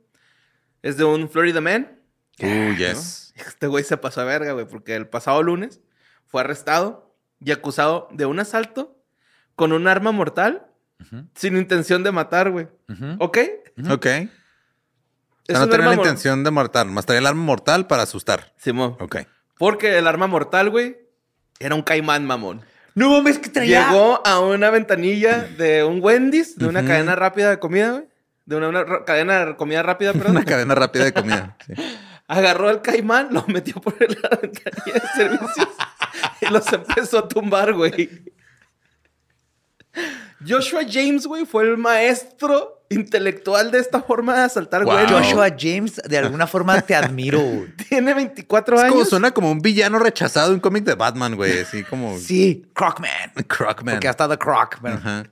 Es 0.82 0.96
de 0.96 1.04
un 1.04 1.30
Florida 1.30 1.60
Man. 1.60 2.00
Uh, 2.40 2.74
yes. 2.76 3.22
Este 3.36 3.66
güey 3.66 3.84
se 3.84 3.98
pasó 3.98 4.22
a 4.22 4.24
verga, 4.24 4.52
güey, 4.52 4.66
porque 4.66 4.94
el 4.94 5.08
pasado 5.08 5.42
lunes 5.42 5.80
fue 6.26 6.40
arrestado 6.40 7.14
y 7.38 7.52
acusado 7.52 8.08
de 8.10 8.24
un 8.24 8.40
asalto 8.40 8.96
con 9.54 9.72
un 9.72 9.88
arma 9.88 10.10
mortal 10.10 10.66
sin 11.34 11.58
intención 11.58 12.02
de 12.02 12.12
matar, 12.12 12.50
güey. 12.50 12.68
Ujú. 12.88 13.16
¿Ok? 13.18 13.38
Ok. 13.90 14.06
Es 14.06 14.28
O 15.48 15.52
sea, 15.52 15.58
no 15.60 15.68
tenía 15.68 15.86
la 15.88 15.94
intención 15.94 16.42
de 16.44 16.50
matar, 16.50 16.86
más 16.86 17.04
traía 17.04 17.20
el 17.20 17.26
arma 17.26 17.42
mortal 17.42 17.86
para 17.86 18.04
asustar. 18.04 18.54
Simón. 18.56 18.96
Ok. 19.00 19.18
Porque 19.58 19.98
el 19.98 20.06
arma 20.06 20.26
mortal, 20.26 20.70
güey, 20.70 20.96
era 21.60 21.74
un 21.74 21.82
caimán 21.82 22.24
mamón. 22.26 22.62
No 22.94 23.10
mames, 23.10 23.38
que 23.38 23.50
traía. 23.50 23.88
Llegó 23.88 24.26
a 24.26 24.40
una 24.40 24.70
ventanilla 24.70 25.42
de 25.42 25.84
un 25.84 26.02
Wendy's, 26.02 26.56
de 26.56 26.66
una 26.66 26.84
cadena 26.86 27.14
rápida 27.14 27.50
de 27.50 27.58
comida, 27.58 27.90
güey. 27.92 28.08
de 28.46 28.56
una, 28.56 28.68
una 28.68 29.04
cadena 29.04 29.44
de 29.44 29.56
comida 29.56 29.82
rápida, 29.82 30.12
perdón. 30.14 30.30
Una 30.32 30.44
cadena 30.46 30.74
rápida 30.74 31.04
de 31.04 31.12
comida. 31.12 31.56
sí. 31.66 31.74
Agarró 32.28 32.68
al 32.68 32.82
caimán, 32.82 33.28
lo 33.30 33.44
metió 33.46 33.74
por 33.80 33.94
la 34.00 34.28
ventanilla 34.40 34.94
de 34.94 35.08
servicios 35.16 35.68
y 36.40 36.46
los 36.52 36.72
empezó 36.72 37.18
a 37.18 37.28
tumbar, 37.28 37.72
güey. 37.72 38.10
Joshua 40.46 40.82
James, 40.90 41.26
güey, 41.26 41.46
fue 41.46 41.64
el 41.64 41.78
maestro 41.78 42.84
intelectual 42.90 43.70
de 43.70 43.78
esta 43.78 44.02
forma 44.02 44.36
de 44.36 44.42
asaltar, 44.42 44.84
Wow. 44.84 44.92
güey. 44.92 45.06
Joshua 45.08 45.48
James, 45.58 45.96
de 46.06 46.18
alguna 46.18 46.46
forma 46.46 46.80
te 46.82 46.94
admiro. 46.94 47.40
güey. 47.40 47.74
Tiene 47.88 48.12
24 48.12 48.76
Es 48.76 48.82
años. 48.82 48.92
como 48.92 49.04
suena 49.06 49.30
como 49.32 49.50
un 49.50 49.60
villano 49.60 49.98
rechazado 49.98 50.48
en 50.48 50.54
un 50.54 50.60
cómic 50.60 50.84
de 50.84 50.94
Batman, 50.94 51.34
güey. 51.36 51.60
Así 51.60 51.82
como 51.84 52.18
Sí, 52.18 52.66
Crocman. 52.74 53.10
Crocman. 53.48 53.94
Porque 53.94 54.08
hasta 54.08 54.28
The 54.28 54.36
Croc. 54.38 54.78
bueno. 54.80 54.96
Ajá. 54.98 55.24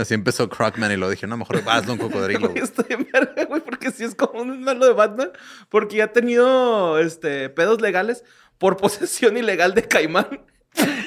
Así 0.00 0.14
empezó 0.14 0.48
Crocman 0.48 0.90
y 0.92 0.96
lo 0.96 1.10
dije, 1.10 1.26
no, 1.26 1.36
mejor 1.36 1.62
hazlo 1.66 1.92
un 1.92 1.98
cocodrilo. 2.08 2.48
Güey, 2.48 2.62
estoy 2.62 2.86
en 2.88 3.06
verga, 3.12 3.44
güey, 3.44 3.60
porque 3.60 3.90
sí 3.90 4.04
es 4.04 4.14
como 4.14 4.40
un 4.42 4.62
malo 4.62 4.86
de 4.86 4.92
Batman, 4.92 5.30
porque 5.68 5.96
ya 5.96 6.04
ha 6.04 6.12
tenido 6.12 6.98
este, 6.98 7.50
pedos 7.50 7.80
legales 7.80 8.24
por 8.58 8.76
posesión 8.78 9.36
ilegal 9.36 9.74
de 9.74 9.82
caimán 9.86 10.26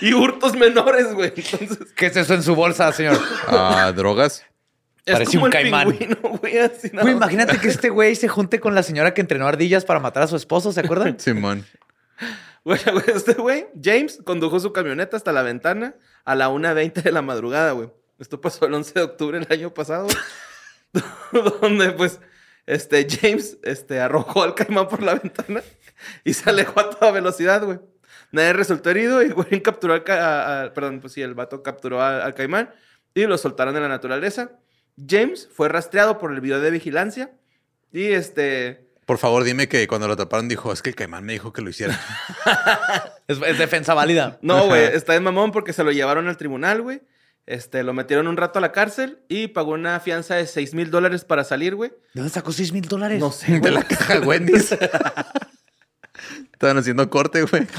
y 0.02 0.14
hurtos 0.14 0.56
menores, 0.56 1.14
güey. 1.14 1.34
Entonces, 1.36 1.92
¿Qué 1.96 2.08
es 2.08 2.16
eso 2.18 2.34
en 2.34 2.44
su 2.44 2.54
bolsa, 2.56 2.92
señor? 2.92 3.18
Ah, 3.48 3.92
drogas. 3.96 4.46
es 5.06 5.14
Parece 5.14 5.32
como 5.38 5.46
un 5.46 5.48
el 5.48 5.54
caimán. 5.54 5.92
pingüino, 5.98 6.18
güey, 6.42 6.58
así 6.60 6.90
nada 6.90 7.02
Güey, 7.04 7.16
más. 7.16 7.32
imagínate 7.32 7.58
que 7.60 7.70
este 7.70 7.90
güey 7.90 8.16
se 8.16 8.28
junte 8.28 8.60
con 8.60 8.76
la 8.76 8.84
señora 8.84 9.14
que 9.14 9.22
entrenó 9.22 9.48
ardillas 9.48 9.86
para 9.86 10.00
matar 10.00 10.24
a 10.24 10.28
su 10.28 10.36
esposo, 10.36 10.72
¿se 10.72 10.82
acuerdan? 10.82 11.20
Simón. 11.20 11.66
Güey, 12.66 12.80
güey, 12.92 13.04
este 13.16 13.34
güey, 13.34 13.66
James, 13.82 14.20
condujo 14.24 14.60
su 14.60 14.72
camioneta 14.72 15.18
hasta 15.18 15.32
la 15.32 15.42
ventana 15.42 15.96
a 16.26 16.36
la 16.36 16.50
1.20 16.50 17.02
de 17.02 17.12
la 17.12 17.22
madrugada, 17.22 17.72
güey. 17.72 17.90
Esto 18.24 18.40
pasó 18.40 18.66
el 18.66 18.74
11 18.74 18.94
de 18.94 19.02
octubre 19.02 19.38
del 19.38 19.52
año 19.52 19.74
pasado, 19.74 20.08
donde, 21.62 21.92
pues, 21.92 22.20
este, 22.66 23.06
James, 23.10 23.58
este, 23.64 24.00
arrojó 24.00 24.44
al 24.44 24.56
caimán 24.56 24.88
por 24.88 25.04
la 25.04 25.16
ventana 25.16 25.62
y 26.24 26.34
se 26.34 26.50
alejó 26.50 26.80
a 26.80 26.90
toda 26.90 27.12
velocidad, 27.12 27.64
güey. 27.66 27.80
Nadie 28.32 28.54
resultó 28.54 28.90
herido 28.92 29.22
y, 29.22 29.30
güey, 29.30 29.62
capturó 29.62 29.94
al, 29.94 30.04
a- 30.10 30.64
a- 30.64 30.74
perdón, 30.74 31.02
pues 31.02 31.12
sí, 31.14 31.22
el 31.22 31.34
vato 31.34 31.62
capturó 31.62 32.02
al, 32.02 32.22
al 32.22 32.34
caimán 32.34 32.74
y 33.14 33.26
lo 33.26 33.38
soltaron 33.38 33.76
en 33.76 33.84
la 33.84 33.90
naturaleza. 33.90 34.52
James 35.06 35.50
fue 35.54 35.68
rastreado 35.68 36.18
por 36.18 36.32
el 36.32 36.40
video 36.40 36.62
de 36.62 36.72
vigilancia 36.72 37.32
y, 37.92 38.06
este, 38.14 38.88
Por 39.06 39.18
favor, 39.18 39.44
dime 39.44 39.68
que 39.68 39.86
cuando 39.88 40.08
lo 40.08 40.16
taparon 40.16 40.48
dijo, 40.48 40.72
es 40.72 40.82
que 40.82 40.92
el 40.92 40.96
caimán 40.96 41.26
me 41.26 41.34
dijo 41.34 41.52
que 41.52 41.62
lo 41.62 41.70
hiciera. 41.70 42.00
Es, 43.28 43.40
es 43.42 43.58
defensa 43.58 43.94
válida. 43.94 44.38
No, 44.42 44.66
güey, 44.68 44.84
está 44.94 45.16
en 45.16 45.24
mamón 45.24 45.52
porque 45.52 45.72
se 45.74 45.84
lo 45.84 45.92
llevaron 45.92 46.28
al 46.28 46.36
tribunal, 46.38 46.82
güey. 46.82 47.02
Este, 47.46 47.84
lo 47.84 47.94
metieron 47.94 48.28
un 48.28 48.38
rato 48.38 48.60
a 48.60 48.62
la 48.62 48.72
cárcel 48.72 49.20
y 49.28 49.48
pagó 49.50 49.72
una 49.74 50.00
fianza 50.00 50.36
de 50.36 50.48
6 50.48 50.74
mil 50.76 50.90
dólares 50.92 51.26
para 51.26 51.44
salir, 51.44 51.76
güey. 51.76 51.90
¿De 52.14 52.22
dónde 52.22 52.30
sacó 52.30 52.52
6 52.54 52.72
mil 52.72 52.88
dólares? 52.88 53.20
No 53.20 53.32
sé, 53.32 53.54
De 53.54 53.60
güey. 53.60 53.74
la 53.74 53.84
caja 53.84 54.20
Wendy's. 54.22 54.72
Estaban 56.54 56.78
haciendo 56.78 57.10
corte, 57.10 57.44
güey. 57.44 57.68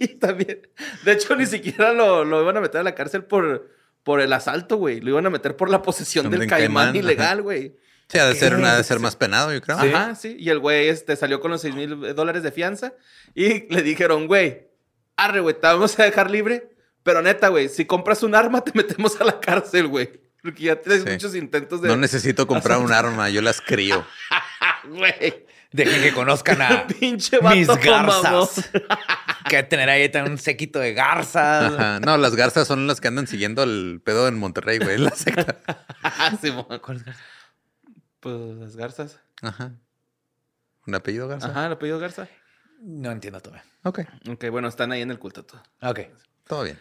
Y 0.00 0.08
también. 0.18 0.68
De 1.04 1.12
hecho, 1.12 1.34
ni 1.36 1.46
siquiera 1.46 1.92
lo, 1.92 2.24
lo 2.24 2.42
iban 2.42 2.56
a 2.56 2.60
meter 2.60 2.80
a 2.80 2.84
la 2.84 2.94
cárcel 2.94 3.24
por, 3.24 3.70
por 4.02 4.20
el 4.20 4.32
asalto, 4.32 4.76
güey. 4.76 5.00
Lo 5.00 5.10
iban 5.10 5.26
a 5.26 5.30
meter 5.30 5.56
por 5.56 5.70
la 5.70 5.82
posesión 5.82 6.30
del 6.30 6.40
Del 6.40 6.48
caimán, 6.48 6.86
caimán, 6.92 6.96
ilegal, 6.96 7.42
güey. 7.42 7.76
Sí, 8.08 8.18
ha 8.18 8.26
de 8.26 8.34
ser, 8.34 8.54
una, 8.54 8.72
ha 8.72 8.76
de 8.76 8.84
ser 8.84 9.00
más 9.00 9.16
penado, 9.16 9.52
yo 9.52 9.60
creo. 9.60 9.78
Ajá, 9.78 10.14
sí. 10.14 10.36
Y 10.38 10.50
el 10.50 10.58
güey 10.58 10.88
este, 10.88 11.14
salió 11.16 11.40
con 11.40 11.50
los 11.50 11.60
6 11.60 11.74
mil 11.74 12.14
dólares 12.14 12.42
de 12.42 12.52
fianza 12.52 12.94
y 13.34 13.72
le 13.72 13.82
dijeron, 13.82 14.26
güey, 14.26 14.68
arre, 15.16 15.40
güey, 15.40 15.54
te 15.54 15.66
vamos 15.66 15.98
a 15.98 16.04
dejar 16.04 16.30
libre. 16.30 16.70
Pero 17.08 17.22
neta, 17.22 17.48
güey, 17.48 17.70
si 17.70 17.86
compras 17.86 18.22
un 18.22 18.34
arma, 18.34 18.60
te 18.64 18.70
metemos 18.74 19.18
a 19.18 19.24
la 19.24 19.40
cárcel, 19.40 19.86
güey. 19.88 20.20
Porque 20.42 20.64
ya 20.64 20.78
tienes 20.78 21.04
Sí. 21.04 21.10
muchos 21.10 21.34
intentos 21.34 21.80
de. 21.80 21.88
No 21.88 21.96
necesito 21.96 22.46
comprar 22.46 22.76
un 22.80 22.92
arma, 22.92 23.30
yo 23.30 23.40
las 23.40 23.62
crío. 23.62 24.04
Güey. 24.84 25.46
Dejen 25.72 26.02
que 26.02 26.12
conozcan 26.12 26.60
a 26.60 26.86
Pinche 27.00 27.38
vato 27.38 27.56
mis 27.56 27.66
garzas. 27.66 28.70
que 29.48 29.62
tener 29.62 29.88
ahí 29.88 30.08
también 30.10 30.32
un 30.32 30.38
séquito 30.38 30.78
de 30.80 30.92
garzas. 30.92 31.72
Ajá. 31.72 32.00
No, 32.00 32.18
las 32.18 32.36
garzas 32.36 32.68
son 32.68 32.86
las 32.86 33.00
que 33.00 33.08
andan 33.08 33.26
siguiendo 33.26 33.62
el 33.62 34.02
pedo 34.04 34.28
en 34.28 34.38
Monterrey, 34.38 34.78
güey. 34.78 34.98
La 34.98 35.10
secta. 35.10 35.56
Ah, 36.02 36.32
Simón. 36.40 36.66
¿Cuáles 36.84 37.04
garzas? 37.04 37.24
Pues 38.20 38.36
las 38.58 38.76
garzas. 38.76 39.18
Ajá. 39.40 39.72
¿Un 40.86 40.94
apellido 40.94 41.26
garza? 41.26 41.48
Ajá, 41.48 41.66
el 41.66 41.72
apellido 41.72 41.98
Garza. 41.98 42.28
No 42.82 43.10
entiendo 43.10 43.40
todavía. 43.40 43.64
Ok. 43.84 44.00
Ok, 44.28 44.44
bueno, 44.50 44.68
están 44.68 44.92
ahí 44.92 45.00
en 45.00 45.10
el 45.10 45.18
culto 45.18 45.44
todo. 45.44 45.62
Ok. 45.82 46.00
Todo 46.46 46.64
bien. 46.64 46.78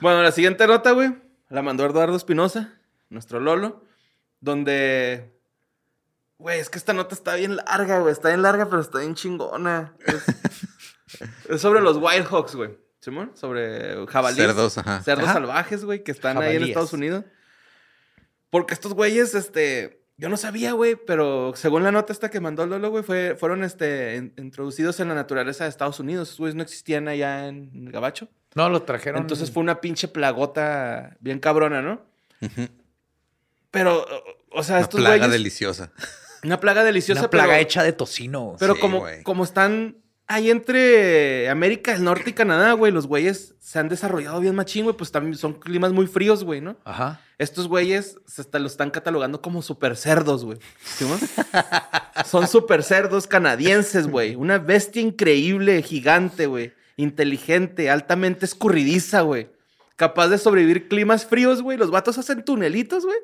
Bueno, 0.00 0.22
la 0.22 0.32
siguiente 0.32 0.66
nota, 0.66 0.92
güey, 0.92 1.14
la 1.48 1.62
mandó 1.62 1.84
Eduardo 1.84 2.16
Espinosa, 2.16 2.74
nuestro 3.08 3.40
Lolo, 3.40 3.84
donde. 4.40 5.36
Güey, 6.38 6.60
es 6.60 6.70
que 6.70 6.78
esta 6.78 6.92
nota 6.92 7.14
está 7.14 7.34
bien 7.34 7.56
larga, 7.56 7.98
güey. 8.00 8.12
Está 8.12 8.28
bien 8.28 8.42
larga, 8.42 8.68
pero 8.70 8.80
está 8.80 9.00
bien 9.00 9.14
chingona. 9.14 9.94
Es, 10.06 10.24
es 11.50 11.60
sobre 11.60 11.80
los 11.80 11.96
Wild 11.98 12.26
Hawks, 12.26 12.54
güey. 12.54 12.78
¿Simón? 13.00 13.32
Sobre 13.34 14.06
jabalíes. 14.06 14.46
Cerdos, 14.46 14.78
ajá. 14.78 15.02
Cerdos 15.02 15.24
Ajá. 15.24 15.34
salvajes, 15.34 15.84
güey, 15.84 16.04
que 16.04 16.12
están 16.12 16.38
ahí 16.38 16.56
en. 16.56 16.64
Estados 16.64 16.92
Unidos. 16.92 17.24
Porque 18.50 18.74
estos 18.74 18.94
güeyes, 18.94 19.34
este. 19.34 19.99
Yo 20.20 20.28
no 20.28 20.36
sabía, 20.36 20.72
güey, 20.72 20.96
pero 20.96 21.52
según 21.56 21.82
la 21.82 21.90
nota 21.90 22.12
esta 22.12 22.30
que 22.30 22.40
mandó 22.40 22.66
Lolo, 22.66 22.90
güey, 22.90 23.02
fue, 23.02 23.36
fueron 23.38 23.64
este, 23.64 24.16
in- 24.16 24.34
introducidos 24.36 25.00
en 25.00 25.08
la 25.08 25.14
naturaleza 25.14 25.64
de 25.64 25.70
Estados 25.70 25.98
Unidos. 25.98 26.28
Esos 26.28 26.38
güeyes 26.38 26.54
no 26.56 26.62
existían 26.62 27.08
allá 27.08 27.48
en 27.48 27.70
el 27.86 27.90
Gabacho. 27.90 28.28
No, 28.54 28.68
lo 28.68 28.82
trajeron. 28.82 29.22
Entonces 29.22 29.50
fue 29.50 29.62
una 29.62 29.80
pinche 29.80 30.08
plagota 30.08 31.16
bien 31.20 31.38
cabrona, 31.40 31.80
¿no? 31.80 32.02
Pero, 33.70 34.04
o 34.50 34.62
sea, 34.62 34.76
Una 34.76 34.82
estos 34.84 35.00
plaga 35.00 35.16
güeyes... 35.16 35.32
deliciosa. 35.32 35.92
Una 36.42 36.58
plaga 36.60 36.84
deliciosa, 36.84 37.20
una 37.22 37.30
plaga 37.30 37.52
pero, 37.52 37.62
hecha 37.62 37.82
de 37.82 37.92
tocino. 37.92 38.56
pero 38.58 38.74
Sí, 38.74 38.80
como, 38.80 38.98
güey. 39.00 39.22
como 39.22 39.44
están 39.44 39.96
ahí 40.30 40.48
entre 40.50 41.48
América 41.50 41.92
del 41.92 42.04
Norte 42.04 42.30
y 42.30 42.32
Canadá, 42.32 42.72
güey, 42.72 42.92
los 42.92 43.06
güeyes 43.06 43.54
se 43.58 43.78
han 43.78 43.88
desarrollado 43.88 44.40
bien 44.40 44.54
machín, 44.54 44.84
güey, 44.84 44.96
pues 44.96 45.10
también 45.12 45.36
son 45.36 45.54
climas 45.54 45.92
muy 45.92 46.06
fríos, 46.06 46.44
güey, 46.44 46.60
¿no? 46.60 46.76
Ajá. 46.84 47.20
Estos 47.38 47.66
güeyes 47.68 48.18
se 48.26 48.42
está- 48.42 48.58
los 48.58 48.72
están 48.72 48.90
catalogando 48.90 49.42
como 49.42 49.60
super 49.62 49.96
cerdos, 49.96 50.44
güey. 50.44 50.58
¿Sí? 50.84 51.04
Son 52.26 52.46
super 52.46 52.82
cerdos 52.82 53.26
canadienses, 53.26 54.06
güey. 54.06 54.34
Una 54.36 54.58
bestia 54.58 55.00
increíble, 55.00 55.80
gigante, 55.82 56.46
güey. 56.46 56.72
Inteligente, 56.96 57.88
altamente 57.88 58.44
escurridiza, 58.44 59.22
güey. 59.22 59.48
Capaz 59.96 60.28
de 60.28 60.36
sobrevivir 60.36 60.88
climas 60.88 61.24
fríos, 61.24 61.62
güey. 61.62 61.78
Los 61.78 61.90
vatos 61.90 62.18
hacen 62.18 62.44
tunelitos, 62.44 63.04
güey. 63.06 63.16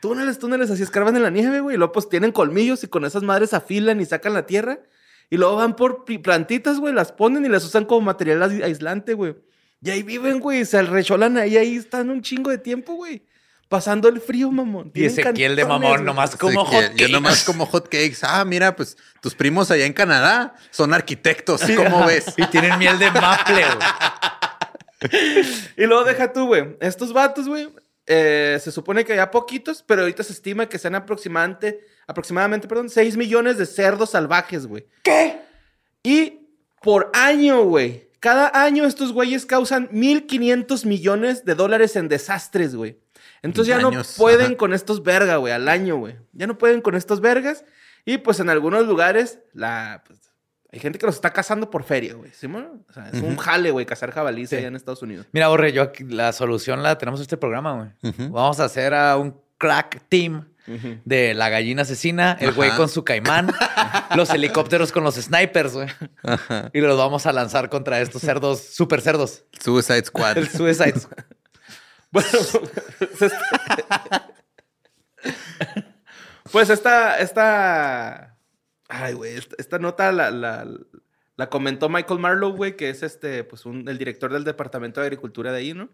Túneles, 0.00 0.38
túneles, 0.38 0.70
así 0.70 0.82
escarban 0.84 1.16
en 1.16 1.24
la 1.24 1.30
nieve, 1.30 1.60
güey. 1.60 1.74
Y 1.74 1.78
luego 1.78 1.92
pues 1.92 2.08
tienen 2.08 2.30
colmillos 2.32 2.84
y 2.84 2.88
con 2.88 3.04
esas 3.04 3.24
madres 3.24 3.52
afilan 3.54 4.00
y 4.00 4.04
sacan 4.06 4.34
la 4.34 4.46
tierra. 4.46 4.78
Y 5.32 5.38
luego 5.38 5.56
van 5.56 5.76
por 5.76 6.04
plantitas, 6.04 6.78
güey, 6.78 6.92
las 6.92 7.10
ponen 7.10 7.42
y 7.46 7.48
las 7.48 7.64
usan 7.64 7.86
como 7.86 8.02
material 8.02 8.42
ais- 8.42 8.62
aislante, 8.62 9.14
güey. 9.14 9.34
Y 9.80 9.88
ahí 9.88 10.02
viven, 10.02 10.40
güey, 10.40 10.66
se 10.66 10.82
recholan 10.82 11.38
ahí, 11.38 11.56
ahí 11.56 11.76
están 11.76 12.10
un 12.10 12.20
chingo 12.20 12.50
de 12.50 12.58
tiempo, 12.58 12.92
güey. 12.96 13.22
Pasando 13.70 14.10
el 14.10 14.20
frío, 14.20 14.50
mamón. 14.50 14.88
Y 14.88 14.90
Tienen 14.90 15.10
Ezequiel 15.18 15.56
de 15.56 15.64
mamón, 15.64 15.92
güey. 15.92 16.02
nomás 16.04 16.36
como 16.36 16.68
que 16.68 16.76
hot 16.76 16.94
Yo 16.96 17.08
nomás 17.08 17.44
como 17.44 17.64
hot 17.64 17.84
cakes. 17.84 18.18
Ah, 18.20 18.44
mira, 18.44 18.76
pues 18.76 18.98
tus 19.22 19.34
primos 19.34 19.70
allá 19.70 19.86
en 19.86 19.94
Canadá 19.94 20.54
son 20.70 20.92
arquitectos. 20.92 21.62
¿Cómo 21.78 22.04
ves? 22.04 22.26
Y 22.36 22.46
tienen 22.48 22.78
miel 22.78 22.98
de 22.98 23.10
maple, 23.10 23.62
güey. 23.64 25.08
Y 25.78 25.86
luego 25.86 26.04
deja 26.04 26.32
tú, 26.32 26.46
güey. 26.46 26.76
Estos 26.80 27.12
vatos, 27.12 27.48
güey, 27.48 27.68
eh, 28.06 28.58
se 28.62 28.70
supone 28.70 29.04
que 29.04 29.18
hay 29.18 29.26
poquitos, 29.32 29.82
pero 29.86 30.02
ahorita 30.02 30.22
se 30.22 30.32
estima 30.32 30.68
que 30.68 30.78
sean 30.78 30.94
aproximadamente, 30.94 31.80
aproximadamente, 32.06 32.68
perdón, 32.68 32.90
6 32.90 33.16
millones 33.16 33.58
de 33.58 33.66
cerdos 33.66 34.10
salvajes, 34.10 34.66
güey. 34.66 34.86
¿Qué? 35.02 35.40
Y 36.02 36.40
por 36.82 37.10
año, 37.14 37.62
güey. 37.64 38.10
Cada 38.20 38.50
año 38.62 38.84
estos 38.84 39.12
güeyes 39.12 39.46
causan 39.46 39.88
1.500 39.90 40.86
millones 40.86 41.44
de 41.44 41.54
dólares 41.54 41.96
en 41.96 42.08
desastres, 42.08 42.74
güey. 42.74 43.00
Entonces 43.42 43.74
ya 43.74 43.80
no 43.80 43.88
Años, 43.88 44.14
pueden 44.16 44.46
ajá. 44.46 44.56
con 44.56 44.72
estos 44.72 45.02
verga, 45.02 45.36
güey, 45.36 45.52
al 45.52 45.68
año, 45.68 45.96
güey. 45.96 46.16
Ya 46.32 46.46
no 46.46 46.56
pueden 46.58 46.80
con 46.80 46.94
estos 46.94 47.20
vergas. 47.20 47.64
Y 48.04 48.18
pues 48.18 48.38
en 48.38 48.48
algunos 48.48 48.86
lugares, 48.86 49.40
la, 49.52 50.04
pues, 50.06 50.20
hay 50.70 50.78
gente 50.78 50.98
que 51.00 51.06
los 51.06 51.16
está 51.16 51.32
cazando 51.32 51.68
por 51.68 51.82
feria, 51.82 52.14
güey. 52.14 52.30
¿Sí, 52.32 52.46
mo? 52.46 52.84
O 52.88 52.92
sea, 52.92 53.08
es 53.12 53.20
un 53.20 53.36
jale, 53.36 53.72
güey, 53.72 53.84
cazar 53.86 54.12
jabalíes 54.12 54.50
Sí. 54.50 54.56
allá 54.56 54.68
en 54.68 54.76
Estados 54.76 55.02
Unidos. 55.02 55.26
Mira, 55.32 55.48
Borre, 55.48 55.72
yo 55.72 55.82
aquí, 55.82 56.04
la 56.04 56.32
solución 56.32 56.82
la 56.84 56.96
tenemos 56.98 57.18
en 57.20 57.22
este 57.22 57.36
programa, 57.36 57.74
güey. 57.74 58.12
Ujú. 58.12 58.32
Vamos 58.32 58.60
a 58.60 58.64
hacer 58.64 58.94
a 58.94 59.16
un 59.16 59.36
crack 59.58 60.02
team 60.08 60.48
de 60.66 61.34
la 61.34 61.48
gallina 61.48 61.82
asesina, 61.82 62.36
el 62.40 62.52
güey 62.52 62.70
con 62.76 62.88
su 62.88 63.04
caimán, 63.04 63.52
los 64.16 64.30
helicópteros 64.30 64.92
con 64.92 65.04
los 65.04 65.16
snipers, 65.16 65.74
güey. 65.74 65.88
Y 66.72 66.80
los 66.80 66.96
vamos 66.96 67.26
a 67.26 67.32
lanzar 67.32 67.68
contra 67.68 68.00
estos 68.00 68.22
cerdos, 68.22 68.60
super 68.60 69.00
cerdos. 69.00 69.44
Suicide 69.60 70.04
Squad. 70.04 70.38
El 70.38 70.48
Suicide 70.48 71.00
Squad. 71.00 71.24
Bueno, 72.12 72.28
pues 73.08 73.22
esta, 73.22 74.34
pues 76.52 76.68
esta, 76.68 77.18
esta, 77.20 78.36
ay, 78.86 79.14
güey, 79.14 79.36
esta, 79.36 79.56
esta 79.58 79.78
nota 79.78 80.12
la, 80.12 80.30
la, 80.30 80.68
la 81.36 81.48
comentó 81.48 81.88
Michael 81.88 82.20
Marlowe, 82.20 82.54
güey, 82.54 82.76
que 82.76 82.90
es 82.90 83.02
este, 83.02 83.44
pues, 83.44 83.64
un, 83.64 83.88
el 83.88 83.96
director 83.96 84.32
del 84.32 84.44
Departamento 84.44 85.00
de 85.00 85.06
Agricultura 85.06 85.52
de 85.52 85.58
ahí, 85.58 85.74
¿no? 85.74 85.88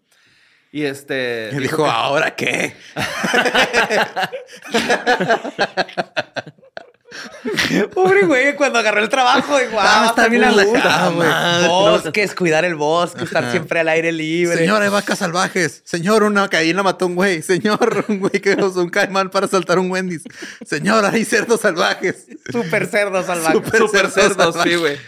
Y 0.70 0.84
este. 0.84 1.50
Y 1.52 1.58
dijo, 1.58 1.86
¿ahora 1.86 2.34
qué? 2.34 2.74
Pobre 7.94 8.26
güey, 8.26 8.54
cuando 8.54 8.78
agarró 8.78 9.00
el 9.00 9.08
trabajo, 9.08 9.58
dijo, 9.58 9.76
ah, 9.78 10.06
está 10.08 10.28
bien 10.28 10.44
alejado, 10.44 11.14
güey. 11.14 11.28
Bosques, 11.66 12.34
cuidar 12.34 12.64
el 12.64 12.74
bosque, 12.74 13.24
estar 13.24 13.50
siempre 13.50 13.80
al 13.80 13.88
aire 13.88 14.12
libre. 14.12 14.58
Señor, 14.58 14.82
hay 14.82 14.90
vacas 14.90 15.18
salvajes. 15.18 15.82
Señor, 15.84 16.22
una 16.22 16.48
gallina 16.48 16.82
mató 16.82 17.06
a 17.06 17.08
un 17.08 17.14
güey. 17.14 17.42
Señor, 17.42 18.04
un 18.08 18.20
güey 18.20 18.40
que 18.40 18.54
usó 18.54 18.82
un 18.82 18.90
caimán 18.90 19.30
para 19.30 19.48
saltar 19.48 19.78
un 19.78 19.90
Wendy's. 19.90 20.22
Señor, 20.66 21.04
hay 21.06 21.24
cerdos 21.24 21.62
salvajes. 21.62 22.26
Super 22.50 22.86
cerdo 22.86 23.24
salvaje. 23.24 23.54
Súper 23.54 23.80
Super 23.80 24.10
cerdo 24.10 24.52
cerdos, 24.52 24.56
sí, 24.62 24.74
güey. 24.74 24.98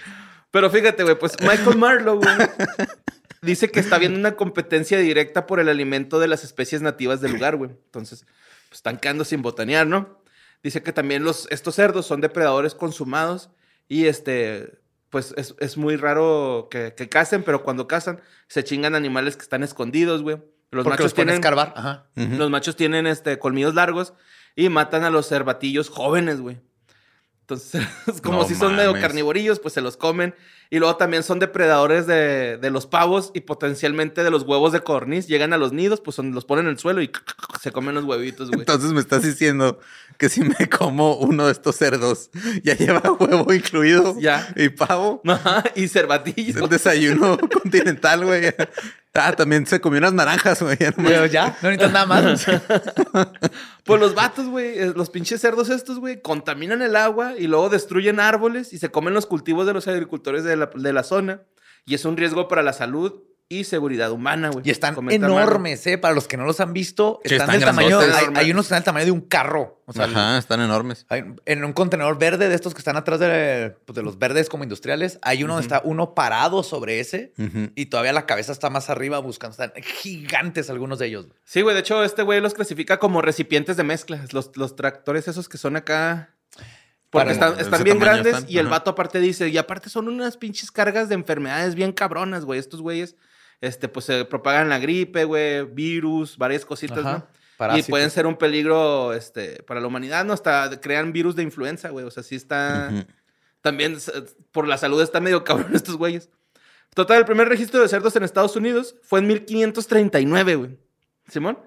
Pero 0.50 0.70
fíjate, 0.70 1.02
güey, 1.04 1.18
pues 1.18 1.32
Michael 1.40 1.76
Marlowe, 1.76 2.16
güey, 2.16 2.34
dice 3.42 3.70
que 3.70 3.80
está 3.80 3.98
viendo 3.98 4.18
una 4.18 4.36
competencia 4.36 4.98
directa 4.98 5.46
por 5.46 5.60
el 5.60 5.68
alimento 5.68 6.18
de 6.18 6.28
las 6.28 6.44
especies 6.44 6.82
nativas 6.82 7.20
del 7.20 7.32
lugar, 7.32 7.56
güey. 7.56 7.70
Entonces, 7.70 8.26
pues 8.68 8.78
están 8.78 8.98
quedando 8.98 9.24
sin 9.24 9.42
botanear, 9.42 9.86
¿no? 9.86 10.20
Dice 10.62 10.82
que 10.82 10.92
también 10.92 11.24
los, 11.24 11.48
estos 11.50 11.74
cerdos 11.74 12.06
son 12.06 12.20
depredadores 12.20 12.74
consumados 12.74 13.50
y 13.88 14.06
este, 14.06 14.78
pues 15.08 15.34
es, 15.36 15.54
es 15.58 15.76
muy 15.76 15.96
raro 15.96 16.68
que, 16.70 16.94
que 16.94 17.08
cacen, 17.08 17.42
pero 17.42 17.62
cuando 17.62 17.88
cazan 17.88 18.20
se 18.46 18.62
chingan 18.62 18.94
animales 18.94 19.36
que 19.36 19.42
están 19.42 19.62
escondidos, 19.62 20.22
güey. 20.22 20.36
Los 20.70 20.84
Porque 20.84 20.90
machos 20.90 21.04
los 21.06 21.14
tienen, 21.14 21.34
escarbar. 21.36 21.74
Ajá. 21.76 22.06
Ujú. 22.16 22.36
los 22.36 22.50
machos 22.50 22.76
tienen 22.76 23.06
este, 23.06 23.38
colmillos 23.38 23.74
largos 23.74 24.12
y 24.54 24.68
matan 24.68 25.02
a 25.02 25.10
los 25.10 25.28
cervatillos 25.28 25.88
jóvenes, 25.88 26.40
güey. 26.40 26.60
Entonces, 27.40 27.84
como 28.22 28.42
No 28.42 28.48
si 28.48 28.54
son 28.54 28.76
medio 28.76 28.92
carnivorillos, 28.92 29.58
pues 29.58 29.74
se 29.74 29.80
los 29.80 29.96
comen. 29.96 30.34
Y 30.72 30.78
luego 30.78 30.94
también 30.96 31.24
son 31.24 31.40
depredadores 31.40 32.06
de, 32.06 32.56
de 32.56 32.70
los 32.70 32.86
pavos 32.86 33.32
y 33.34 33.40
potencialmente 33.40 34.22
de 34.22 34.30
los 34.30 34.44
huevos 34.44 34.72
de 34.72 34.80
codorniz. 34.80 35.26
Llegan 35.26 35.52
a 35.52 35.58
los 35.58 35.72
nidos, 35.72 36.00
pues 36.00 36.14
son- 36.14 36.32
los 36.32 36.44
ponen 36.44 36.66
en 36.66 36.70
el 36.70 36.78
suelo 36.78 37.02
y 37.02 37.10
se 37.60 37.72
comen 37.72 37.96
los 37.96 38.04
huevitos, 38.04 38.48
güey. 38.50 38.60
Entonces 38.60 38.92
me 38.92 39.00
estás 39.00 39.24
diciendo 39.24 39.80
que 40.16 40.28
si 40.28 40.42
me 40.42 40.68
como 40.70 41.16
uno 41.16 41.46
de 41.46 41.52
estos 41.52 41.74
cerdos, 41.74 42.30
ya 42.62 42.76
lleva 42.76 43.02
huevo 43.18 43.52
incluido. 43.52 44.14
Ya. 44.20 44.46
Y 44.54 44.68
pavo. 44.68 45.20
Ajá, 45.26 45.64
y 45.74 45.84
Es 45.84 45.92
cervatillos. 45.92 46.62
el 46.62 46.68
desayuno 46.68 47.36
continental, 47.62 48.24
güey. 48.24 48.54
Ah, 49.12 49.32
también 49.32 49.66
se 49.66 49.80
comió 49.80 49.98
unas 49.98 50.12
naranjas, 50.12 50.62
güey. 50.62 50.76
ya. 50.78 50.92
Pero 50.92 51.26
ya, 51.26 51.58
no 51.62 51.70
necesitas 51.70 51.92
nada 51.92 52.06
más. 52.06 52.46
Pues 53.84 53.98
los 54.00 54.14
vatos, 54.14 54.46
güey, 54.46 54.78
eh, 54.78 54.92
los 54.94 55.10
pinches 55.10 55.40
cerdos 55.40 55.68
estos, 55.70 55.98
güey, 55.98 56.20
contaminan 56.20 56.80
el 56.82 56.94
agua 56.94 57.32
y 57.36 57.46
luego 57.48 57.70
destruyen 57.70 58.20
árboles 58.20 58.72
y 58.72 58.78
se 58.78 58.90
comen 58.90 59.14
los 59.14 59.26
cultivos 59.26 59.66
de 59.66 59.72
los 59.72 59.88
agricultores 59.88 60.44
de 60.44 60.54
la, 60.60 60.70
de 60.74 60.92
la 60.92 61.02
zona. 61.02 61.42
Y 61.86 61.94
es 61.94 62.04
un 62.04 62.16
riesgo 62.16 62.46
para 62.46 62.62
la 62.62 62.72
salud 62.72 63.22
y 63.52 63.64
seguridad 63.64 64.12
humana, 64.12 64.50
güey. 64.50 64.62
Y 64.68 64.70
están 64.70 64.94
enormes, 65.10 65.84
¿eh? 65.88 65.98
Para 65.98 66.14
los 66.14 66.28
que 66.28 66.36
no 66.36 66.44
los 66.44 66.60
han 66.60 66.72
visto, 66.72 67.20
Sí, 67.24 67.34
están, 67.34 67.50
están 67.52 67.76
del 67.76 67.90
tamaño. 67.90 67.98
Hay, 67.98 68.26
hay 68.36 68.50
unos 68.52 68.66
que 68.66 68.66
están 68.68 68.76
del 68.78 68.84
tamaño 68.84 69.04
de 69.06 69.10
un 69.10 69.22
carro. 69.22 69.82
O 69.86 69.92
sea, 69.92 70.04
Ajá, 70.04 70.38
están 70.38 70.60
enormes. 70.60 71.04
hay- 71.08 71.24
en 71.46 71.64
un 71.64 71.72
contenedor 71.72 72.16
verde 72.16 72.48
de 72.48 72.54
estos 72.54 72.74
que 72.74 72.78
están 72.78 72.96
atrás 72.96 73.18
de, 73.18 73.74
pues, 73.86 73.96
de 73.96 74.04
los 74.04 74.20
verdes 74.20 74.48
como 74.48 74.62
industriales, 74.62 75.18
hay 75.22 75.42
uno 75.42 75.54
donde 75.54 75.66
está 75.66 75.80
uno 75.84 76.14
parado 76.14 76.62
sobre 76.62 77.00
ese 77.00 77.32
Ujú. 77.38 77.72
y 77.74 77.86
todavía 77.86 78.12
la 78.12 78.24
cabeza 78.24 78.52
está 78.52 78.70
más 78.70 78.88
arriba 78.88 79.18
buscando. 79.18 79.50
Están 79.60 79.72
gigantes 79.82 80.70
algunos 80.70 81.00
de 81.00 81.06
ellos. 81.08 81.26
Sí, 81.44 81.62
güey, 81.62 81.74
de 81.74 81.80
hecho, 81.80 82.04
este 82.04 82.22
güey 82.22 82.40
los 82.40 82.54
clasifica 82.54 82.98
como 83.00 83.20
recipientes 83.20 83.76
de 83.76 83.82
mezcla. 83.82 84.24
Los, 84.30 84.56
los 84.56 84.76
tractores 84.76 85.26
esos 85.26 85.48
que 85.48 85.58
son 85.58 85.74
acá. 85.74 86.36
Porque 87.10 87.32
están, 87.32 87.56
bien 87.82 87.98
grandes 87.98 88.34
están, 88.34 88.50
y 88.50 88.58
el 88.58 88.68
vato 88.68 88.90
aparte 88.90 89.18
dice, 89.18 89.48
y 89.48 89.58
aparte 89.58 89.90
son 89.90 90.08
unas 90.08 90.36
pinches 90.36 90.70
cargas 90.70 91.08
de 91.08 91.16
enfermedades 91.16 91.74
bien 91.74 91.92
cabronas, 91.92 92.44
güey. 92.44 92.60
Estos 92.60 92.80
güeyes, 92.80 93.16
este, 93.60 93.88
pues 93.88 94.06
se 94.06 94.24
propagan 94.24 94.68
la 94.68 94.78
gripe, 94.78 95.24
güey, 95.24 95.64
virus, 95.64 96.38
varias 96.38 96.64
cositas, 96.64 97.00
Ajá, 97.00 97.28
¿no? 97.58 97.76
Y 97.76 97.82
pueden 97.82 98.10
ser 98.10 98.26
un 98.26 98.36
peligro, 98.36 99.12
este, 99.12 99.62
para 99.64 99.80
la 99.80 99.88
humanidad, 99.88 100.24
¿no? 100.24 100.32
Hasta 100.32 100.80
crean 100.80 101.12
virus 101.12 101.36
de 101.36 101.42
influenza, 101.42 101.90
güey. 101.90 102.06
O 102.06 102.10
sea, 102.10 102.22
sí 102.22 102.36
está... 102.36 102.90
También 103.60 103.98
por 104.52 104.66
la 104.66 104.78
salud 104.78 105.02
está 105.02 105.20
medio 105.20 105.44
cabrón 105.44 105.74
estos 105.74 105.96
güeyes. 105.96 106.30
Total, 106.94 107.18
el 107.18 107.24
primer 107.24 107.48
registro 107.48 107.80
de 107.80 107.88
cerdos 107.88 108.16
en 108.16 108.22
Estados 108.22 108.56
Unidos 108.56 108.96
fue 109.02 109.20
en 109.20 109.26
1539, 109.26 110.54
güey. 110.54 110.78
Simón. 111.28 111.58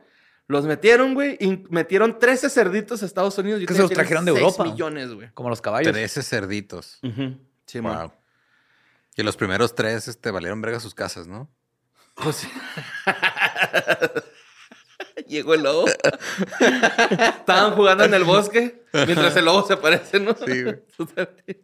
Los 0.47 0.65
metieron, 0.65 1.13
güey, 1.13 1.37
y 1.39 1.63
metieron 1.69 2.19
13 2.19 2.49
cerditos 2.49 3.01
a 3.01 3.05
Estados 3.05 3.37
Unidos. 3.37 3.61
y 3.61 3.65
Que 3.65 3.73
se 3.73 3.81
los 3.81 3.91
trajeron 3.91 4.25
de 4.25 4.33
6 4.33 4.43
Europa. 4.43 4.63
millones, 4.65 5.13
güey. 5.13 5.29
Como 5.33 5.49
los 5.49 5.61
caballos. 5.61 5.91
13 5.91 6.21
cerditos. 6.23 6.99
Simón. 7.65 7.97
Wow. 7.97 8.11
Y 9.15 9.23
los 9.23 9.37
primeros 9.37 9.75
tres 9.75 10.07
este, 10.07 10.31
valieron 10.31 10.61
verga 10.61 10.79
sus 10.79 10.95
casas, 10.95 11.27
¿no? 11.27 11.49
Pues 12.15 12.35
sí. 12.37 12.49
Llegó 15.27 15.53
el 15.53 15.63
lobo. 15.63 15.85
Estaban 16.59 17.73
jugando 17.75 18.03
en 18.03 18.13
el 18.13 18.23
bosque 18.23 18.83
mientras 18.93 19.35
el 19.35 19.45
lobo 19.45 19.65
se 19.65 19.73
aparece, 19.73 20.19
¿no? 20.19 20.35
Sí, 20.35 20.63
güey. 20.63 20.81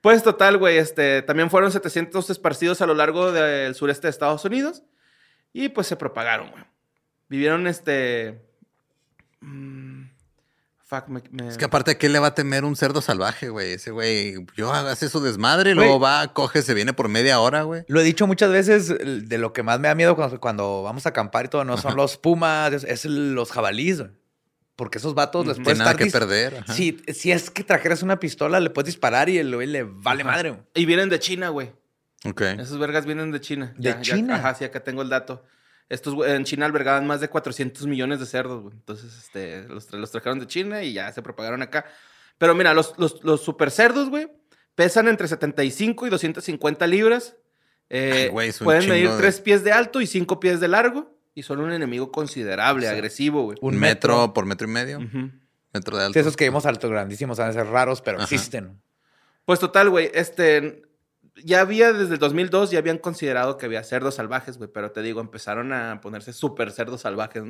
Pues 0.00 0.22
total, 0.22 0.56
güey, 0.56 0.78
este, 0.78 1.20
también 1.22 1.50
fueron 1.50 1.72
700 1.72 2.30
esparcidos 2.30 2.80
a 2.80 2.86
lo 2.86 2.94
largo 2.94 3.32
del 3.32 3.74
sureste 3.74 4.06
de 4.06 4.10
Estados 4.10 4.44
Unidos 4.44 4.84
y 5.52 5.68
pues 5.68 5.88
se 5.88 5.96
propagaron, 5.96 6.48
güey. 6.52 6.62
Vivieron 7.28 7.66
este... 7.66 8.40
mm, 9.40 10.04
fuck, 10.84 11.08
me... 11.08 11.22
me- 11.30 11.48
Es 11.48 11.58
que 11.58 11.64
aparte, 11.64 11.96
¿qué 11.98 12.08
le 12.08 12.18
va 12.18 12.28
a 12.28 12.34
temer 12.34 12.64
un 12.64 12.76
cerdo 12.76 13.00
salvaje, 13.02 13.48
güey? 13.48 13.72
Ese 13.72 13.90
güey, 13.90 14.34
yo 14.56 14.72
hace 14.72 15.08
su 15.08 15.20
desmadre, 15.20 15.74
luego 15.74 15.98
va, 16.00 16.32
coge, 16.32 16.62
se 16.62 16.74
viene 16.74 16.92
por 16.92 17.08
media 17.08 17.40
hora, 17.40 17.62
güey. 17.62 17.84
Lo 17.88 18.00
he 18.00 18.04
dicho 18.04 18.26
muchas 18.26 18.50
veces, 18.50 18.88
de 19.28 19.38
lo 19.38 19.52
que 19.52 19.62
más 19.62 19.80
me 19.80 19.88
da 19.88 19.94
miedo 19.94 20.14
cuando, 20.16 20.40
cuando 20.40 20.82
vamos 20.82 21.06
a 21.06 21.10
acampar 21.10 21.46
y 21.46 21.48
todo, 21.48 21.64
no 21.64 21.76
son 21.76 21.96
los 21.96 22.16
pumas, 22.16 22.72
es, 22.84 23.04
los 23.04 23.50
jabalíes. 23.52 23.98
güey. 24.00 24.10
Porque 24.76 24.98
esos 24.98 25.14
vatos 25.14 25.46
les 25.46 25.56
puedes 25.56 25.78
tiene 25.78 25.84
nada 25.90 25.96
que 25.96 26.06
perder. 26.10 26.56
ajá. 26.58 26.72
Si, 26.74 27.00
si 27.14 27.32
es 27.32 27.50
que 27.50 27.64
trajeras 27.64 28.02
una 28.02 28.20
pistola, 28.20 28.60
le 28.60 28.68
puedes 28.68 28.86
disparar 28.86 29.30
y 29.30 29.38
el 29.38 29.54
güey 29.54 29.66
le 29.66 29.84
vale 29.84 30.22
madre. 30.22 30.50
güey. 30.50 30.62
Y 30.74 30.84
vienen 30.84 31.08
de 31.08 31.18
China, 31.18 31.48
güey. 31.48 31.72
Ok. 32.26 32.42
Esos 32.42 32.78
vergas 32.78 33.06
vienen 33.06 33.30
de 33.32 33.40
China. 33.40 33.72
¿De 33.78 33.98
China? 34.02 34.36
ajá, 34.36 34.54
sí, 34.54 34.64
acá 34.64 34.84
tengo 34.84 35.00
el 35.00 35.08
dato. 35.08 35.42
Estos 35.88 36.14
güey, 36.14 36.32
en 36.32 36.44
China 36.44 36.66
albergaban 36.66 37.06
más 37.06 37.20
de 37.20 37.28
400 37.28 37.86
millones 37.86 38.18
de 38.20 38.26
cerdos, 38.26 38.62
güey. 38.62 38.74
Entonces, 38.74 39.16
este, 39.18 39.62
los, 39.68 39.90
tra- 39.90 39.98
los 39.98 40.10
trajeron 40.10 40.38
de 40.40 40.46
China 40.46 40.82
y 40.82 40.92
ya 40.92 41.12
se 41.12 41.22
propagaron 41.22 41.62
acá. 41.62 41.84
Pero 42.38 42.54
mira, 42.54 42.74
los, 42.74 42.94
los, 42.98 43.22
los 43.24 43.40
super 43.42 43.70
cerdos, 43.70 44.10
güey, 44.10 44.28
pesan 44.74 45.08
entre 45.08 45.28
75 45.28 46.06
y 46.06 46.10
250 46.10 46.86
libras. 46.86 47.36
Eh, 47.88 48.22
Ay, 48.24 48.28
güey, 48.30 48.48
es 48.48 48.60
un 48.60 48.64
pueden 48.64 48.88
medir 48.88 49.04
chingo 49.04 49.14
de- 49.16 49.22
3 49.22 49.40
pies 49.42 49.62
de 49.64 49.72
alto 49.72 50.00
y 50.00 50.06
5 50.06 50.40
pies 50.40 50.58
de 50.60 50.68
largo. 50.68 51.16
Y 51.34 51.42
son 51.42 51.60
un 51.60 51.70
enemigo 51.72 52.10
considerable, 52.10 52.86
O 52.86 52.88
sea, 52.88 52.92
agresivo, 52.92 53.42
güey. 53.44 53.58
Un 53.60 53.78
metro, 53.78 54.14
metro. 54.16 54.32
por 54.34 54.46
metro 54.46 54.66
y 54.66 54.70
medio. 54.70 54.98
Ujú. 54.98 55.30
Metro 55.72 55.96
de 55.98 56.04
alto. 56.04 56.12
Sí, 56.14 56.18
esos 56.18 56.34
que 56.36 56.44
vimos 56.44 56.64
altos 56.66 56.90
grandísimos 56.90 57.38
van 57.38 57.50
a 57.50 57.52
ser 57.52 57.66
raros, 57.66 58.00
pero 58.00 58.16
Ajá. 58.16 58.24
existen. 58.24 58.80
Pues 59.44 59.60
total, 59.60 59.90
güey, 59.90 60.10
este, 60.14 60.82
ya 61.44 61.60
había 61.60 61.92
desde 61.92 62.14
el 62.14 62.18
2002, 62.20 62.70
ya 62.70 62.78
habían 62.78 62.98
considerado 62.98 63.56
que 63.56 63.66
había 63.66 63.82
cerdos 63.84 64.14
salvajes, 64.16 64.58
güey, 64.58 64.70
pero 64.72 64.90
te 64.92 65.02
digo, 65.02 65.20
empezaron 65.20 65.72
a 65.72 66.00
ponerse 66.00 66.32
súper 66.32 66.70
cerdos 66.70 67.02
salvajes. 67.02 67.42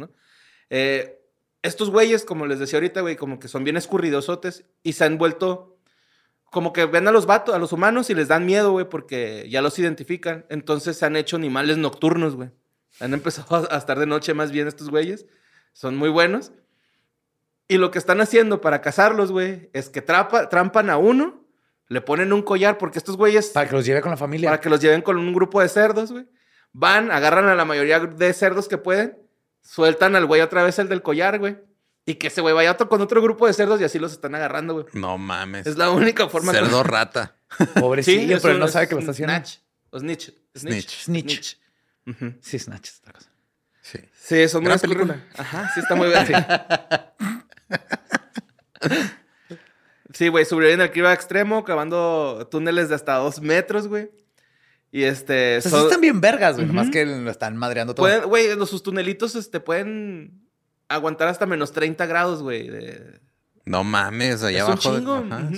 Eh, 0.70 1.20
estos 1.62 1.90
güeyes, 1.90 2.24
como 2.24 2.46
les 2.46 2.58
decía 2.58 2.78
ahorita, 2.78 3.00
güey, 3.00 3.16
como 3.16 3.38
que 3.38 3.48
son 3.48 3.64
bien 3.64 3.76
escurridosotes 3.76 4.64
y 4.82 4.92
se 4.94 5.04
han 5.04 5.18
vuelto, 5.18 5.78
como 6.50 6.72
que 6.72 6.86
ven 6.86 7.08
a 7.08 7.12
los 7.12 7.26
vatos, 7.26 7.54
a 7.54 7.58
los 7.58 7.72
humanos 7.72 8.10
y 8.10 8.14
les 8.14 8.28
dan 8.28 8.46
miedo, 8.46 8.72
güey, 8.72 8.88
porque 8.88 9.46
ya 9.50 9.62
los 9.62 9.78
identifican. 9.78 10.46
Entonces 10.48 10.96
se 10.96 11.06
han 11.06 11.16
hecho 11.16 11.36
animales 11.36 11.76
nocturnos, 11.76 12.36
güey. 12.36 12.50
Han 13.00 13.14
empezado 13.14 13.66
a 13.70 13.76
estar 13.76 13.98
de 13.98 14.06
noche 14.06 14.32
más 14.34 14.52
bien 14.52 14.68
estos 14.68 14.90
güeyes. 14.90 15.26
Son 15.72 15.96
muy 15.96 16.08
buenos. 16.08 16.52
Y 17.68 17.78
lo 17.78 17.90
que 17.90 17.98
están 17.98 18.20
haciendo 18.20 18.60
para 18.60 18.80
cazarlos, 18.80 19.32
güey, 19.32 19.70
es 19.72 19.90
que 19.90 20.00
trapa- 20.02 20.48
trampan 20.48 20.88
a 20.88 20.98
uno, 20.98 21.45
le 21.88 22.00
ponen 22.00 22.32
un 22.32 22.42
collar, 22.42 22.78
porque 22.78 22.98
estos 22.98 23.16
güeyes, 23.16 23.48
Para 23.50 23.68
que 23.68 23.74
los 23.76 23.84
lleve 23.86 24.00
con 24.00 24.10
la 24.10 24.16
familia. 24.16 24.50
para 24.50 24.60
que 24.60 24.70
los 24.70 24.80
lleven 24.80 25.02
con 25.02 25.16
un 25.18 25.32
grupo 25.32 25.60
de 25.60 25.68
cerdos, 25.68 26.12
güey, 26.12 26.26
van, 26.72 27.10
agarran 27.10 27.48
a 27.48 27.54
la 27.54 27.64
mayoría 27.64 28.00
de 28.00 28.32
cerdos 28.32 28.68
que 28.68 28.78
pueden, 28.78 29.18
sueltan 29.62 30.16
al 30.16 30.26
güey 30.26 30.40
otra 30.40 30.62
vez 30.62 30.78
el 30.78 30.88
del 30.88 31.02
collar, 31.02 31.38
güey, 31.38 31.58
y 32.04 32.14
que 32.14 32.28
ese 32.28 32.40
güey 32.40 32.54
vaya 32.54 32.72
otro, 32.72 32.88
con 32.88 33.00
otro 33.00 33.22
grupo 33.22 33.46
de 33.46 33.52
cerdos 33.52 33.80
y 33.80 33.84
así 33.84 33.98
los 33.98 34.12
están 34.12 34.34
agarrando, 34.34 34.74
güey. 34.74 34.86
No 34.92 35.18
mames. 35.18 35.66
Es 35.66 35.76
la 35.76 35.90
única 35.90 36.28
forma 36.28 36.52
que- 36.52 36.58
Cerdo 36.58 36.82
rata. 36.82 37.36
Pobrecillo, 37.74 38.38
pero 38.42 38.54
un- 38.54 38.60
no 38.60 38.68
sabe 38.68 38.88
que 38.88 38.94
lo 38.94 39.00
está 39.00 39.12
haciendo. 39.12 39.32
Snatch. 39.34 39.58
O 39.90 39.98
snitch. 40.00 40.32
Snitch. 40.56 41.04
Snitch. 41.04 41.58
Ujú. 42.06 42.34
Sí, 42.40 42.58
Snatch 42.58 42.88
es 42.88 42.98
otra 43.00 43.12
cosa. 43.12 43.30
Sí. 43.82 43.98
Sí, 44.20 44.48
son 44.48 44.66
escurridos. 44.66 44.80
película. 44.82 45.24
Ajá, 45.36 45.70
sí 45.74 45.80
está 45.80 45.94
muy 45.94 46.08
bien. 46.08 46.26
Sí, 46.26 46.32
güey, 50.28 50.44
sobreviven 50.44 50.80
al 50.80 50.90
clima 50.90 51.12
extremo, 51.12 51.64
cavando 51.64 52.48
túneles 52.50 52.88
de 52.88 52.94
hasta 52.94 53.14
dos 53.16 53.40
metros, 53.40 53.88
güey. 53.88 54.10
Y 54.92 55.02
este... 55.04 55.58
O 55.58 55.60
sea, 55.60 55.70
son- 55.70 55.80
sí 55.80 55.86
están 55.86 56.00
bien 56.00 56.20
vergas, 56.20 56.56
güey. 56.56 56.66
Nomás 56.66 56.84
Ujú. 56.86 56.92
que 56.92 57.04
lo 57.06 57.30
están 57.30 57.56
madreando 57.56 57.94
todo. 57.94 58.06
pueden- 58.06 58.24
Güey, 58.24 58.56
los 58.56 58.70
sus 58.70 58.82
tunelitos 58.82 59.34
este, 59.34 59.60
pueden 59.60 60.40
aguantar 60.88 61.28
hasta 61.28 61.44
menos 61.46 61.72
30 61.72 62.06
grados, 62.06 62.42
güey. 62.42 62.68
de- 62.68 63.20
No 63.64 63.84
mames, 63.84 64.42
allá 64.42 64.58
es 64.58 64.64
un 64.64 64.70
abajo. 64.72 64.96
chingo. 64.96 65.14
ajá. 65.16 65.50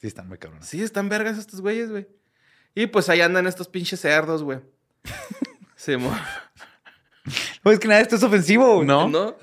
Sí, 0.00 0.06
están 0.08 0.28
muy 0.28 0.36
cabrones. 0.38 0.66
Sí, 0.66 0.82
están 0.82 1.08
vergas 1.08 1.38
estos 1.38 1.60
güeyes, 1.60 1.90
güey. 1.90 2.08
Y 2.74 2.86
pues 2.88 3.08
ahí 3.08 3.20
andan 3.20 3.46
estos 3.46 3.68
pinches 3.68 4.00
cerdos, 4.00 4.42
güey. 4.42 4.58
Sí, 5.76 5.96
mo- 5.96 6.14
Pues 7.62 7.78
que 7.78 7.86
nada, 7.88 8.00
esto 8.00 8.16
es 8.16 8.22
ofensivo. 8.22 8.74
güey. 8.76 8.86
¿No? 8.86 9.08
¿No? 9.08 9.36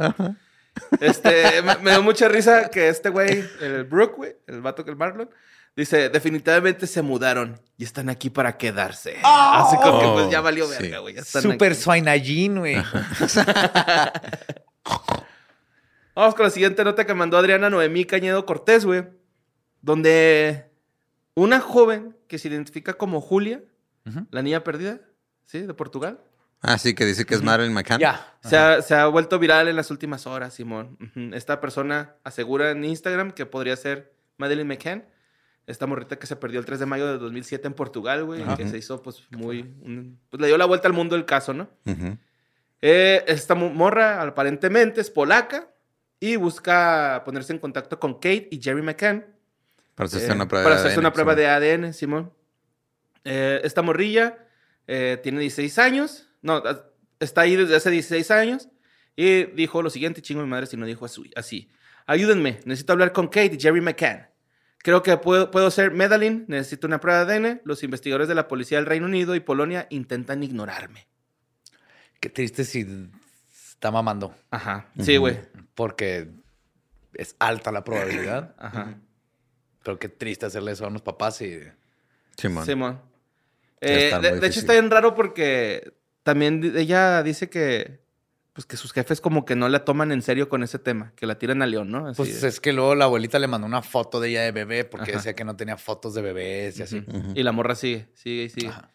Este, 1.00 1.62
me, 1.62 1.78
me 1.78 1.92
dio 1.92 2.02
mucha 2.04 2.28
risa 2.28 2.70
que 2.70 2.88
este 2.90 3.10
güey, 3.10 3.44
el 3.62 3.84
Brooke, 3.86 4.16
güey, 4.16 4.36
el 4.48 4.62
vato 4.62 4.84
que 4.84 4.92
el 4.92 4.98
Marlon, 4.98 5.30
dice, 5.76 6.10
definitivamente 6.10 6.88
se 6.88 7.02
mudaron 7.02 7.60
y 7.78 7.84
están 7.84 8.10
aquí 8.10 8.30
para 8.30 8.58
quedarse. 8.58 9.18
Así 9.24 9.78
como 9.78 10.00
que 10.00 10.08
pues 10.08 10.30
ya 10.30 10.42
valió 10.42 10.66
Sí. 10.68 10.84
verga, 10.84 11.00
güey. 11.00 11.16
Super. 11.24 11.76
Swainajin, 11.76 12.60
güey. 12.60 12.76
Vamos 16.16 16.36
con 16.36 16.44
la 16.46 16.50
siguiente 16.50 16.84
nota 16.84 17.06
que 17.06 17.14
mandó 17.14 17.38
Adriana 17.38 17.70
Noemí 17.70 18.04
Cañedo 18.06 18.46
Cortés, 18.46 18.84
güey. 18.86 19.06
Donde 19.82 20.70
una 21.36 21.62
joven 21.62 22.18
que 22.28 22.38
se 22.38 22.50
identifica 22.50 22.94
como 22.96 23.22
Julia, 23.22 23.62
la 24.32 24.42
niña 24.42 24.64
perdida, 24.64 25.00
¿sí? 25.46 25.60
De 25.60 25.74
Portugal. 25.74 26.20
Ah, 26.62 26.78
sí, 26.78 26.94
que 26.94 27.06
dice 27.06 27.26
que 27.26 27.36
es 27.36 27.42
Marilyn 27.44 27.74
McCann. 27.74 28.00
Ya. 28.00 28.34
Se 28.44 28.58
ha, 28.58 28.82
se 28.82 28.94
ha 28.96 29.06
vuelto 29.08 29.40
viral 29.40 29.68
en 29.70 29.76
las 29.76 29.92
últimas 29.92 30.28
horas, 30.28 30.54
Simón. 30.54 30.98
Esta 31.34 31.62
persona 31.62 32.16
asegura 32.24 32.72
en 32.72 32.84
Instagram 32.84 33.32
que 33.32 33.46
podría 33.46 33.76
ser 33.78 34.14
Madeleine 34.38 34.68
McCann. 34.76 35.06
Esta 35.68 35.86
morrita 35.86 36.18
que 36.18 36.28
se 36.28 36.36
perdió 36.36 36.60
el 36.60 36.66
3 36.66 36.80
de 36.80 36.86
mayo 36.86 37.08
de 37.08 37.18
2007 37.18 37.68
en 37.68 37.74
Portugal, 37.74 38.26
güey. 38.26 38.44
Que 38.58 38.68
se 38.68 38.78
hizo, 38.78 39.02
pues, 39.02 39.24
muy... 39.32 39.64
pues 40.30 40.42
le 40.42 40.48
dio 40.48 40.58
la 40.58 40.66
vuelta 40.66 40.88
al 40.88 40.94
mundo 40.94 41.16
el 41.16 41.26
caso, 41.26 41.54
¿no? 41.54 41.70
Eh, 42.82 43.24
esta 43.28 43.56
mo- 43.56 43.70
morra 43.70 44.22
aparentemente 44.22 45.02
es 45.02 45.10
polaca 45.10 45.68
y 46.20 46.36
busca 46.38 47.22
ponerse 47.26 47.54
en 47.54 47.60
contacto 47.60 48.00
con 48.00 48.16
Kate 48.16 48.48
y 48.52 48.62
Jerry 48.62 48.82
McCann. 48.82 49.26
Para 49.96 50.08
hacerse 50.08 50.28
eh, 50.32 50.36
una 50.36 50.48
prueba 50.48 50.64
para 50.64 50.76
de 50.76 50.82
hacerse 50.82 50.96
ADN, 50.98 51.00
una 51.06 51.14
prueba 51.14 51.36
de 51.36 51.48
ADN, 51.48 51.94
Simón. 51.94 52.34
Eh, 53.26 53.62
esta 53.64 53.82
morrilla 53.82 54.38
eh, 54.88 55.20
tiene 55.22 55.40
16 55.42 55.78
años. 55.80 56.26
No, 56.42 56.64
está 57.20 57.42
ahí 57.42 57.56
desde 57.56 57.76
hace 57.76 57.92
16 57.92 58.32
años. 58.32 58.70
Y 59.16 59.46
dijo 59.46 59.82
lo 59.82 59.90
siguiente, 59.90 60.22
chingo 60.22 60.42
mi 60.42 60.48
madre 60.48 60.66
si 60.66 60.78
no 60.78 60.86
dijo 60.86 61.06
así. 61.36 61.70
Ayúdenme, 62.06 62.60
necesito 62.66 62.94
hablar 62.94 63.12
con 63.12 63.28
Kate 63.28 63.56
y 63.56 63.60
Jerry 63.60 63.82
McCann. 63.82 64.30
Creo 64.78 65.04
que 65.04 65.16
puedo, 65.18 65.52
puedo 65.52 65.70
ser 65.72 65.92
Medellín, 65.92 66.46
necesito 66.48 66.88
una 66.88 67.02
prueba 67.02 67.26
de 67.26 67.36
ADN. 67.36 67.62
Los 67.66 67.84
investigadores 67.84 68.30
de 68.30 68.36
la 68.36 68.48
policía 68.48 68.78
del 68.78 68.86
Reino 68.86 69.08
Unido 69.08 69.36
y 69.36 69.42
Polonia 69.42 69.88
intentan 69.90 70.42
ignorarme. 70.42 71.08
Qué 72.20 72.30
triste 72.30 72.64
si 72.64 73.10
está 73.52 73.92
mamando. 73.92 74.34
Ajá. 74.52 74.88
Sí, 75.00 75.18
güey. 75.18 75.38
Porque 75.76 76.30
es 77.14 77.36
alta 77.40 77.72
la 77.72 77.84
probabilidad. 77.84 78.56
Ajá. 78.60 78.98
Pero 79.84 80.00
qué 80.00 80.08
triste 80.08 80.46
hacerle 80.46 80.72
eso 80.72 80.86
a 80.86 80.88
unos 80.88 81.02
papás 81.02 81.42
y... 81.42 81.60
Simón. 82.38 82.66
Simón. 82.66 83.02
Eh, 83.82 84.14
de, 84.22 84.48
hecho, 84.48 84.60
está 84.60 84.74
bien 84.74 84.90
raro 84.90 85.16
porque 85.16 85.94
también 86.30 86.74
ella 86.76 87.24
dice 87.24 87.50
que, 87.50 88.00
pues, 88.54 88.66
que 88.68 88.78
sus 88.78 88.92
jefes 88.94 89.20
como 89.22 89.46
que 89.46 89.56
no 89.56 89.68
la 89.70 89.84
toman 89.86 90.12
en 90.12 90.22
serio 90.22 90.48
con 90.50 90.62
ese 90.64 90.78
tema, 90.78 91.12
que 91.16 91.26
la 91.26 91.40
tiran 91.40 91.62
a 91.62 91.66
león, 91.66 91.90
¿no? 91.90 92.08
Así 92.08 92.18
Pues 92.18 92.42
de- 92.42 92.48
es 92.48 92.60
que 92.60 92.72
luego 92.74 92.94
la 92.94 93.06
abuelita 93.06 93.40
le 93.40 93.48
mandó 93.48 93.66
una 93.66 93.82
foto 93.82 94.20
de 94.20 94.30
ella 94.30 94.42
de 94.44 94.52
bebé 94.52 94.84
porque 94.84 95.12
Ajá. 95.12 95.18
decía 95.20 95.34
que 95.36 95.44
no 95.44 95.56
tenía 95.56 95.78
fotos 95.78 96.14
de 96.14 96.22
bebés 96.22 96.78
y 96.80 96.84
así. 96.84 97.04
Y 97.34 97.42
la 97.44 97.52
morra 97.52 97.74
sigue, 97.76 98.08
sigue 98.14 98.44
y 98.44 98.50
sigue. 98.50 98.68
Ajá. 98.68 98.92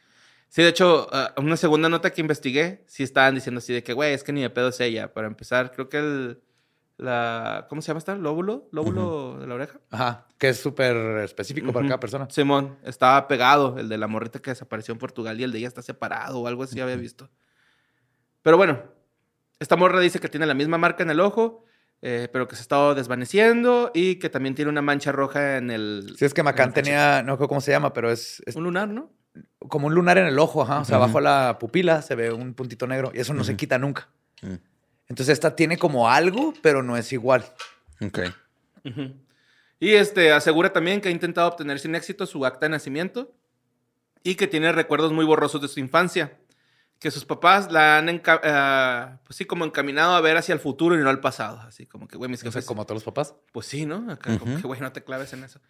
Sí, 0.49 0.63
de 0.63 0.69
hecho, 0.69 1.09
ah, 1.13 1.35
una 1.39 1.57
segunda 1.57 1.89
nota 1.89 2.11
que 2.11 2.21
investigué, 2.21 2.85
sí 2.87 3.03
estaban 3.03 3.35
diciendo 3.35 3.59
así 3.59 3.73
de 3.73 3.83
que, 3.83 3.93
güey, 3.93 4.15
es 4.15 4.23
que 4.23 4.33
ni 4.33 4.41
de 4.43 4.51
pedo 4.51 4.69
es 4.69 4.79
ella. 4.79 5.13
Para 5.13 5.27
empezar, 5.27 5.73
creo 5.73 5.89
que 5.89 5.99
el, 5.99 6.41
la, 6.97 7.67
¿cómo 7.69 7.83
se 7.83 7.89
llama 7.89 7.99
esta? 7.99 8.15
¿Lóbulo? 8.15 8.69
¿Lóbulo 8.71 9.39
de 9.41 9.47
la 9.47 9.55
oreja? 9.55 9.81
Ajá. 9.91 10.27
Que 10.39 10.51
es 10.51 10.61
súper 10.61 10.97
específico 11.25 11.73
para 11.73 11.87
cada 11.87 12.01
persona. 12.01 12.29
Simón, 12.31 12.77
estaba 12.85 13.27
pegado, 13.27 13.79
el 13.79 13.89
de 13.89 13.99
la 13.99 14.07
morrita 14.07 14.41
que 14.41 14.51
desapareció 14.51 14.93
en 14.93 14.99
Portugal 14.99 15.41
y 15.41 15.45
el 15.45 15.53
de 15.53 15.59
ella 15.59 15.69
está 15.69 15.83
separado 15.83 16.41
o 16.41 16.47
algo 16.47 16.63
así 16.63 16.81
había 16.81 16.97
visto. 16.97 17.31
Pero 18.43 18.57
bueno, 18.57 18.83
esta 19.59 19.77
morra 19.77 20.01
dice 20.01 20.21
que 20.21 20.29
tiene 20.29 20.47
la 20.47 20.55
misma 20.55 20.79
marca 20.79 21.03
en 21.03 21.11
el 21.11 21.21
ojo, 21.21 21.65
eh, 22.03 22.29
pero 22.33 22.47
que 22.47 22.55
se 22.57 22.61
ha 22.61 22.63
estado 22.63 22.95
desvaneciendo 22.95 23.91
y 23.95 24.17
que 24.17 24.29
también 24.29 24.55
tiene 24.55 24.71
una 24.71 24.83
mancha 24.83 25.11
roja 25.11 25.57
en 25.57 25.71
el... 25.71 26.15
Sí, 26.19 26.25
es 26.27 26.35
que 26.35 26.43
Macán 26.43 26.73
tenía, 26.73 27.23
no 27.23 27.39
sé 27.39 27.49
cómo 27.49 27.61
se 27.61 27.71
llama, 27.71 27.93
pero 27.93 28.11
es, 28.11 28.43
es 28.47 28.57
Un 28.57 28.65
lunar, 28.65 28.89
¿no? 28.89 29.11
como 29.69 29.89
un 29.89 29.95
lunar 29.95 30.17
en 30.19 30.27
el 30.27 30.39
ojo, 30.39 30.63
ajá. 30.63 30.81
O 30.81 30.85
sea, 30.85 30.99
Ujú. 30.99 31.05
abajo 31.05 31.21
la 31.21 31.57
pupila 31.59 32.03
se 32.03 32.15
ve 32.15 32.31
un 32.33 32.55
puntito 32.55 32.87
negro 32.87 33.11
y 33.13 33.19
eso 33.19 33.35
no 33.35 33.43
se 33.43 33.57
quita 33.57 33.79
nunca. 33.79 34.09
Entonces 35.09 35.35
esta 35.35 35.55
tiene 35.57 35.77
como 35.79 36.09
algo, 36.11 36.55
pero 36.63 36.83
no 36.83 36.97
es 36.97 37.13
igual. 37.13 37.45
Ok. 38.01 38.21
Ujú. 38.85 39.15
Y 39.81 39.93
este, 39.95 40.33
asegura 40.33 40.73
también 40.73 41.01
que 41.01 41.09
ha 41.09 41.13
intentado 41.13 41.49
obtener 41.49 41.79
sin 41.79 41.95
éxito 41.95 42.27
su 42.27 42.45
acta 42.47 42.67
de 42.67 42.71
nacimiento 42.71 43.33
y 44.23 44.35
que 44.37 44.47
tiene 44.47 44.73
recuerdos 44.73 45.13
muy 45.13 45.25
borrosos 45.25 45.61
de 45.61 45.69
su 45.69 45.81
infancia. 45.81 46.39
Que 46.99 47.11
sus 47.11 47.25
papás 47.27 47.71
la 47.71 47.99
han, 47.99 48.09
enca- 48.09 48.41
ah, 48.45 49.19
pues 49.25 49.37
sí, 49.37 49.45
como 49.45 49.65
encaminado 49.67 50.15
a 50.15 50.21
ver 50.23 50.39
hacia 50.39 50.55
el 50.55 50.61
futuro 50.61 50.95
y 50.99 51.03
no 51.03 51.11
al 51.11 51.21
pasado. 51.21 51.61
Así 51.61 51.85
como 51.87 52.09
que, 52.09 52.17
güey, 52.17 52.31
mis 52.31 52.41
jefes... 52.41 52.65
como 52.65 52.87
todos 52.87 52.97
los 52.97 53.05
papás. 53.05 53.35
Pues 53.53 53.67
sí, 53.67 53.85
¿no? 53.85 54.11
Acá, 54.11 54.39
como 54.39 54.53
Ujú. 54.53 54.63
que, 54.63 54.67
güey, 54.69 54.81
no 54.81 54.93
te 54.93 55.03
claves 55.05 55.33
en 55.35 55.45
eso. 55.45 55.61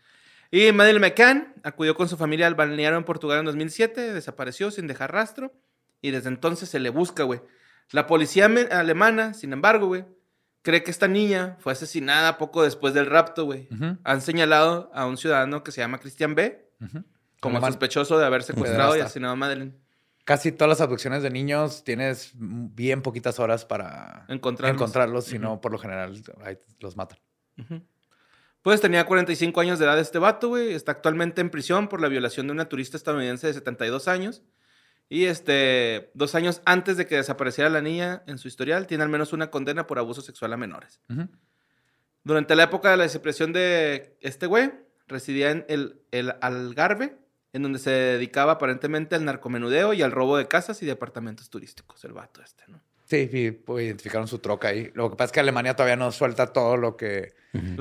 Y 0.52 0.70
Madeleine 0.70 1.08
McCann 1.08 1.54
acudió 1.64 1.96
con 1.96 2.08
su 2.08 2.16
familia 2.16 2.46
al 2.46 2.54
balneario 2.54 2.96
en 2.98 3.04
Portugal 3.04 3.40
en 3.40 3.46
2007, 3.46 4.12
desapareció 4.12 4.70
sin 4.70 4.86
dejar 4.86 5.10
rastro 5.12 5.52
y 6.00 6.12
desde 6.12 6.28
entonces 6.28 6.68
se 6.68 6.78
le 6.78 6.90
busca, 6.90 7.24
güey. 7.24 7.40
La 7.92 8.06
policía 8.06 8.46
alemana, 8.70 9.34
sin 9.34 9.52
embargo, 9.52 9.86
güey, 9.86 10.04
cree 10.62 10.82
que 10.82 10.90
esta 10.90 11.06
niña 11.08 11.56
fue 11.60 11.72
asesinada 11.72 12.38
poco 12.38 12.62
después 12.62 12.94
del 12.94 13.06
rapto, 13.06 13.44
güey. 13.44 13.68
Han 14.04 14.20
señalado 14.20 14.90
a 14.94 15.06
un 15.06 15.16
ciudadano 15.16 15.62
que 15.62 15.72
se 15.72 15.80
llama 15.80 15.98
Christian 15.98 16.34
B. 16.34 16.70
Como 17.40 17.60
sospechoso 17.60 18.18
de 18.18 18.24
haber 18.26 18.42
secuestrado 18.42 18.96
y 18.96 19.00
asesinado 19.00 19.34
a 19.34 19.36
Madeleine. 19.36 19.74
Casi 20.24 20.52
todas 20.52 20.70
las 20.70 20.80
abducciones 20.80 21.22
de 21.22 21.28
niños 21.28 21.84
tienes 21.84 22.32
bien 22.34 23.02
poquitas 23.02 23.38
horas 23.38 23.66
para 23.66 24.24
Encontrarlos. 24.28 24.80
encontrarlos, 24.80 25.24
si 25.26 25.38
no, 25.38 25.60
por 25.60 25.70
lo 25.70 25.78
general 25.78 26.22
los 26.80 26.96
matan. 26.96 27.18
Pues 28.62 28.80
tenía 28.80 29.04
45 29.04 29.60
años 29.60 29.78
de 29.78 29.84
edad 29.84 29.98
este 29.98 30.18
vato, 30.18 30.48
güey. 30.48 30.72
Está 30.72 30.92
actualmente 30.92 31.42
en 31.42 31.50
prisión 31.50 31.88
por 31.88 32.00
la 32.00 32.08
violación 32.08 32.46
de 32.46 32.52
una 32.54 32.64
turista 32.70 32.96
estadounidense 32.96 33.46
de 33.46 33.52
72 33.52 34.08
años. 34.08 34.42
Y 35.08 35.26
este, 35.26 36.10
dos 36.14 36.34
años 36.34 36.62
antes 36.64 36.96
de 36.96 37.06
que 37.06 37.16
desapareciera 37.16 37.70
la 37.70 37.82
niña 37.82 38.22
en 38.26 38.38
su 38.38 38.48
historial, 38.48 38.86
tiene 38.86 39.04
al 39.04 39.10
menos 39.10 39.32
una 39.32 39.50
condena 39.50 39.86
por 39.86 39.98
abuso 39.98 40.22
sexual 40.22 40.52
a 40.52 40.56
menores. 40.56 41.00
Durante 42.22 42.56
la 42.56 42.64
época 42.64 42.90
de 42.90 42.96
la 42.96 43.02
desaparición 43.02 43.52
de 43.52 44.16
este 44.20 44.46
güey, 44.46 44.72
residía 45.06 45.50
en 45.50 45.66
el, 45.68 46.00
el 46.10 46.34
Algarve, 46.40 47.16
en 47.52 47.62
donde 47.62 47.78
se 47.78 47.90
dedicaba 47.90 48.52
aparentemente 48.52 49.14
al 49.14 49.24
narcomenudeo 49.24 49.92
y 49.92 50.02
al 50.02 50.10
robo 50.10 50.36
de 50.36 50.48
casas 50.48 50.82
y 50.82 50.86
departamentos 50.86 51.50
turísticos, 51.50 52.04
el 52.04 52.12
vato 52.12 52.42
este, 52.42 52.64
¿no? 52.68 52.80
Sí, 53.04 53.50
pues, 53.52 53.84
identificaron 53.84 54.26
su 54.26 54.38
troca 54.38 54.68
ahí. 54.68 54.90
Lo 54.94 55.10
que 55.10 55.16
pasa 55.16 55.26
es 55.26 55.32
que 55.32 55.40
Alemania 55.40 55.76
todavía 55.76 55.96
no 55.96 56.10
suelta 56.10 56.52
todo 56.52 56.76
lo 56.76 56.96
que... 56.96 57.34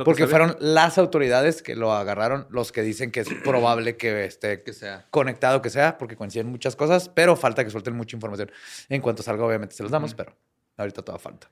Porque 0.05 0.27
fueron 0.27 0.55
las 0.59 0.97
autoridades 0.97 1.61
que 1.61 1.75
lo 1.75 1.93
agarraron 1.93 2.45
los 2.49 2.71
que 2.71 2.81
dicen 2.81 3.11
que 3.11 3.21
es 3.21 3.27
probable 3.43 3.97
que 3.97 4.25
esté 4.25 4.61
Que 4.63 4.73
sea. 4.73 5.05
conectado, 5.09 5.61
que 5.61 5.69
sea, 5.69 5.97
porque 5.97 6.15
coinciden 6.15 6.47
muchas 6.47 6.75
cosas, 6.75 7.09
pero 7.09 7.35
falta 7.35 7.63
que 7.63 7.71
suelten 7.71 7.95
mucha 7.95 8.15
información. 8.15 8.51
En 8.89 9.01
cuanto 9.01 9.23
salga, 9.23 9.43
obviamente 9.45 9.75
se 9.75 9.83
los 9.83 9.91
damos, 9.91 10.11
Ujú. 10.11 10.17
pero 10.17 10.35
ahorita 10.77 11.01
toda 11.01 11.17
falta. 11.19 11.49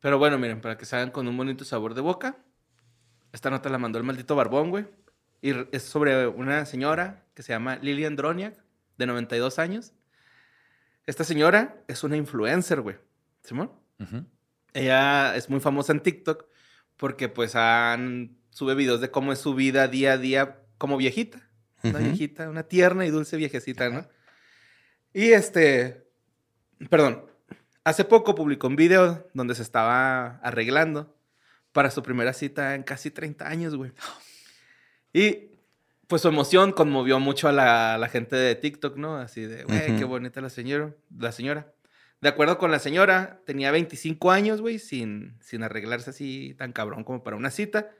Pero 0.00 0.18
bueno, 0.18 0.38
miren, 0.38 0.60
para 0.60 0.76
que 0.78 0.84
se 0.84 0.96
hagan 0.96 1.10
con 1.10 1.26
un 1.28 1.36
bonito 1.36 1.64
sabor 1.64 1.94
de 1.94 2.00
boca. 2.00 2.36
Esta 3.32 3.50
nota 3.50 3.68
la 3.68 3.78
mandó 3.78 3.98
el 3.98 4.04
maldito 4.04 4.34
barbón, 4.36 4.70
güey. 4.70 4.86
Y 5.42 5.52
es 5.72 5.82
sobre 5.82 6.26
una 6.26 6.64
señora 6.64 7.24
que 7.34 7.42
se 7.42 7.52
llama 7.52 7.76
Lilian 7.82 8.16
Droniak, 8.16 8.54
de 8.96 9.06
92 9.06 9.58
años. 9.58 9.92
Esta 11.06 11.22
señora 11.24 11.76
es 11.86 12.02
una 12.02 12.16
influencer, 12.16 12.80
güey. 12.80 12.96
¿Simón? 13.42 13.70
Ujú. 14.00 14.24
Ella 14.72 15.36
es 15.36 15.48
muy 15.50 15.60
famosa 15.60 15.92
en 15.92 16.00
TikTok 16.00 16.46
porque 16.96 17.28
pues 17.28 17.54
han 17.54 18.36
sube 18.50 18.74
videos 18.74 19.00
de 19.00 19.10
cómo 19.10 19.32
es 19.32 19.38
su 19.38 19.54
vida 19.54 19.86
día 19.86 20.14
a 20.14 20.18
día 20.18 20.60
como 20.78 20.96
viejita. 20.96 21.42
Una 21.82 21.98
viejita, 21.98 22.48
una 22.48 22.64
tierna 22.64 23.06
y 23.06 23.10
dulce 23.10 23.36
viejecita, 23.36 23.90
¿no? 23.90 24.08
Y 25.12 25.32
este, 25.32 26.08
perdón, 26.90 27.26
hace 27.84 28.04
poco 28.04 28.34
publicó 28.34 28.66
un 28.66 28.76
video 28.76 29.28
donde 29.34 29.54
se 29.54 29.62
estaba 29.62 30.38
arreglando 30.38 31.16
para 31.72 31.90
su 31.90 32.02
primera 32.02 32.32
cita 32.32 32.74
en 32.74 32.82
casi 32.82 33.10
30 33.10 33.46
años, 33.46 33.76
güey. 33.76 33.92
Y 35.12 35.50
pues 36.06 36.22
su 36.22 36.28
emoción 36.28 36.72
conmovió 36.72 37.20
mucho 37.20 37.48
a 37.48 37.52
la, 37.52 37.94
a 37.94 37.98
la 37.98 38.08
gente 38.08 38.36
de 38.36 38.54
TikTok, 38.54 38.96
¿no? 38.96 39.16
Así 39.16 39.42
de, 39.42 39.64
güey, 39.64 39.96
qué 39.96 40.04
bonita 40.04 40.40
la 40.40 40.50
señora, 40.50 40.94
la 41.16 41.32
señora. 41.32 41.72
De 42.26 42.30
acuerdo 42.30 42.58
con 42.58 42.72
la 42.72 42.80
señora, 42.80 43.38
tenía 43.46 43.70
25 43.70 44.32
años, 44.32 44.60
güey, 44.60 44.80
sin, 44.80 45.38
sin 45.40 45.62
arreglarse 45.62 46.10
así 46.10 46.56
tan 46.58 46.72
cabrón 46.72 47.04
como 47.04 47.22
para 47.22 47.36
una 47.36 47.52
cita. 47.52 47.92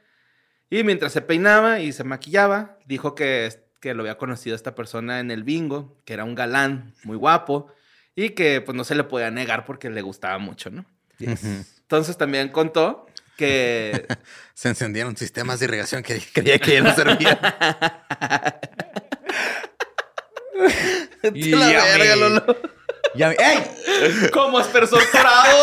Y 0.69 0.83
mientras 0.83 1.13
se 1.13 1.21
peinaba 1.21 1.79
y 1.79 1.93
se 1.93 2.03
maquillaba, 2.03 2.77
dijo 2.87 3.15
que, 3.15 3.49
que 3.81 3.95
lo 3.95 4.03
había 4.03 4.19
conocido 4.19 4.55
a 4.55 4.57
esta 4.57 4.75
persona 4.75 5.21
en 5.21 5.31
el 5.31 5.45
bingo, 5.45 6.03
que 6.05 6.13
era 6.15 6.25
un 6.25 6.35
galán 6.35 6.93
muy 7.05 7.17
guapo 7.17 7.73
y 8.17 8.31
que 8.31 8.61
pues 8.61 8.75
no 8.75 8.83
se 8.83 8.97
le 8.97 9.05
podía 9.05 9.31
negar 9.31 9.65
porque 9.65 9.91
le 9.91 10.03
gustaba 10.03 10.39
mucho, 10.39 10.71
¿no? 10.71 10.85
Yes. 11.19 11.45
Entonces 11.83 12.19
también 12.19 12.49
contó 12.49 13.07
que 13.37 14.09
Se 14.55 14.71
encendieron 14.71 15.17
sistemas 15.17 15.61
de 15.61 15.67
irrigación 15.67 16.03
que 16.03 16.21
creía 16.33 16.59
que 16.59 16.73
ya 16.73 16.81
no 16.81 16.93
servían. 16.97 17.39
A 17.45 18.61
la 21.33 21.85
verga, 21.85 22.17
Lolo. 22.17 22.76
Ya, 23.17 23.31
¡Ey! 23.33 24.31
Como 24.33 24.59
aspersor 24.59 25.03
dorado. 25.13 25.57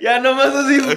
ya 0.00 0.18
nomás 0.20 0.54
así. 0.54 0.80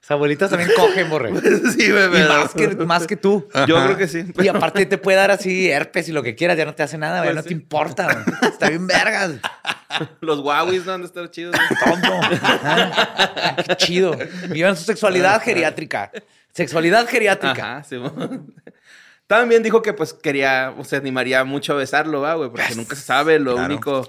Las 0.00 0.12
abuelitas 0.14 0.48
también 0.48 0.70
cogen, 0.74 1.10
borre. 1.10 1.30
sí, 1.72 1.82
Y 1.84 1.90
bebé. 1.90 2.26
más 2.26 2.54
que, 2.54 2.68
más 2.76 3.06
que 3.06 3.16
tú. 3.16 3.46
Yo 3.66 3.76
creo 3.84 3.96
que 3.98 4.08
sí. 4.08 4.24
Y 4.38 4.48
aparte 4.48 4.86
te 4.86 4.96
puede 4.96 5.18
dar 5.18 5.30
así 5.30 5.68
herpes 5.68 6.08
y 6.08 6.12
lo 6.12 6.22
que 6.22 6.34
quieras, 6.34 6.56
ya 6.56 6.64
no 6.64 6.74
te 6.74 6.82
hace 6.82 6.96
nada, 6.96 7.22
Pues 7.22 7.34
no 7.34 7.42
sí. 7.42 7.48
te 7.48 7.54
importa. 7.54 8.24
Está 8.40 8.70
bien 8.70 8.86
vergas. 8.86 9.32
Los 10.20 10.38
Huawei 10.40 10.78
no 10.78 10.92
han 10.92 11.02
de 11.02 11.08
estar 11.08 11.30
chidos. 11.30 11.54
Tonto. 11.84 12.20
Qué 13.66 13.76
chido. 13.76 14.16
Vivan 14.48 14.76
su 14.78 14.84
sexualidad 14.84 15.42
geriátrica. 15.42 16.10
Sexualidad 16.58 17.06
geriátrica. 17.08 17.76
Ajá. 17.78 17.86
También 19.28 19.62
dijo 19.62 19.80
que 19.80 19.92
pues 19.92 20.12
quería, 20.12 20.74
o 20.76 20.82
se 20.82 20.96
animaría 20.96 21.44
mucho 21.44 21.74
a 21.74 21.76
besarlo, 21.76 22.20
va, 22.22 22.34
güey, 22.34 22.50
porque 22.50 22.74
nunca 22.74 22.96
se 22.96 23.02
sabe. 23.02 23.38
Lo 23.38 23.52
Claro. 23.54 23.66
único. 23.72 24.08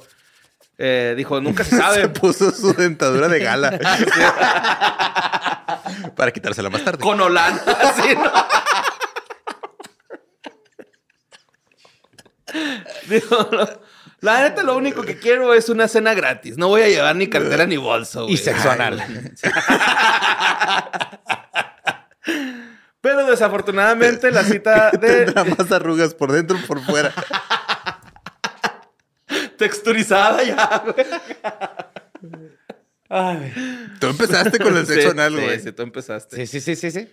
eh, 0.80 1.14
dijo, 1.16 1.40
nunca 1.42 1.64
se 1.64 1.70
Se 1.76 1.78
sabe. 1.78 2.08
puso 2.10 2.50
su 2.52 2.74
dentadura 2.74 3.28
de 3.28 3.40
gala. 3.40 3.78
Para 6.16 6.32
quitársela 6.32 6.72
más 6.72 6.84
tarde. 6.84 6.98
con 7.04 7.22
Holanda. 7.22 7.62
así, 7.84 8.16
¿no? 8.16 8.32
Dijo, 13.10 13.48
lo- 13.52 13.82
la 14.22 14.42
neta, 14.42 14.64
lo 14.64 14.76
único 14.76 15.04
que 15.04 15.20
quiero 15.20 15.54
es 15.54 15.70
una 15.70 15.88
cena 15.88 16.14
gratis. 16.16 16.58
No 16.58 16.68
voy 16.68 16.82
a 16.82 16.88
llevar 16.90 17.16
ni 17.16 17.28
cartera 17.28 17.66
ni 17.66 17.78
bolso. 17.78 18.28
Y 18.28 18.38
sexo 18.38 18.72
anal. 18.72 19.02
Pero 23.02 23.26
desafortunadamente 23.26 24.30
la 24.32 24.44
cita 24.44 24.92
de 24.92 25.26
Tendrá 25.26 25.44
más 25.46 25.72
arrugas 25.72 26.14
por 26.14 26.32
dentro 26.32 26.58
y 26.58 26.62
por 26.62 26.80
fuera. 26.82 27.14
texturizada 29.58 30.44
ya, 30.44 30.84
güey. 30.86 31.06
Ay. 33.10 33.54
Tú 34.00 34.08
empezaste 34.08 34.60
con 34.60 34.76
el 34.78 34.86
sexo 34.86 35.10
Sí, 35.10 35.12
anal, 35.12 35.36
sí, 35.36 35.42
güey. 35.44 35.60
Sí, 35.60 35.72
tú 35.72 35.82
empezaste. 35.82 36.36
Sí, 36.36 36.48
sí, 36.48 36.62
sí, 36.62 36.76
sí, 36.76 36.92
sí. 36.92 37.10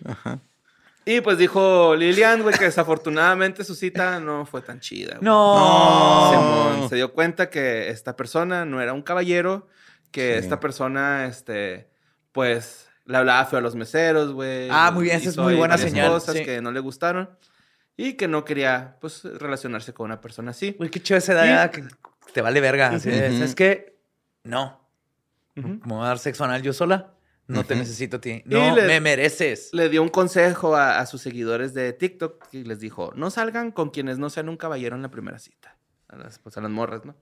Y 1.05 1.21
pues 1.21 1.37
dijo 1.37 1.95
Lilian, 1.95 2.43
güey, 2.43 2.55
que 2.57 2.65
desafortunadamente 2.65 3.63
su 3.63 3.75
cita 3.75 4.19
no 4.19 4.45
fue 4.45 4.61
tan 4.61 4.79
chida. 4.79 5.13
güey. 5.15 5.23
No. 5.23 6.29
Simón 6.31 6.89
se 6.89 6.95
dio 6.97 7.13
cuenta 7.13 7.49
que 7.49 7.89
esta 7.89 8.15
persona 8.15 8.65
no 8.65 8.81
era 8.81 8.93
un 8.93 9.01
caballero, 9.01 9.67
que 10.11 10.33
Sí. 10.33 10.39
esta 10.39 10.59
persona, 10.59 11.25
este, 11.27 11.89
pues, 12.31 12.86
le 13.07 13.17
hablaba 13.17 13.45
feo 13.45 13.59
a 13.59 13.61
los 13.61 13.75
meseros, 13.75 14.31
güey. 14.33 14.67
Ah, 14.71 14.91
muy 14.91 15.05
bien, 15.05 15.17
esa 15.17 15.29
es 15.29 15.37
muy 15.37 15.55
buena 15.55 15.77
señal, 15.77 16.09
cosas 16.11 16.35
sí. 16.37 16.43
que 16.45 16.61
no 16.61 16.71
le 16.71 16.79
gustaron 16.79 17.29
y 17.95 18.13
que 18.13 18.27
no 18.27 18.45
quería, 18.45 18.97
pues, 19.01 19.23
relacionarse 19.23 19.93
con 19.93 20.05
una 20.05 20.21
persona 20.21 20.51
así. 20.51 20.75
Uy, 20.79 20.89
qué 20.89 21.01
chido 21.01 21.17
esa 21.17 21.33
edad 21.33 21.45
ya 21.45 21.71
que 21.71 21.83
te 22.33 22.41
vale 22.41 22.61
verga. 22.61 22.89
Así 22.89 23.09
de, 23.09 23.29
Ujú. 23.29 23.37
¿Sabes 23.37 23.55
qué? 23.55 23.97
No. 24.43 24.87
Ujú. 25.55 25.79
¿Cómo 25.79 25.95
voy 25.95 26.05
a 26.05 26.09
dar 26.09 26.19
sexo 26.19 26.43
anal 26.43 26.61
yo 26.61 26.73
sola? 26.73 27.13
No 27.47 27.63
te 27.63 27.75
necesito 27.75 28.17
a 28.17 28.21
ti. 28.21 28.43
Y 28.45 28.49
No 28.49 28.75
le- 28.75 28.85
me 28.87 28.99
mereces. 28.99 29.69
Le 29.71 29.87
dio 29.87 30.03
un 30.03 30.09
consejo 30.09 30.75
a, 30.75 30.99
a 30.99 31.05
sus 31.05 31.21
seguidores 31.21 31.73
de 31.73 31.93
TikTok 31.93 32.45
y 32.51 32.65
les 32.65 32.79
dijo, 32.81 33.13
no 33.15 33.29
salgan 33.31 33.71
con 33.71 33.89
quienes 33.89 34.19
no 34.19 34.29
sean 34.29 34.49
un 34.49 34.57
caballero 34.57 34.97
en 34.97 35.01
la 35.01 35.09
primera 35.09 35.39
cita. 35.39 35.77
A 36.09 36.17
las, 36.17 36.39
pues 36.39 36.57
a 36.57 36.61
las 36.61 36.69
morras, 36.71 37.05
¿no? 37.05 37.15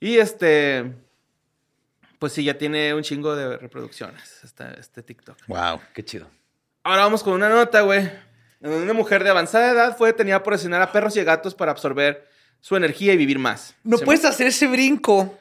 Y 0.00 0.18
este, 0.18 0.92
pues 2.18 2.32
sí, 2.32 2.44
ya 2.44 2.58
tiene 2.58 2.94
un 2.94 3.02
chingo 3.02 3.34
de 3.36 3.56
reproducciones 3.58 4.40
este, 4.42 4.64
este 4.78 5.02
TikTok. 5.02 5.36
Wow. 5.46 5.80
Qué 5.94 6.04
chido. 6.04 6.28
Ahora 6.82 7.02
vamos 7.02 7.22
con 7.22 7.34
una 7.34 7.48
nota, 7.48 7.82
güey. 7.82 8.00
En 8.60 8.70
donde 8.70 8.82
Una 8.82 8.92
mujer 8.92 9.22
de 9.22 9.30
avanzada 9.30 9.70
edad 9.70 9.96
fue 9.96 10.08
detenida 10.08 10.42
por 10.42 10.54
asesinar 10.54 10.82
a 10.82 10.90
perros 10.90 11.16
y 11.16 11.22
gatos 11.22 11.54
para 11.54 11.70
absorber 11.70 12.26
su 12.60 12.76
energía 12.76 13.12
y 13.12 13.16
vivir 13.16 13.38
más. 13.38 13.74
No 13.84 13.98
puedes 13.98 14.24
hacer 14.24 14.48
ese 14.48 14.66
brinco 14.66 15.38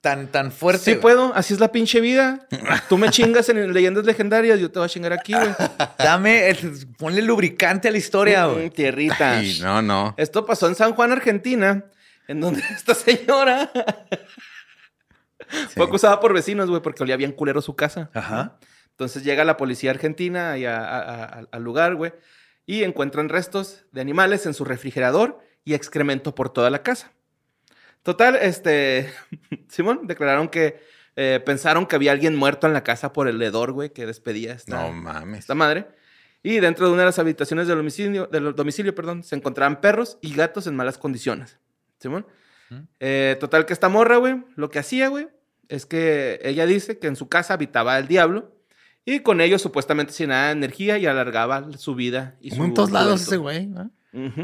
tan, 0.00 0.28
tan 0.28 0.52
fuerte. 0.52 0.84
Sí 0.84 0.90
güey. 0.92 1.02
puedo, 1.02 1.34
así 1.34 1.52
es 1.52 1.60
la 1.60 1.72
pinche 1.72 2.00
vida. 2.00 2.46
Tú 2.88 2.96
me 2.96 3.10
chingas 3.10 3.48
en 3.48 3.72
leyendas 3.72 4.04
legendarias, 4.04 4.60
yo 4.60 4.70
te 4.70 4.78
voy 4.78 4.86
a 4.86 4.88
chingar 4.88 5.12
aquí, 5.12 5.32
güey. 5.34 5.48
Dame, 5.98 6.48
el- 6.48 6.86
ponle 6.96 7.22
lubricante 7.22 7.88
a 7.88 7.90
la 7.90 7.98
historia, 7.98 8.46
güey. 8.46 8.68
Mm, 8.68 8.70
Tierrita. 8.70 9.42
Y 9.42 9.58
no, 9.60 9.82
no. 9.82 10.14
Esto 10.16 10.46
pasó 10.46 10.68
en 10.68 10.74
San 10.76 10.94
Juan, 10.94 11.12
Argentina, 11.12 11.84
en 12.28 12.40
donde 12.40 12.62
esta 12.74 12.94
señora 12.94 13.70
fue 15.74 15.84
acusada 15.84 16.20
por 16.20 16.32
vecinos, 16.32 16.68
güey, 16.70 16.82
porque 16.82 17.02
olía 17.02 17.16
bien 17.16 17.32
culero 17.32 17.60
su 17.62 17.74
casa. 17.76 18.10
Ajá. 18.14 18.58
Entonces 18.90 19.24
llega 19.24 19.44
la 19.44 19.56
policía 19.56 19.90
argentina 19.90 20.52
a- 20.52 20.56
a- 20.56 21.24
a- 21.24 21.44
al 21.50 21.62
lugar, 21.62 21.94
güey, 21.96 22.12
y 22.64 22.82
encuentran 22.84 23.28
restos 23.28 23.84
de 23.92 24.00
animales 24.00 24.46
en 24.46 24.54
su 24.54 24.64
refrigerador 24.64 25.38
y 25.64 25.74
excremento 25.74 26.34
por 26.34 26.48
toda 26.50 26.70
la 26.70 26.82
casa. 26.82 27.12
Total, 28.02 28.36
este, 28.36 29.12
Simón, 29.68 30.06
declararon 30.06 30.48
que 30.48 30.80
eh, 31.16 31.40
pensaron 31.44 31.86
que 31.86 31.96
había 31.96 32.12
alguien 32.12 32.36
muerto 32.36 32.66
en 32.66 32.72
la 32.72 32.84
casa 32.84 33.12
por 33.12 33.26
el 33.28 33.40
hedor, 33.42 33.72
güey, 33.72 33.90
que 33.90 34.06
despedía 34.06 34.52
esta, 34.52 34.76
No 34.80 34.92
mames. 34.92 35.40
esta 35.40 35.54
madre. 35.54 35.86
Y 36.42 36.60
dentro 36.60 36.86
de 36.86 36.92
una 36.92 37.02
de 37.02 37.06
las 37.06 37.18
habitaciones 37.18 37.66
del 37.66 37.78
domicilio, 37.78 38.26
del 38.28 38.54
domicilio 38.54 38.94
perdón, 38.94 39.24
se 39.24 39.34
encontraban 39.34 39.80
perros 39.80 40.18
y 40.20 40.34
gatos 40.34 40.66
en 40.68 40.76
malas 40.76 40.96
condiciones. 40.98 41.58
¿Simón? 41.98 42.26
Eh, 43.00 43.36
total 43.40 43.64
que 43.66 43.72
esta 43.72 43.88
morra, 43.88 44.16
güey, 44.18 44.44
lo 44.54 44.70
que 44.70 44.78
hacía, 44.78 45.08
güey, 45.08 45.28
es 45.68 45.86
que 45.86 46.40
ella 46.42 46.66
dice 46.66 46.98
que 46.98 47.06
en 47.06 47.16
su 47.16 47.28
casa 47.28 47.54
habitaba 47.54 47.98
el 47.98 48.08
diablo 48.08 48.52
y 49.04 49.20
con 49.20 49.40
ello 49.40 49.58
supuestamente 49.58 50.12
se 50.12 50.24
llenaba 50.24 50.46
de 50.46 50.52
energía 50.52 50.98
y 50.98 51.06
alargaba 51.06 51.66
su 51.78 51.94
vida. 51.94 52.36
Y 52.40 52.50
su 52.50 52.64
en 52.64 52.74
todos 52.74 52.90
lados 52.90 53.22
ese 53.22 53.36
güey, 53.36 53.66
¿no? 53.66 53.90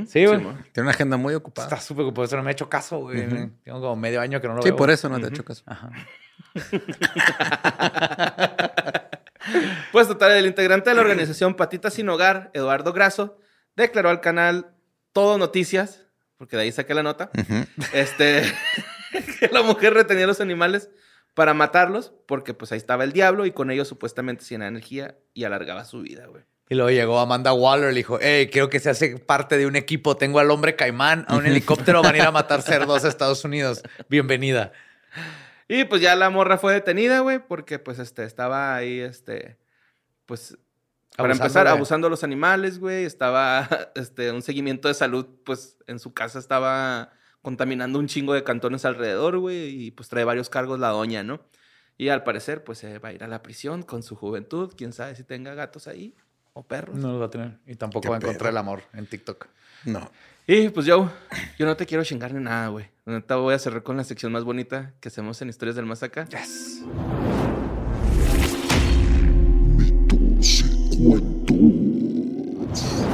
Sí, 0.06 0.26
güey. 0.26 0.38
Tiene 0.72 0.82
una 0.82 0.90
agenda 0.90 1.16
muy 1.16 1.34
ocupada. 1.34 1.66
Está 1.68 1.80
súper 1.80 2.04
ocupado. 2.04 2.26
Eso 2.26 2.36
no 2.36 2.42
me 2.42 2.50
ha 2.50 2.52
hecho 2.52 2.68
caso, 2.68 2.98
güey. 2.98 3.26
Tengo 3.64 3.80
como 3.80 3.96
medio 3.96 4.20
año 4.20 4.40
que 4.40 4.46
no 4.48 4.54
lo 4.54 4.62
Sí, 4.62 4.68
veo. 4.68 4.76
por 4.76 4.90
eso 4.90 5.08
no 5.08 5.18
te 5.18 5.26
he 5.26 5.28
hecho 5.30 5.44
caso. 5.44 5.62
Ajá. 5.66 5.90
Pues 9.90 10.08
total, 10.08 10.32
el 10.32 10.46
integrante 10.46 10.90
de 10.90 10.96
la 10.96 11.02
organización 11.02 11.54
Patitas 11.54 11.94
Sin 11.94 12.08
Hogar, 12.08 12.50
Eduardo 12.54 12.92
Grasso, 12.92 13.38
declaró 13.76 14.08
al 14.08 14.20
canal 14.20 14.72
Todo 15.12 15.36
Noticias, 15.36 16.06
porque 16.38 16.56
de 16.56 16.62
ahí 16.62 16.72
saqué 16.72 16.94
la 16.94 17.02
nota, 17.02 17.30
este, 17.92 18.42
que 19.40 19.48
la 19.48 19.62
mujer 19.62 19.94
retenía 19.94 20.24
a 20.24 20.28
los 20.28 20.40
animales 20.40 20.90
para 21.34 21.54
matarlos, 21.54 22.12
porque 22.26 22.54
pues 22.54 22.72
ahí 22.72 22.78
estaba 22.78 23.04
el 23.04 23.12
diablo 23.12 23.46
y 23.46 23.52
con 23.52 23.70
ello 23.70 23.84
supuestamente 23.84 24.44
de 24.44 24.54
energía 24.54 25.16
y 25.34 25.44
alargaba 25.44 25.84
su 25.84 26.02
vida, 26.02 26.26
güey. 26.26 26.44
Y 26.68 26.74
luego 26.74 26.90
llegó 26.90 27.20
Amanda 27.20 27.52
Waller 27.52 27.90
y 27.90 27.94
le 27.94 27.98
dijo, 27.98 28.18
hey, 28.20 28.48
quiero 28.50 28.70
que 28.70 28.80
se 28.80 28.88
hace 28.88 29.18
parte 29.18 29.58
de 29.58 29.66
un 29.66 29.76
equipo. 29.76 30.16
Tengo 30.16 30.38
al 30.38 30.50
hombre 30.50 30.74
caimán, 30.74 31.26
a 31.28 31.36
un 31.36 31.46
helicóptero, 31.46 32.02
van 32.02 32.14
a 32.14 32.18
ir 32.18 32.24
a 32.24 32.30
matar 32.30 32.62
cerdos 32.62 33.04
a 33.04 33.08
Estados 33.08 33.44
Unidos. 33.44 33.82
Bienvenida. 34.08 34.72
Y 35.68 35.84
pues 35.84 36.00
ya 36.00 36.16
la 36.16 36.30
morra 36.30 36.58
fue 36.58 36.72
detenida, 36.72 37.20
güey, 37.20 37.40
porque 37.46 37.78
pues 37.78 37.98
este, 37.98 38.24
estaba 38.24 38.74
ahí, 38.74 39.00
este, 39.00 39.58
pues, 40.26 40.56
para 41.16 41.28
Abusando 41.28 41.44
empezar, 41.44 41.66
abusando 41.68 42.06
de 42.06 42.10
los 42.10 42.24
animales, 42.24 42.78
güey. 42.78 43.04
Estaba, 43.04 43.68
este, 43.94 44.30
un 44.32 44.40
seguimiento 44.40 44.88
de 44.88 44.94
salud, 44.94 45.26
pues, 45.44 45.76
en 45.86 45.98
su 45.98 46.14
casa 46.14 46.38
estaba 46.38 47.12
contaminando 47.42 47.98
un 47.98 48.06
chingo 48.06 48.34
de 48.34 48.44
cantones 48.44 48.84
alrededor, 48.84 49.38
güey, 49.38 49.86
y 49.86 49.90
pues 49.90 50.08
trae 50.08 50.24
varios 50.24 50.48
cargos 50.48 50.78
la 50.80 50.88
doña, 50.88 51.22
¿no? 51.22 51.40
Y 51.98 52.08
al 52.08 52.24
parecer, 52.24 52.64
pues, 52.64 52.78
se 52.78 52.98
va 52.98 53.10
a 53.10 53.12
ir 53.12 53.22
a 53.22 53.28
la 53.28 53.42
prisión 53.42 53.82
con 53.82 54.02
su 54.02 54.16
juventud. 54.16 54.72
Quién 54.76 54.92
sabe 54.92 55.14
si 55.14 55.24
tenga 55.24 55.54
gatos 55.54 55.86
ahí 55.86 56.16
o 56.52 56.62
perros. 56.62 56.96
No 56.96 57.12
lo 57.12 57.18
va 57.18 57.26
a 57.26 57.30
tener. 57.30 57.58
Y 57.66 57.76
tampoco 57.76 58.08
va 58.08 58.16
a 58.16 58.18
encontrar 58.18 58.38
pedo. 58.38 58.48
el 58.50 58.56
amor 58.56 58.82
en 58.94 59.06
TikTok. 59.06 59.46
No. 59.84 60.10
Y 60.46 60.70
pues 60.70 60.86
yo, 60.86 61.10
yo 61.58 61.66
no 61.66 61.76
te 61.76 61.86
quiero 61.86 62.02
chingar 62.02 62.32
ni 62.32 62.42
nada, 62.42 62.68
güey. 62.68 62.86
Ahorita 63.06 63.36
voy 63.36 63.54
a 63.54 63.58
cerrar 63.58 63.82
con 63.82 63.96
la 63.96 64.04
sección 64.04 64.32
más 64.32 64.44
bonita 64.44 64.94
que 65.00 65.08
hacemos 65.08 65.40
en 65.42 65.48
Historias 65.48 65.76
del 65.76 65.86
Más 65.86 66.02
Acá. 66.02 66.26
Yes. 66.26 66.82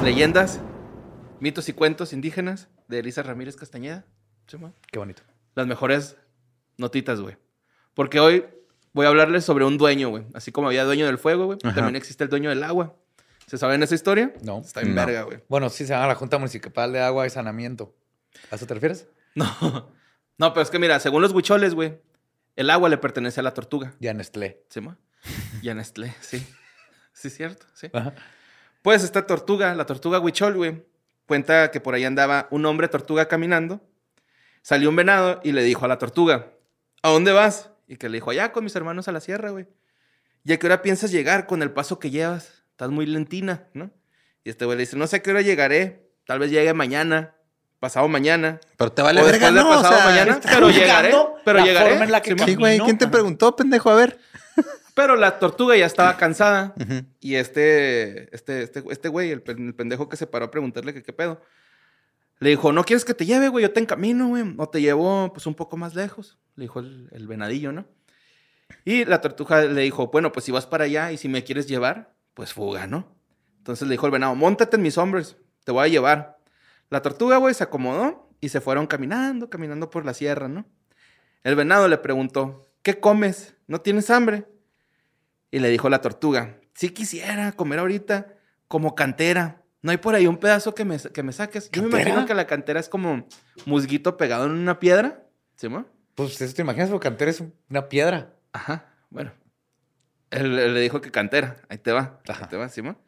Leyendas, 0.02 0.60
mitos 1.40 1.68
y 1.68 1.72
cuentos 1.72 2.12
indígenas 2.12 2.68
de 2.86 3.00
Elisa 3.00 3.22
Ramírez 3.22 3.56
Castañeda. 3.56 4.06
Simón. 4.48 4.74
Qué 4.90 4.98
bonito. 4.98 5.22
Las 5.54 5.66
mejores 5.66 6.16
notitas, 6.76 7.20
güey. 7.20 7.36
Porque 7.94 8.18
hoy 8.20 8.44
voy 8.92 9.06
a 9.06 9.08
hablarles 9.10 9.44
sobre 9.44 9.64
un 9.64 9.76
dueño, 9.78 10.08
güey. 10.08 10.24
Así 10.34 10.52
como 10.52 10.68
había 10.68 10.84
dueño 10.84 11.06
del 11.06 11.18
fuego, 11.18 11.46
güey. 11.46 11.58
También 11.58 11.96
existe 11.96 12.24
el 12.24 12.30
dueño 12.30 12.48
del 12.50 12.62
agua. 12.62 12.96
¿Se 13.46 13.58
saben 13.58 13.82
esa 13.82 13.94
historia? 13.94 14.32
No. 14.42 14.58
Está 14.60 14.80
en 14.82 14.94
No. 14.94 15.06
verga, 15.06 15.22
güey. 15.22 15.42
Bueno, 15.48 15.68
sí 15.70 15.86
se 15.86 15.92
llama 15.94 16.06
la 16.06 16.14
Junta 16.14 16.38
Municipal 16.38 16.92
de 16.92 17.00
Agua 17.00 17.26
y 17.26 17.30
Sanamiento. 17.30 17.94
¿A 18.50 18.56
eso 18.56 18.66
te 18.66 18.74
refieres? 18.74 19.06
No. 19.34 19.92
No, 20.38 20.52
pero 20.52 20.62
es 20.62 20.70
que 20.70 20.78
mira, 20.78 20.98
según 21.00 21.22
los 21.22 21.32
huicholes, 21.32 21.74
güey, 21.74 22.00
el 22.56 22.70
agua 22.70 22.88
le 22.88 22.98
pertenece 22.98 23.40
a 23.40 23.42
la 23.42 23.54
tortuga. 23.54 23.94
Nestlé. 24.00 24.64
¿Sí? 24.68 24.80
Y 25.62 25.68
a 25.68 25.74
Nestlé, 25.74 26.14
sí. 26.20 26.44
Sí, 27.12 27.30
cierto, 27.30 27.66
sí. 27.74 27.88
Ajá. 27.92 28.14
Pues 28.82 29.02
esta 29.04 29.26
tortuga, 29.26 29.74
la 29.74 29.84
tortuga 29.86 30.18
huichol, 30.20 30.54
güey, 30.54 30.84
cuenta 31.26 31.70
que 31.70 31.80
por 31.80 31.94
ahí 31.94 32.04
andaba 32.04 32.46
un 32.50 32.64
hombre 32.66 32.86
tortuga 32.88 33.26
caminando. 33.26 33.80
Salió 34.62 34.88
un 34.90 34.96
venado 34.96 35.40
y 35.44 35.52
le 35.52 35.62
dijo 35.62 35.84
a 35.84 35.88
la 35.88 35.98
tortuga, 35.98 36.52
¿a 37.02 37.10
dónde 37.10 37.32
vas? 37.32 37.70
Y 37.86 37.96
que 37.96 38.08
le 38.08 38.16
dijo, 38.18 38.30
allá 38.30 38.52
con 38.52 38.64
mis 38.64 38.76
hermanos 38.76 39.08
a 39.08 39.12
la 39.12 39.20
sierra, 39.20 39.50
güey. 39.50 39.66
¿Y 40.44 40.52
a 40.52 40.58
qué 40.58 40.66
hora 40.66 40.82
piensas 40.82 41.10
llegar 41.10 41.46
con 41.46 41.62
el 41.62 41.70
paso 41.70 41.98
que 41.98 42.10
llevas? 42.10 42.62
Estás 42.70 42.90
muy 42.90 43.06
lentina, 43.06 43.66
¿no? 43.74 43.90
Y 44.44 44.50
este 44.50 44.64
güey 44.64 44.76
le 44.76 44.82
dice, 44.82 44.96
no 44.96 45.06
sé 45.06 45.16
a 45.16 45.22
qué 45.22 45.30
hora 45.30 45.40
llegaré. 45.42 46.08
Tal 46.26 46.38
vez 46.38 46.50
llegue 46.50 46.72
mañana, 46.74 47.34
pasado 47.80 48.08
mañana. 48.08 48.60
Pero 48.76 48.92
te 48.92 49.02
vale 49.02 49.20
o 49.20 49.24
verga, 49.24 49.50
¿no? 49.50 49.68
O 49.68 49.74
pasado 49.82 49.96
sea, 49.96 50.04
mañana. 50.06 50.32
¿estás 50.34 50.54
Pero 50.54 50.70
llegaré. 50.70 51.14
Pero 51.44 51.58
la 51.58 51.64
llegaré. 51.64 51.90
forma 51.90 52.04
en 52.04 52.12
la 52.12 52.22
que 52.22 52.30
Simón. 52.30 52.46
Sí, 52.46 52.54
güey. 52.54 52.78
¿Quién 52.80 52.98
te 52.98 53.08
preguntó, 53.08 53.56
pendejo? 53.56 53.90
A 53.90 53.94
ver. 53.94 54.18
Pero 54.94 55.16
la 55.16 55.38
tortuga 55.38 55.76
ya 55.76 55.86
estaba 55.86 56.16
cansada. 56.18 56.74
Ujú. 56.78 57.04
Y 57.20 57.34
este, 57.36 58.34
este, 58.34 58.62
este, 58.62 58.84
este 58.90 59.08
güey, 59.08 59.30
el, 59.30 59.42
el 59.46 59.74
pendejo 59.74 60.08
que 60.08 60.16
se 60.16 60.26
paró 60.26 60.46
a 60.46 60.50
preguntarle 60.50 60.92
que 60.94 61.02
qué 61.02 61.12
pedo, 61.12 61.40
le 62.40 62.50
dijo, 62.50 62.72
¿no 62.72 62.84
quieres 62.84 63.04
que 63.04 63.14
te 63.14 63.26
lleve, 63.26 63.48
güey? 63.48 63.62
Yo 63.62 63.72
te 63.72 63.80
encamino, 63.80 64.28
güey. 64.28 64.54
O 64.58 64.68
te 64.68 64.80
llevo, 64.80 65.32
pues, 65.32 65.46
un 65.46 65.54
poco 65.54 65.76
más 65.76 65.94
lejos. 65.94 66.38
Le 66.54 66.64
dijo 66.64 66.80
el, 66.80 67.08
el 67.12 67.26
venadillo, 67.26 67.72
¿no? 67.72 67.86
Y 68.84 69.04
la 69.04 69.20
tortuga 69.20 69.62
le 69.62 69.82
dijo, 69.82 70.08
bueno, 70.08 70.32
pues 70.32 70.44
si 70.44 70.52
vas 70.52 70.66
para 70.66 70.84
allá 70.84 71.12
y 71.12 71.16
si 71.16 71.28
me 71.28 71.44
quieres 71.44 71.66
llevar, 71.66 72.14
pues 72.34 72.52
fuga, 72.52 72.86
¿no? 72.86 73.16
Entonces 73.58 73.86
le 73.88 73.92
dijo 73.92 74.06
el 74.06 74.12
venado, 74.12 74.34
montate 74.34 74.76
en 74.76 74.82
mis 74.82 74.98
hombres, 74.98 75.36
te 75.64 75.72
voy 75.72 75.84
a 75.84 75.88
llevar. 75.88 76.38
La 76.90 77.02
tortuga, 77.02 77.36
güey, 77.36 77.54
se 77.54 77.64
acomodó 77.64 78.30
y 78.40 78.48
se 78.48 78.60
fueron 78.60 78.86
caminando, 78.86 79.50
caminando 79.50 79.90
por 79.90 80.04
la 80.04 80.14
sierra, 80.14 80.48
¿no? 80.48 80.66
El 81.44 81.56
venado 81.56 81.88
le 81.88 81.98
preguntó, 81.98 82.66
¿qué 82.82 83.00
comes? 83.00 83.56
¿No 83.66 83.80
tienes 83.80 84.10
hambre? 84.10 84.46
Y 85.50 85.58
le 85.58 85.68
dijo 85.68 85.88
la 85.88 86.00
tortuga, 86.00 86.60
si 86.74 86.90
quisiera 86.90 87.52
comer 87.52 87.78
ahorita 87.80 88.34
como 88.68 88.94
cantera. 88.94 89.57
¿No 89.80 89.90
hay 89.90 89.96
por 89.96 90.14
ahí 90.14 90.26
un 90.26 90.38
pedazo 90.38 90.74
que 90.74 90.84
me, 90.84 90.98
que 90.98 91.22
me 91.22 91.32
saques? 91.32 91.70
Yo 91.70 91.82
me 91.82 91.88
imagino 91.88 92.26
que 92.26 92.34
la 92.34 92.46
cantera 92.46 92.80
es 92.80 92.88
como 92.88 93.26
musguito 93.64 94.16
pegado 94.16 94.46
en 94.46 94.52
una 94.52 94.80
piedra. 94.80 95.22
¿Sí? 95.56 95.68
Pues 96.14 96.40
eso 96.40 96.54
te 96.54 96.62
imaginas, 96.62 96.90
porque 96.90 97.08
cantera 97.08 97.30
es 97.30 97.42
una 97.70 97.88
piedra. 97.88 98.34
Ajá, 98.52 98.86
bueno. 99.10 99.32
Él, 100.30 100.58
él 100.58 100.74
le 100.74 100.80
dijo 100.80 101.00
que 101.00 101.10
cantera. 101.10 101.56
Ahí 101.68 101.78
te 101.78 101.92
va. 101.92 102.20
Ajá. 102.28 102.44
Ahí 102.44 102.50
te 102.50 102.56
va, 102.56 102.68
Simón. 102.68 102.98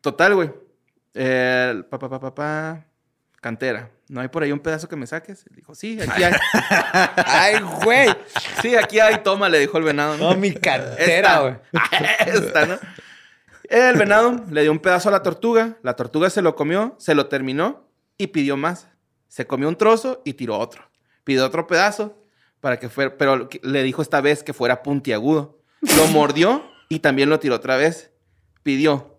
Total, 0.00 0.34
güey. 0.34 0.50
El 1.12 1.84
pa, 1.84 1.98
pa, 1.98 2.08
pa, 2.08 2.20
pa, 2.20 2.34
pa, 2.34 2.86
Cantera. 3.40 3.90
¿No 4.08 4.20
hay 4.20 4.28
por 4.28 4.42
ahí 4.42 4.52
un 4.52 4.58
pedazo 4.58 4.88
que 4.88 4.96
me 4.96 5.06
saques? 5.06 5.44
Le 5.50 5.56
dijo, 5.56 5.74
sí, 5.74 5.98
aquí 6.00 6.22
hay. 6.22 6.32
Ay, 7.16 7.60
güey. 7.84 8.08
sí, 8.62 8.74
aquí 8.74 8.98
hay. 8.98 9.22
Toma, 9.22 9.48
le 9.48 9.58
dijo 9.58 9.78
el 9.78 9.84
venado. 9.84 10.16
No, 10.16 10.34
mi 10.34 10.52
cantera, 10.54 11.40
güey. 11.40 11.54
Esta, 12.26 12.66
¿no? 12.66 12.78
El 13.68 13.96
venado 13.96 14.44
le 14.50 14.62
dio 14.62 14.72
un 14.72 14.78
pedazo 14.78 15.08
a 15.08 15.12
la 15.12 15.22
tortuga. 15.22 15.78
La 15.82 15.96
tortuga 15.96 16.30
se 16.30 16.42
lo 16.42 16.54
comió, 16.54 16.94
se 16.98 17.14
lo 17.14 17.26
terminó 17.26 17.88
y 18.18 18.28
pidió 18.28 18.56
más. 18.56 18.88
Se 19.28 19.46
comió 19.46 19.68
un 19.68 19.76
trozo 19.76 20.22
y 20.24 20.34
tiró 20.34 20.58
otro. 20.58 20.82
Pidió 21.24 21.44
otro 21.44 21.66
pedazo 21.66 22.18
para 22.60 22.78
que 22.78 22.88
fuera, 22.88 23.16
pero 23.16 23.48
le 23.62 23.82
dijo 23.82 24.02
esta 24.02 24.20
vez 24.20 24.42
que 24.42 24.52
fuera 24.52 24.82
puntiagudo. 24.82 25.60
Lo 25.96 26.06
mordió 26.08 26.64
y 26.88 27.00
también 27.00 27.30
lo 27.30 27.40
tiró 27.40 27.56
otra 27.56 27.76
vez. 27.76 28.10
Pidió, 28.62 29.16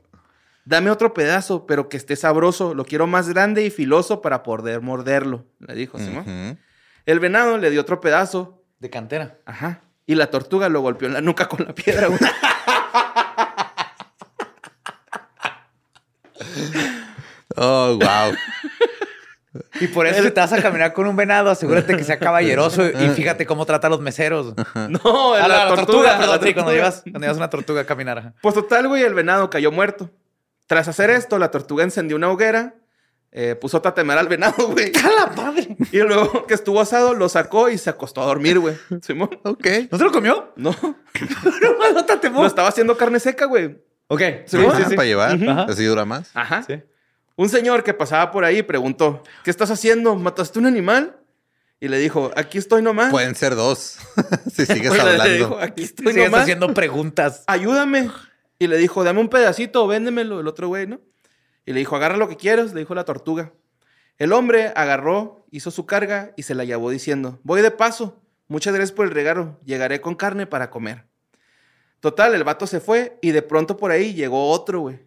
dame 0.66 0.90
otro 0.90 1.14
pedazo, 1.14 1.66
pero 1.66 1.90
que 1.90 1.98
esté 1.98 2.16
sabroso. 2.16 2.74
Lo 2.74 2.86
quiero 2.86 3.08
más 3.08 3.30
grande 3.30 3.66
y 3.66 3.70
filoso 3.70 4.22
para 4.22 4.44
poder 4.44 4.82
morderlo. 4.82 5.46
Le 5.60 5.76
dijo, 5.76 5.98
Simón. 5.98 6.22
Ujú. 6.22 6.58
El 7.06 7.20
venado 7.20 7.58
le 7.58 7.70
dio 7.70 7.82
otro 7.82 8.02
pedazo. 8.02 8.64
De 8.80 8.90
cantera. 8.90 9.38
Ajá. 9.46 9.82
Y 10.06 10.16
la 10.16 10.30
tortuga 10.30 10.70
lo 10.70 10.82
golpeó 10.82 11.08
en 11.08 11.14
la 11.14 11.22
nuca 11.22 11.48
con 11.48 11.66
la 11.66 11.74
piedra, 11.74 12.08
güey. 12.08 12.20
Oh, 17.58 17.98
wow. 18.00 18.36
Y 19.80 19.88
por 19.88 20.06
eso 20.06 20.22
si 20.22 20.32
te 20.32 20.40
vas 20.42 20.52
a 20.52 20.62
caminar 20.62 20.92
con 20.92 21.08
un 21.08 21.16
venado, 21.16 21.50
asegúrate 21.50 21.96
que 21.96 22.04
sea 22.04 22.20
caballeroso 22.20 22.86
y 22.90 23.10
fíjate 23.16 23.46
cómo 23.46 23.66
trata 23.66 23.88
a 23.88 23.90
los 23.90 24.02
meseros. 24.02 24.54
No, 24.90 25.34
Ah, 25.34 25.48
la, 25.48 25.74
tortuga. 25.74 26.18
perdón, 26.18 26.40
la 26.42 26.46
sí, 26.46 26.54
cuando 26.54 26.74
llevas, 26.74 27.02
cuando 27.04 27.20
llevas 27.22 27.38
una 27.38 27.50
tortuga 27.50 27.82
a 27.82 27.86
caminar. 27.86 28.18
ajá. 28.18 28.34
Pues 28.42 28.54
total, 28.54 28.90
güey, 28.90 29.04
el 29.04 29.14
venado 29.14 29.50
cayó 29.50 29.72
muerto. 29.72 30.10
Tras 30.68 30.90
hacer 30.90 31.10
esto, 31.10 31.40
la 31.40 31.52
tortuga 31.52 31.86
encendió 31.86 32.18
una 32.18 32.30
hoguera, 32.32 32.76
eh, 33.32 33.56
puso 33.56 33.78
a 33.78 33.82
tatemar 33.82 34.18
al 34.18 34.28
venado, 34.28 34.56
güey. 34.72 34.92
¡A 35.02 35.26
la 35.28 35.34
madre! 35.42 35.78
Y 35.92 36.00
luego 36.00 36.46
que 36.48 36.54
estuvo 36.54 36.82
asado, 36.82 37.14
lo 37.14 37.30
sacó 37.30 37.70
y 37.70 37.78
se 37.78 37.90
acostó 37.90 38.24
a 38.24 38.26
dormir, 38.26 38.60
güey. 38.60 38.76
Simón. 39.04 39.30
Ok. 39.44 39.68
¿No 39.90 39.98
se 39.98 40.04
lo 40.04 40.12
comió? 40.12 40.52
No, 40.58 40.72
No, 41.62 41.78
más 41.80 41.94
no 41.94 42.04
te 42.06 42.18
temó. 42.18 42.42
lo 42.42 42.48
estaba 42.48 42.68
haciendo 42.68 42.98
carne 42.98 43.22
seca, 43.22 43.46
güey. 43.46 43.78
Ok. 44.08 44.22
Sí, 44.48 44.58
Ah, 44.70 44.74
sí, 44.76 44.84
sí. 44.90 44.96
Para 44.98 45.08
llevar. 45.08 45.36
Ujú. 45.36 45.50
Así 45.72 45.86
dura 45.86 46.04
más. 46.04 46.30
Ajá. 46.34 46.62
Sí. 46.64 46.82
Un 47.36 47.50
señor 47.50 47.84
que 47.84 47.94
pasaba 47.94 48.32
por 48.32 48.46
ahí 48.46 48.62
preguntó, 48.64 49.22
¿qué 49.44 49.50
estás 49.52 49.70
haciendo? 49.72 50.16
¿Mataste 50.16 50.60
un 50.60 50.66
animal? 50.66 51.18
Y 51.82 51.90
le 51.90 51.98
dijo, 52.00 52.32
aquí 52.36 52.58
estoy 52.58 52.82
nomás. 52.82 53.12
Pueden 53.12 53.36
ser 53.36 53.56
dos. 53.56 53.98
si 54.54 54.66
sigues 54.66 54.94
le 54.94 55.02
hablando. 55.02 55.34
dijo, 55.34 55.60
aquí 55.60 55.84
estoy 55.84 56.14
Sigues 56.14 56.26
nomás. 56.26 56.44
haciendo 56.44 56.74
preguntas. 56.74 57.44
ayúdame. 57.48 58.10
Y 58.58 58.68
le 58.68 58.78
dijo, 58.78 59.04
dame 59.04 59.20
un 59.20 59.28
pedacito, 59.30 59.86
véndemelo, 59.86 60.40
el 60.40 60.48
otro 60.48 60.70
güey, 60.70 60.88
¿no? 60.88 61.02
Y 61.66 61.74
le 61.74 61.80
dijo, 61.80 61.96
agarra 61.96 62.16
lo 62.16 62.30
que 62.30 62.38
quieras, 62.38 62.74
le 62.74 62.80
dijo 62.80 62.96
la 62.96 63.04
tortuga. 63.04 63.52
El 64.18 64.32
hombre 64.32 64.72
agarró, 64.76 65.46
hizo 65.52 65.72
su 65.72 65.86
carga 65.86 66.32
y 66.38 66.44
se 66.44 66.56
la 66.56 66.64
llevó 66.64 66.90
diciendo, 66.90 67.40
voy 67.44 67.62
de 67.62 67.72
paso, 67.72 68.22
muchas 68.48 68.74
gracias 68.74 68.96
por 68.96 69.06
el 69.08 69.12
regalo, 69.12 69.60
llegaré 69.66 70.00
con 70.00 70.16
carne 70.16 70.48
para 70.48 70.70
comer. 70.70 71.06
Total, 72.00 72.34
el 72.34 72.46
vato 72.46 72.66
se 72.66 72.80
fue 72.80 73.18
y 73.22 73.32
de 73.32 73.42
pronto 73.42 73.76
por 73.76 73.92
ahí 73.92 74.14
llegó 74.14 74.52
otro, 74.52 74.80
güey. 74.82 75.00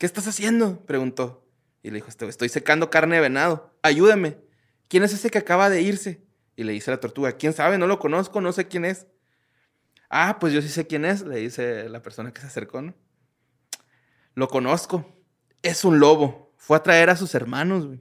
¿Qué 0.00 0.06
estás 0.06 0.26
haciendo? 0.26 0.80
Preguntó. 0.86 1.46
Y 1.82 1.90
le 1.90 1.96
dijo, 1.96 2.08
"Este- 2.08 2.26
estoy 2.26 2.48
secando 2.48 2.88
carne 2.88 3.16
de 3.16 3.20
venado, 3.20 3.76
ayúdame. 3.82 4.38
¿Quién 4.88 5.02
es 5.02 5.12
ese 5.12 5.28
que 5.28 5.36
acaba 5.36 5.68
de 5.68 5.82
irse? 5.82 6.24
Y 6.56 6.64
le 6.64 6.72
dice 6.72 6.90
la 6.90 7.00
tortuga, 7.00 7.32
¿quién 7.32 7.52
sabe? 7.52 7.76
No 7.76 7.86
lo 7.86 7.98
conozco, 7.98 8.40
no 8.40 8.50
sé 8.52 8.66
quién 8.66 8.86
es. 8.86 9.06
Ah, 10.08 10.38
pues 10.40 10.54
yo 10.54 10.62
sí 10.62 10.70
sé 10.70 10.86
quién 10.86 11.04
es, 11.04 11.20
le 11.20 11.36
dice 11.36 11.86
la 11.90 12.00
persona 12.00 12.32
que 12.32 12.40
se 12.40 12.46
acercó, 12.46 12.80
¿no? 12.80 12.94
Lo 14.34 14.48
conozco. 14.48 15.04
Es 15.60 15.84
un 15.84 16.00
lobo. 16.00 16.50
Fue 16.56 16.78
a 16.78 16.82
traer 16.82 17.10
a 17.10 17.16
sus 17.16 17.34
hermanos, 17.34 17.86
güey. 17.86 18.00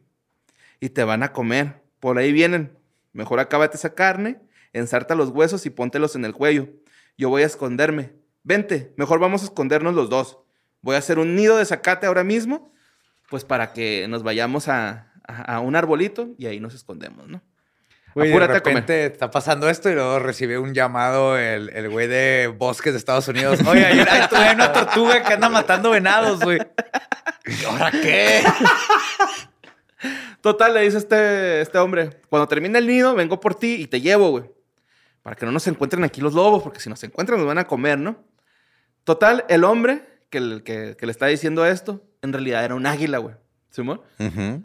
Y 0.79 0.91
te 0.91 1.03
van 1.03 1.21
a 1.21 1.33
comer. 1.33 1.83
Por 1.99 2.17
ahí 2.17 2.31
vienen. 2.31 2.77
Mejor 3.11 3.41
acábate 3.41 3.75
esa 3.75 3.93
carne, 3.93 4.39
ensarta 4.71 5.15
los 5.15 5.31
huesos 5.31 5.65
y 5.65 5.69
póntelos 5.69 6.15
en 6.15 6.23
el 6.23 6.31
cuello. 6.33 6.69
Yo 7.17 7.27
voy 7.27 7.43
a 7.43 7.45
esconderme. 7.47 8.13
Vente, 8.43 8.93
mejor 8.95 9.19
vamos 9.19 9.41
a 9.41 9.45
escondernos 9.45 9.93
los 9.95 10.09
dos. 10.09 10.37
Voy 10.81 10.95
a 10.95 10.99
hacer 10.99 11.19
un 11.19 11.35
nido 11.35 11.57
de 11.57 11.65
zacate 11.65 12.07
ahora 12.07 12.23
mismo, 12.23 12.71
pues 13.29 13.45
para 13.45 13.73
que 13.73 14.07
nos 14.09 14.23
vayamos 14.23 14.67
a, 14.67 15.11
a- 15.27 15.55
a 15.55 15.59
un 15.59 15.75
arbolito 15.75 16.29
y 16.37 16.45
ahí 16.47 16.59
nos 16.59 16.73
escondemos, 16.73 17.27
¿no? 17.27 17.41
Güey, 18.15 18.31
de 18.47 18.53
repente 18.71 19.05
está 19.05 19.29
pasando 19.29 19.69
esto 19.69 19.87
y 19.89 19.93
luego 19.93 20.17
recibe 20.19 20.57
un 20.57 20.73
llamado 20.73 21.37
el, 21.37 21.69
el 21.69 21.89
güey 21.89 22.07
de 22.07 22.47
bosques 22.57 22.91
de 22.93 22.97
Estados 22.97 23.27
Unidos. 23.27 23.59
Oye, 23.67 23.85
una, 24.01 24.13
hay 24.31 24.55
una 24.55 24.73
tortuga 24.73 25.23
que 25.23 25.33
anda 25.33 25.47
matando 25.47 25.91
venados, 25.91 26.39
güey. 26.39 26.59
¿Y 27.45 27.65
ahora 27.65 27.91
qué? 27.91 28.41
Total, 30.41 30.73
le 30.73 30.81
dice 30.81 30.97
este, 30.97 31.61
este 31.61 31.77
hombre, 31.77 32.21
cuando 32.29 32.47
termine 32.47 32.79
el 32.79 32.87
nido, 32.87 33.13
vengo 33.13 33.39
por 33.39 33.53
ti 33.55 33.75
y 33.75 33.87
te 33.87 33.99
llevo, 34.01 34.31
güey. 34.31 34.45
Para 35.21 35.35
que 35.35 35.45
no 35.45 35.51
nos 35.51 35.67
encuentren 35.67 36.03
aquí 36.03 36.21
los 36.21 36.33
lobos, 36.33 36.63
porque 36.63 36.79
si 36.79 36.89
nos 36.89 37.03
encuentran 37.03 37.37
nos 37.37 37.47
van 37.47 37.57
a 37.57 37.65
comer, 37.67 37.99
¿no? 37.99 38.23
Total, 39.03 39.45
el 39.49 39.63
hombre 39.65 40.08
que, 40.29 40.39
le- 40.39 40.63
que- 40.63 40.95
que 40.97 41.05
le 41.05 41.11
está 41.11 41.27
diciendo 41.27 41.65
esto, 41.65 42.03
en 42.21 42.33
realidad 42.33 42.63
era 42.65 42.75
un 42.75 42.85
águila, 42.85 43.17
güey. 43.19 43.35
¿Simón? 43.69 44.01
Ujú. 44.19 44.63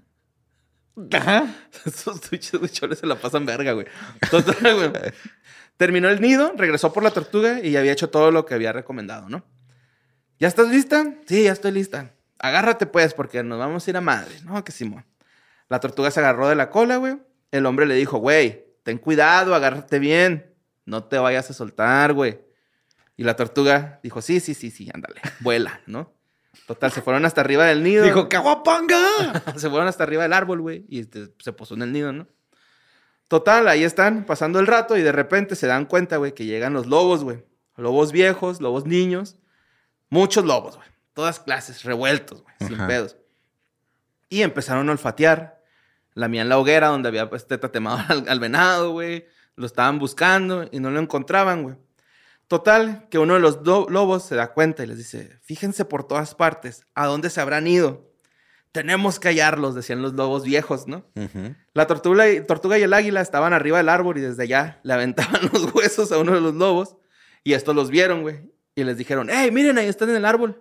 Ajá. 1.13 1.47
Esos 1.85 2.21
tuchos 2.21 2.61
buchones 2.61 2.99
se 3.01 3.07
la 3.07 3.17
pasan 3.17 3.47
verga, 3.47 3.73
güey. 3.73 3.87
Total, 4.31 4.75
güey. 4.75 4.91
Terminó 5.77 6.09
el 6.09 6.21
nido, 6.21 6.53
regresó 6.57 6.93
por 6.93 7.03
la 7.03 7.11
tortuga 7.11 7.61
y 7.61 7.73
ya 7.73 7.81
había 7.81 7.93
hecho 7.93 8.09
todo 8.11 8.31
lo 8.31 8.47
que 8.47 8.55
había 8.55 8.73
recomendado, 8.73 9.29
¿no? 9.29 9.45
¿Ya 10.39 10.47
estás 10.49 10.69
lista? 10.69 11.15
Sí, 11.27 11.45
ya 11.45 11.53
estoy 11.53 11.73
lista. 11.73 12.13
Agárrate, 12.39 12.87
pues, 12.87 13.13
porque 13.15 13.43
nos 13.43 13.59
vamos 13.59 13.87
a 13.87 13.91
ir 13.91 13.97
a 13.97 14.01
madre, 14.01 14.35
¿no? 14.45 14.63
Que 14.63 14.71
Simón. 14.73 15.05
La 15.69 15.81
tortuga 15.81 16.11
se 16.11 16.21
agarró 16.21 16.49
de 16.49 16.55
la 16.55 16.71
cola, 16.71 16.97
güey. 16.99 17.17
El 17.51 17.67
hombre 17.67 17.87
le 17.87 17.95
dijo, 17.95 18.19
güey, 18.19 18.65
ten 18.85 18.99
cuidado, 18.99 19.55
agárrate 19.55 19.99
bien. 19.99 20.55
No 20.85 21.05
te 21.05 21.19
vayas 21.19 21.51
a 21.51 21.55
soltar, 21.55 22.13
güey. 22.13 22.41
Y 23.17 23.25
la 23.25 23.37
tortuga 23.37 24.01
dijo, 24.03 24.21
sí, 24.21 24.41
sí, 24.41 24.55
sí, 24.55 24.71
sí, 24.71 24.91
ándale, 24.93 25.21
vuela, 25.41 25.81
¿no? 25.87 26.13
Total, 26.67 26.91
se 26.91 27.03
fueron 27.03 27.25
hasta 27.25 27.41
arriba 27.41 27.65
del 27.67 27.83
nido. 27.83 28.05
Dijo, 28.05 28.29
¡caguapanga! 28.29 28.99
se 29.57 29.69
fueron 29.69 29.87
hasta 29.87 30.03
arriba 30.03 30.23
del 30.23 30.33
árbol, 30.33 30.61
güey, 30.61 30.85
y 30.89 31.01
este, 31.01 31.29
se 31.39 31.53
posó 31.53 31.75
en 31.75 31.83
el 31.83 31.93
nido, 31.93 32.13
¿no? 32.13 32.27
Total, 33.29 33.69
ahí 33.69 33.85
están 33.85 34.25
pasando 34.25 34.61
el 34.61 34.67
rato 34.67 34.97
y 34.97 35.03
de 35.03 35.13
repente 35.13 35.57
se 35.57 35.67
dan 35.67 35.87
cuenta, 35.87 36.17
güey, 36.17 36.35
que 36.35 36.45
llegan 36.45 36.73
los 36.73 36.87
lobos, 36.87 37.25
güey. 37.25 37.45
Lobos 37.77 38.13
viejos, 38.13 38.61
lobos 38.61 38.87
niños, 38.87 39.37
muchos 40.09 40.45
lobos, 40.45 40.77
güey. 40.77 40.89
Todas 41.15 41.41
clases, 41.41 41.85
revueltos, 41.85 42.43
güey, 42.43 42.55
sin 42.61 42.87
pedos. 42.87 43.17
Y 44.29 44.43
empezaron 44.43 44.89
a 44.89 44.93
olfatear. 44.93 45.63
Lamían 46.15 46.49
la 46.49 46.59
hoguera 46.59 46.89
donde 46.89 47.09
había 47.09 47.29
pues, 47.29 47.43
este 47.43 47.59
tatemado 47.59 47.99
al, 48.09 48.29
al 48.29 48.41
venado, 48.41 48.93
güey. 48.93 49.27
Lo 49.57 49.67
estaban 49.67 49.99
buscando 49.99 50.69
y 50.71 50.81
no 50.81 50.91
lo 50.91 51.01
encontraban, 51.01 51.63
güey. 51.63 51.77
Total, 52.49 53.09
que 53.11 53.19
uno 53.19 53.35
de 53.35 53.41
los 53.41 53.61
lobos 53.65 54.25
se 54.25 54.35
da 54.35 54.53
cuenta 54.53 54.85
y 54.85 54.87
les 54.87 54.99
dice, 54.99 55.39
fíjense 55.43 55.85
por 55.85 56.07
todas 56.07 56.35
partes, 56.35 56.87
¿a 56.95 57.07
dónde 57.07 57.31
se 57.31 57.41
habrán 57.41 57.67
ido? 57.67 58.13
Tenemos 58.71 59.19
que 59.19 59.29
hallarlos, 59.29 59.75
decían 59.75 60.03
los 60.03 60.15
lobos 60.15 60.45
viejos, 60.45 60.87
¿no? 60.87 61.07
La 61.73 61.87
tortuga 61.87 62.29
y, 62.29 62.45
tortuga 62.45 62.77
y 62.79 62.83
el 62.83 62.93
águila 62.93 63.21
estaban 63.21 63.53
arriba 63.53 63.79
del 63.79 63.89
árbol 63.89 64.19
y 64.19 64.21
desde 64.21 64.43
allá 64.43 64.81
le 64.83 64.93
aventaban 64.93 65.43
los 65.53 65.73
huesos 65.75 66.13
a 66.13 66.19
uno 66.19 66.33
de 66.33 66.41
los 66.41 66.55
lobos 66.55 66.97
y 67.45 67.53
estos 67.53 67.75
los 67.75 67.91
vieron, 67.91 68.23
güey. 68.23 68.51
Y 68.75 68.85
les 68.85 68.97
dijeron, 68.97 69.29
hey, 69.31 69.51
miren, 69.53 69.79
ahí 69.79 69.87
están 69.87 70.11
en 70.11 70.17
el 70.17 70.25
árbol. 70.25 70.61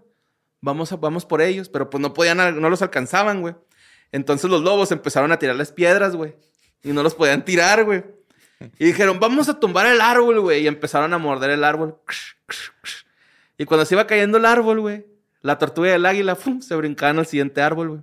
vamos, 0.61 0.91
a, 0.91 0.97
vamos 0.97 1.25
por 1.25 1.41
ellos, 1.41 1.69
pero 1.69 1.89
pues 1.89 2.01
no 2.01 2.13
podían, 2.13 2.37
no 2.37 2.69
los 2.69 2.81
alcanzaban, 2.81 3.41
güey. 3.41 3.55
Entonces 4.11 4.49
los 4.49 4.61
lobos 4.61 4.91
empezaron 4.91 5.31
a 5.31 5.39
tirarles 5.39 5.71
piedras, 5.71 6.15
güey. 6.15 6.35
Y 6.83 6.91
no 6.91 7.01
los 7.01 7.15
podían 7.15 7.43
tirar, 7.43 7.83
güey. 7.83 8.03
Y 8.79 8.85
dijeron, 8.85 9.19
vamos 9.19 9.49
a 9.49 9.59
tumbar 9.59 9.85
el 9.87 10.01
árbol, 10.01 10.39
güey. 10.39 10.63
Y 10.63 10.67
empezaron 10.67 11.13
a 11.13 11.17
morder 11.17 11.51
el 11.51 11.63
árbol. 11.63 11.97
Y 13.57 13.65
cuando 13.65 13.85
se 13.85 13.95
iba 13.95 14.07
cayendo 14.07 14.37
el 14.37 14.45
árbol, 14.45 14.79
güey, 14.81 15.05
la 15.41 15.57
tortuga 15.57 15.89
y 15.89 15.91
el 15.91 16.05
águila 16.05 16.35
¡fum! 16.35 16.61
se 16.61 16.75
brincaban 16.75 17.19
al 17.19 17.27
siguiente 17.27 17.61
árbol, 17.61 17.89
güey. 17.89 18.01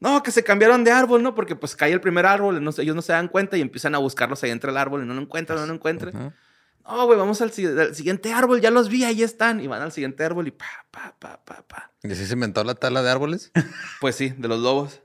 No, 0.00 0.22
que 0.22 0.30
se 0.30 0.42
cambiaron 0.42 0.82
de 0.82 0.90
árbol, 0.90 1.22
¿no? 1.22 1.34
Porque 1.34 1.54
pues 1.54 1.76
cae 1.76 1.92
el 1.92 2.00
primer 2.00 2.24
árbol, 2.24 2.62
no 2.64 2.70
ellos 2.78 2.96
no 2.96 3.02
se 3.02 3.12
dan 3.12 3.28
cuenta 3.28 3.58
y 3.58 3.60
empiezan 3.60 3.94
a 3.94 3.98
buscarlos 3.98 4.42
ahí 4.42 4.50
entre 4.50 4.70
el 4.70 4.78
árbol 4.78 5.02
y 5.02 5.06
no 5.06 5.12
lo 5.12 5.20
encuentran, 5.20 5.58
no 5.58 5.66
lo 5.66 5.74
encuentran. 5.74 6.34
No, 6.82 7.04
güey, 7.04 7.18
vamos 7.18 7.42
al, 7.42 7.52
al 7.78 7.94
siguiente 7.94 8.32
árbol, 8.32 8.62
ya 8.62 8.70
los 8.70 8.88
vi, 8.88 9.04
ahí 9.04 9.22
están. 9.22 9.60
Y 9.60 9.66
van 9.66 9.82
al 9.82 9.92
siguiente 9.92 10.24
árbol 10.24 10.48
y 10.48 10.52
pa, 10.52 10.66
pa, 10.90 11.14
pa, 11.18 11.44
pa, 11.44 11.62
pa. 11.68 11.92
¿Y 12.02 12.10
así 12.10 12.24
se 12.24 12.32
inventó 12.32 12.64
la 12.64 12.74
tala 12.74 13.02
de 13.02 13.10
árboles? 13.10 13.52
Pues 14.00 14.16
sí, 14.16 14.30
de 14.30 14.48
los 14.48 14.60
lobos. 14.60 15.02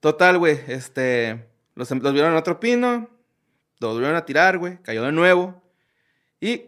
Total, 0.00 0.38
güey, 0.38 0.58
este, 0.68 1.46
los, 1.74 1.90
los 1.90 2.12
vieron 2.12 2.32
en 2.32 2.36
otro 2.38 2.60
pino, 2.60 3.08
los 3.80 3.92
volvieron 3.94 4.16
a 4.16 4.24
tirar, 4.24 4.58
güey, 4.58 4.78
cayó 4.82 5.02
de 5.02 5.12
nuevo. 5.12 5.62
Y, 6.40 6.66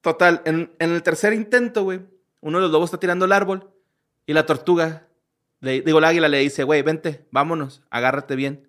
total, 0.00 0.42
en, 0.44 0.72
en 0.78 0.90
el 0.92 1.02
tercer 1.02 1.32
intento, 1.32 1.82
güey, 1.84 2.00
uno 2.40 2.58
de 2.58 2.62
los 2.62 2.70
lobos 2.70 2.88
está 2.88 2.98
tirando 3.00 3.24
el 3.24 3.32
árbol 3.32 3.70
y 4.26 4.32
la 4.32 4.46
tortuga, 4.46 5.06
le, 5.60 5.80
digo, 5.82 5.98
el 5.98 6.04
águila 6.04 6.28
le 6.28 6.38
dice, 6.38 6.64
güey, 6.64 6.82
vente, 6.82 7.26
vámonos, 7.30 7.82
agárrate 7.90 8.36
bien. 8.36 8.68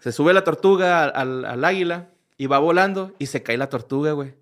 Se 0.00 0.12
sube 0.12 0.32
la 0.32 0.44
tortuga 0.44 1.04
al, 1.04 1.12
al- 1.14 1.44
al 1.44 1.64
águila 1.64 2.10
y 2.36 2.46
va 2.46 2.58
volando 2.58 3.14
y 3.18 3.26
se 3.26 3.42
cae 3.42 3.56
la 3.58 3.68
tortuga, 3.68 4.12
güey. 4.12 4.34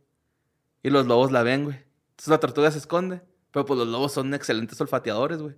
Y 0.82 0.90
los 0.90 1.07
lobos 1.07 1.32
la 1.32 1.42
ven, 1.42 1.64
güey. 1.64 1.76
Entonces 2.11 2.28
la 2.28 2.38
tortuga 2.40 2.70
se 2.70 2.78
esconde. 2.78 3.22
Pero 3.50 3.64
pues 3.64 3.78
los 3.78 3.88
lobos 3.88 4.12
son 4.12 4.34
excelentes 4.34 4.78
olfateadores, 4.80 5.38
güey. 5.40 5.54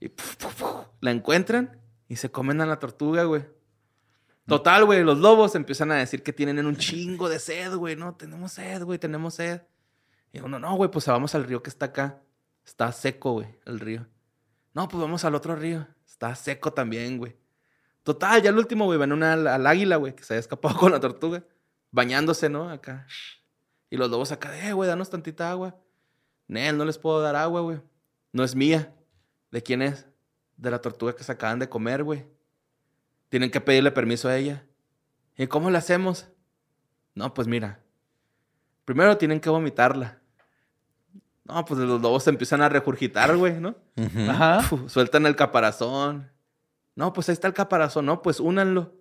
Y 0.00 0.08
puf, 0.08 0.36
puf, 0.36 0.54
puf, 0.54 0.86
la 1.02 1.10
encuentran 1.10 1.78
y 2.10 2.16
se 2.16 2.28
comen 2.28 2.60
a 2.60 2.66
la 2.66 2.80
tortuga, 2.80 3.22
güey. 3.22 3.44
Total, 4.44 4.84
güey, 4.84 5.04
los 5.04 5.18
lobos 5.18 5.54
empiezan 5.54 5.92
a 5.92 5.94
decir 5.94 6.24
que 6.24 6.32
tienen 6.32 6.66
un 6.66 6.76
chingo 6.76 7.28
de 7.28 7.38
sed, 7.38 7.72
güey. 7.76 7.94
No, 7.94 8.16
tenemos 8.16 8.50
sed, 8.50 8.82
güey, 8.82 8.98
tenemos 8.98 9.34
sed. 9.34 9.62
Y 10.32 10.40
uno, 10.40 10.58
no, 10.58 10.74
güey, 10.74 10.90
pues 10.90 11.06
vamos 11.06 11.36
al 11.36 11.44
río 11.44 11.62
que 11.62 11.70
está 11.70 11.86
acá. 11.86 12.20
Está 12.64 12.90
seco, 12.90 13.34
güey, 13.34 13.46
el 13.64 13.78
río. 13.78 14.08
No, 14.74 14.88
pues 14.88 15.00
vamos 15.00 15.24
al 15.24 15.36
otro 15.36 15.54
río. 15.54 15.86
Está 16.04 16.34
seco 16.34 16.72
también, 16.72 17.16
güey. 17.16 17.36
Total, 18.02 18.42
ya 18.42 18.50
el 18.50 18.58
último, 18.58 18.86
güey, 18.86 18.98
ven 18.98 19.12
una 19.12 19.34
al, 19.34 19.64
águila, 19.64 19.94
güey, 19.94 20.16
que 20.16 20.24
se 20.24 20.34
había 20.34 20.40
escapado 20.40 20.76
con 20.80 20.90
la 20.90 20.98
tortuga. 20.98 21.44
Bañándose, 21.92 22.48
¿no? 22.48 22.70
Acá. 22.70 23.06
Y 23.88 23.96
los 23.96 24.10
lobos 24.10 24.32
acá, 24.32 24.68
eh, 24.68 24.72
güey, 24.72 24.88
danos 24.88 25.10
tantita 25.10 25.48
agua. 25.48 25.78
Nel, 26.48 26.76
no 26.76 26.84
les 26.84 26.98
puedo 26.98 27.20
dar 27.20 27.36
agua, 27.36 27.60
güey. 27.60 27.80
No 28.32 28.42
es 28.42 28.56
mía. 28.56 28.92
¿De 29.52 29.62
quién 29.62 29.80
es? 29.80 30.09
De 30.60 30.70
la 30.70 30.80
tortuga 30.82 31.16
que 31.16 31.24
se 31.24 31.32
acaban 31.32 31.58
de 31.58 31.70
comer, 31.70 32.04
güey. 32.04 32.26
Tienen 33.30 33.50
que 33.50 33.62
pedirle 33.62 33.90
permiso 33.90 34.28
a 34.28 34.36
ella. 34.36 34.66
¿Y 35.38 35.46
cómo 35.46 35.70
la 35.70 35.78
hacemos? 35.78 36.28
No, 37.14 37.32
pues 37.32 37.48
mira. 37.48 37.80
Primero 38.84 39.16
tienen 39.16 39.40
que 39.40 39.48
vomitarla. 39.48 40.20
No, 41.44 41.64
pues 41.64 41.80
los 41.80 42.02
lobos 42.02 42.24
se 42.24 42.30
empiezan 42.30 42.60
a 42.60 42.68
regurgitar, 42.68 43.34
güey, 43.38 43.58
¿no? 43.58 43.74
Ajá. 44.28 44.60
Sueltan 44.86 45.24
el 45.24 45.34
caparazón. 45.34 46.30
No, 46.94 47.14
pues 47.14 47.30
ahí 47.30 47.32
está 47.32 47.48
el 47.48 47.54
caparazón. 47.54 48.04
No, 48.04 48.20
pues 48.20 48.38
únanlo. 48.38 48.92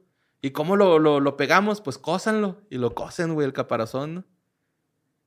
¿Y 0.42 0.52
cómo 0.52 0.78
lo, 0.78 0.98
lo, 0.98 1.20
lo 1.20 1.36
pegamos? 1.36 1.82
Pues 1.82 1.98
cósanlo. 1.98 2.62
Y 2.70 2.78
lo 2.78 2.96
cosen, 2.96 3.34
güey, 3.34 3.46
el 3.46 3.54
caparazón, 3.54 4.16
¿no? 4.16 4.24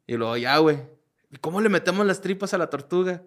Y 0.07 0.16
luego 0.16 0.39
ya, 0.39 0.57
güey. 0.57 0.83
¿Y 1.30 1.37
cómo 1.37 1.61
le 1.61 1.68
metemos 1.68 2.07
las 2.07 2.22
tripas 2.22 2.55
a 2.55 2.59
la 2.59 2.70
tortuga? 2.70 3.22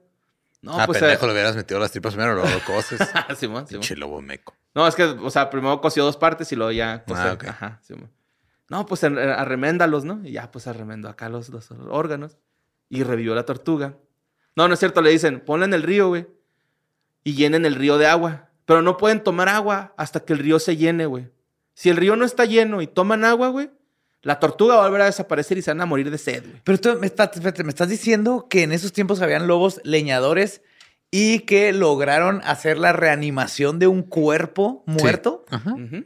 No, 0.66 0.80
ah, 0.80 0.86
pues... 0.86 1.00
pendejo, 1.00 1.26
eh, 1.26 1.28
le 1.28 1.34
hubieras 1.34 1.56
metido 1.56 1.80
las 1.80 1.92
tripas 1.92 2.14
primero, 2.16 2.34
luego 2.34 2.50
lo 2.50 2.60
coces. 2.66 3.00
Simón, 3.38 3.68
Simón. 3.68 3.86
Lobo 3.98 4.22
meco. 4.22 4.56
No, 4.74 4.88
es 4.88 4.96
que, 4.96 5.04
o 5.04 5.30
sea, 5.30 5.50
primero 5.50 5.80
coció 5.80 6.04
dos 6.04 6.18
partes 6.18 6.52
y 6.52 6.56
luego 6.56 6.72
ya 6.72 7.06
cose- 7.06 7.22
Ah, 7.22 7.34
ok. 7.34 7.44
Ajá, 7.46 7.80
Simón. 7.84 8.12
No, 8.68 8.86
pues 8.88 9.04
arreméndalos, 9.04 10.06
¿no? 10.06 10.22
Y 10.26 10.32
ya, 10.32 10.52
pues 10.52 10.68
arremendó 10.68 11.08
acá 11.08 11.30
los, 11.30 11.50
los 11.50 11.70
órganos. 11.72 12.38
Y 12.90 13.04
revivió 13.04 13.36
la 13.36 13.44
tortuga. 13.46 13.96
No, 14.56 14.68
no 14.68 14.74
es 14.74 14.80
cierto, 14.80 15.02
le 15.02 15.12
dicen, 15.12 15.40
ponla 15.40 15.66
en 15.66 15.74
el 15.74 15.84
río, 15.84 16.08
güey. 16.08 16.28
Y 17.24 17.36
llenen 17.36 17.66
el 17.66 17.76
río 17.76 17.98
de 17.98 18.08
agua. 18.08 18.50
Pero 18.66 18.82
no 18.82 18.98
pueden 18.98 19.24
tomar 19.24 19.50
agua 19.50 19.94
hasta 19.98 20.22
que 20.22 20.34
el 20.34 20.40
río 20.40 20.58
se 20.60 20.76
llene, 20.78 21.06
güey. 21.06 21.30
Si 21.76 21.90
el 21.90 21.98
río 21.98 22.16
no 22.16 22.26
está 22.26 22.46
lleno 22.46 22.82
y 22.82 22.88
toman 22.88 23.24
agua, 23.24 23.50
güey, 23.50 23.70
la 24.26 24.40
tortuga 24.40 24.76
va 24.76 24.86
a 24.86 24.88
volver 24.88 25.04
a 25.04 25.06
desaparecer 25.06 25.60
y 25.60 25.62
se 25.62 25.70
van 25.70 25.82
a 25.82 25.86
morir 25.86 26.10
de 26.10 26.18
sed, 26.18 26.44
güey. 26.44 26.60
Pero 26.64 26.80
tú 26.80 26.90
me 26.94 27.00
me 27.02 27.06
estás 27.70 27.90
diciendo 27.90 28.48
que 28.50 28.64
en 28.64 28.72
esos 28.72 28.92
tiempos 28.92 29.22
habían 29.22 29.46
lobos 29.46 29.80
leñadores 29.84 30.64
y 31.12 31.42
que 31.42 31.72
lograron 31.74 32.42
hacer 32.44 32.80
la 32.80 32.92
reanimación 32.92 33.78
de 33.78 33.86
un 33.86 34.02
cuerpo 34.02 34.84
muerto. 34.88 35.46
Ajá. 35.52 35.74
Ujú. 35.74 36.06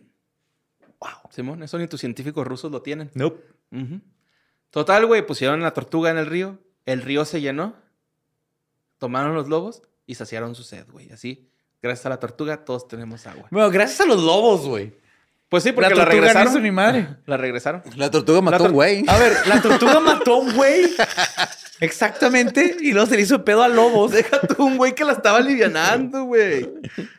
Wow. 1.00 1.32
Simón, 1.32 1.64
eso 1.64 1.78
ni 1.78 1.88
tus 1.88 2.02
científicos 2.02 2.46
rusos 2.46 2.70
lo 2.74 2.82
tienen. 2.82 3.10
Nope. 3.14 3.42
Total, 4.70 5.06
güey, 5.06 5.26
pusieron 5.26 5.62
la 5.62 5.74
tortuga 5.74 6.12
en 6.12 6.18
el 6.18 6.26
río. 6.26 6.60
El 6.86 7.02
río 7.02 7.24
se 7.24 7.40
llenó. 7.40 7.78
Tomaron 8.98 9.34
los 9.34 9.48
lobos 9.48 9.82
y 10.06 10.16
saciaron 10.16 10.56
su 10.56 10.64
sed, 10.64 10.86
güey. 10.92 11.10
Así, 11.10 11.48
gracias 11.82 12.06
a 12.06 12.10
la 12.10 12.20
tortuga, 12.20 12.66
todos 12.66 12.86
tenemos 12.90 13.26
agua. 13.28 13.48
Bueno, 13.50 13.72
gracias 13.72 14.02
a 14.02 14.06
los 14.06 14.22
lobos, 14.22 14.68
güey. 14.68 14.94
Pues 15.50 15.64
sí, 15.64 15.72
porque 15.72 15.90
La 15.90 15.96
la, 15.96 16.04
tortuga 16.04 16.16
no 16.16 16.22
regresaron. 16.28 16.52
hizo 16.54 16.60
ni 16.62 16.72
madre. 16.72 17.08
La 17.26 17.36
regresaron. 17.38 17.82
La 17.96 18.12
tortuga 18.12 18.40
mató 18.42 18.66
a 18.66 18.68
un 18.68 18.74
güey. 18.74 19.04
A 19.08 19.18
ver, 19.18 19.34
la 19.48 19.60
tortuga 19.62 20.00
mató 20.00 20.34
a 20.36 20.38
un 20.38 20.54
güey. 20.56 20.94
Exactamente. 21.80 22.78
Y 22.82 22.92
luego 22.92 23.08
se 23.10 23.16
le 23.16 23.22
hizo 23.24 23.44
pedo 23.44 23.64
a 23.64 23.68
lobos. 23.68 24.12
Deja 24.12 24.40
tú 24.42 24.64
un 24.66 24.78
güey 24.78 24.94
que 24.94 25.04
la 25.06 25.14
estaba 25.14 25.38
alivianando, 25.40 26.24
güey. 26.26 26.70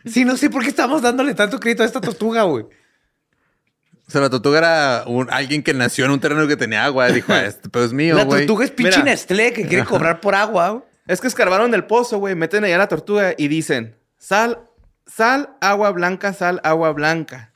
Sí, 0.06 0.24
no 0.24 0.36
sé 0.36 0.48
por 0.50 0.62
qué 0.62 0.68
estamos 0.68 1.02
dándole 1.02 1.34
tanto 1.34 1.58
crédito 1.58 1.82
a 1.82 1.86
esta 1.86 2.00
tortuga, 2.00 2.42
güey. 2.42 2.64
O 2.64 4.10
sea, 4.12 4.20
la 4.20 4.30
tortuga 4.30 4.58
era 4.58 5.04
un- 5.06 5.28
alguien 5.30 5.62
que 5.62 5.72
nació 5.72 6.04
en 6.04 6.10
un 6.10 6.20
terreno 6.20 6.46
que 6.46 6.56
tenía 6.56 6.84
agua. 6.84 7.08
Dijo, 7.08 7.32
"Ah, 7.32 7.44
este 7.44 7.68
pedo 7.68 7.84
es 7.84 7.92
mío, 7.92 8.16
La 8.16 8.24
güey. 8.24 8.40
tortuga 8.46 8.64
es 8.64 8.70
pinche. 8.70 9.02
Nestlé 9.02 9.52
que 9.52 9.66
quiere 9.66 9.84
cobrar 9.84 10.20
por 10.20 10.34
agua. 10.34 10.68
güey. 10.70 10.82
Es 11.06 11.20
que 11.20 11.26
escarbaron 11.28 11.72
el 11.74 11.84
pozo, 11.84 12.18
güey. 12.18 12.34
Meten 12.34 12.64
allá 12.64 12.78
la 12.78 12.88
tortuga 12.88 13.34
y 13.36 13.48
dicen: 13.48 13.96
sal, 14.18 14.60
sal, 15.06 15.50
agua 15.60 15.90
blanca, 15.90 16.32
sal, 16.32 16.60
agua 16.64 16.92
blanca. 16.92 17.49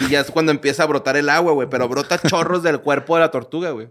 Y 0.00 0.08
ya 0.10 0.20
es 0.20 0.30
cuando 0.30 0.52
empieza 0.52 0.82
a 0.82 0.86
brotar 0.86 1.16
el 1.16 1.28
agua, 1.28 1.52
güey. 1.52 1.68
Pero 1.68 1.88
brota 1.88 2.18
chorros 2.18 2.62
del 2.62 2.80
cuerpo 2.80 3.16
de 3.16 3.20
la 3.22 3.30
tortuga, 3.30 3.70
güey. 3.70 3.88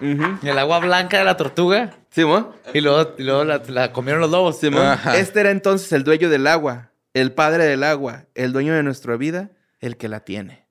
Y 0.00 0.48
el 0.48 0.58
agua 0.58 0.78
blanca 0.78 1.18
de 1.18 1.24
la 1.24 1.36
tortuga. 1.36 1.96
¿Simón? 2.10 2.52
Y 2.72 2.80
luego, 2.80 3.14
y 3.18 3.24
luego 3.24 3.44
la, 3.44 3.58
la 3.68 3.92
comieron 3.92 4.20
los 4.20 4.30
lobos. 4.30 4.58
Simón. 4.60 4.86
Ajá. 4.86 5.16
Este 5.18 5.40
era 5.40 5.50
entonces 5.50 5.90
el 5.92 6.04
dueño 6.04 6.30
del 6.30 6.46
agua, 6.46 6.92
el 7.14 7.32
padre 7.32 7.64
del 7.64 7.82
agua, 7.82 8.26
el 8.34 8.52
dueño 8.52 8.74
de 8.74 8.82
nuestra 8.84 9.16
vida, 9.16 9.50
el 9.80 9.96
que 9.96 10.08
la 10.08 10.20
tiene. 10.20 10.66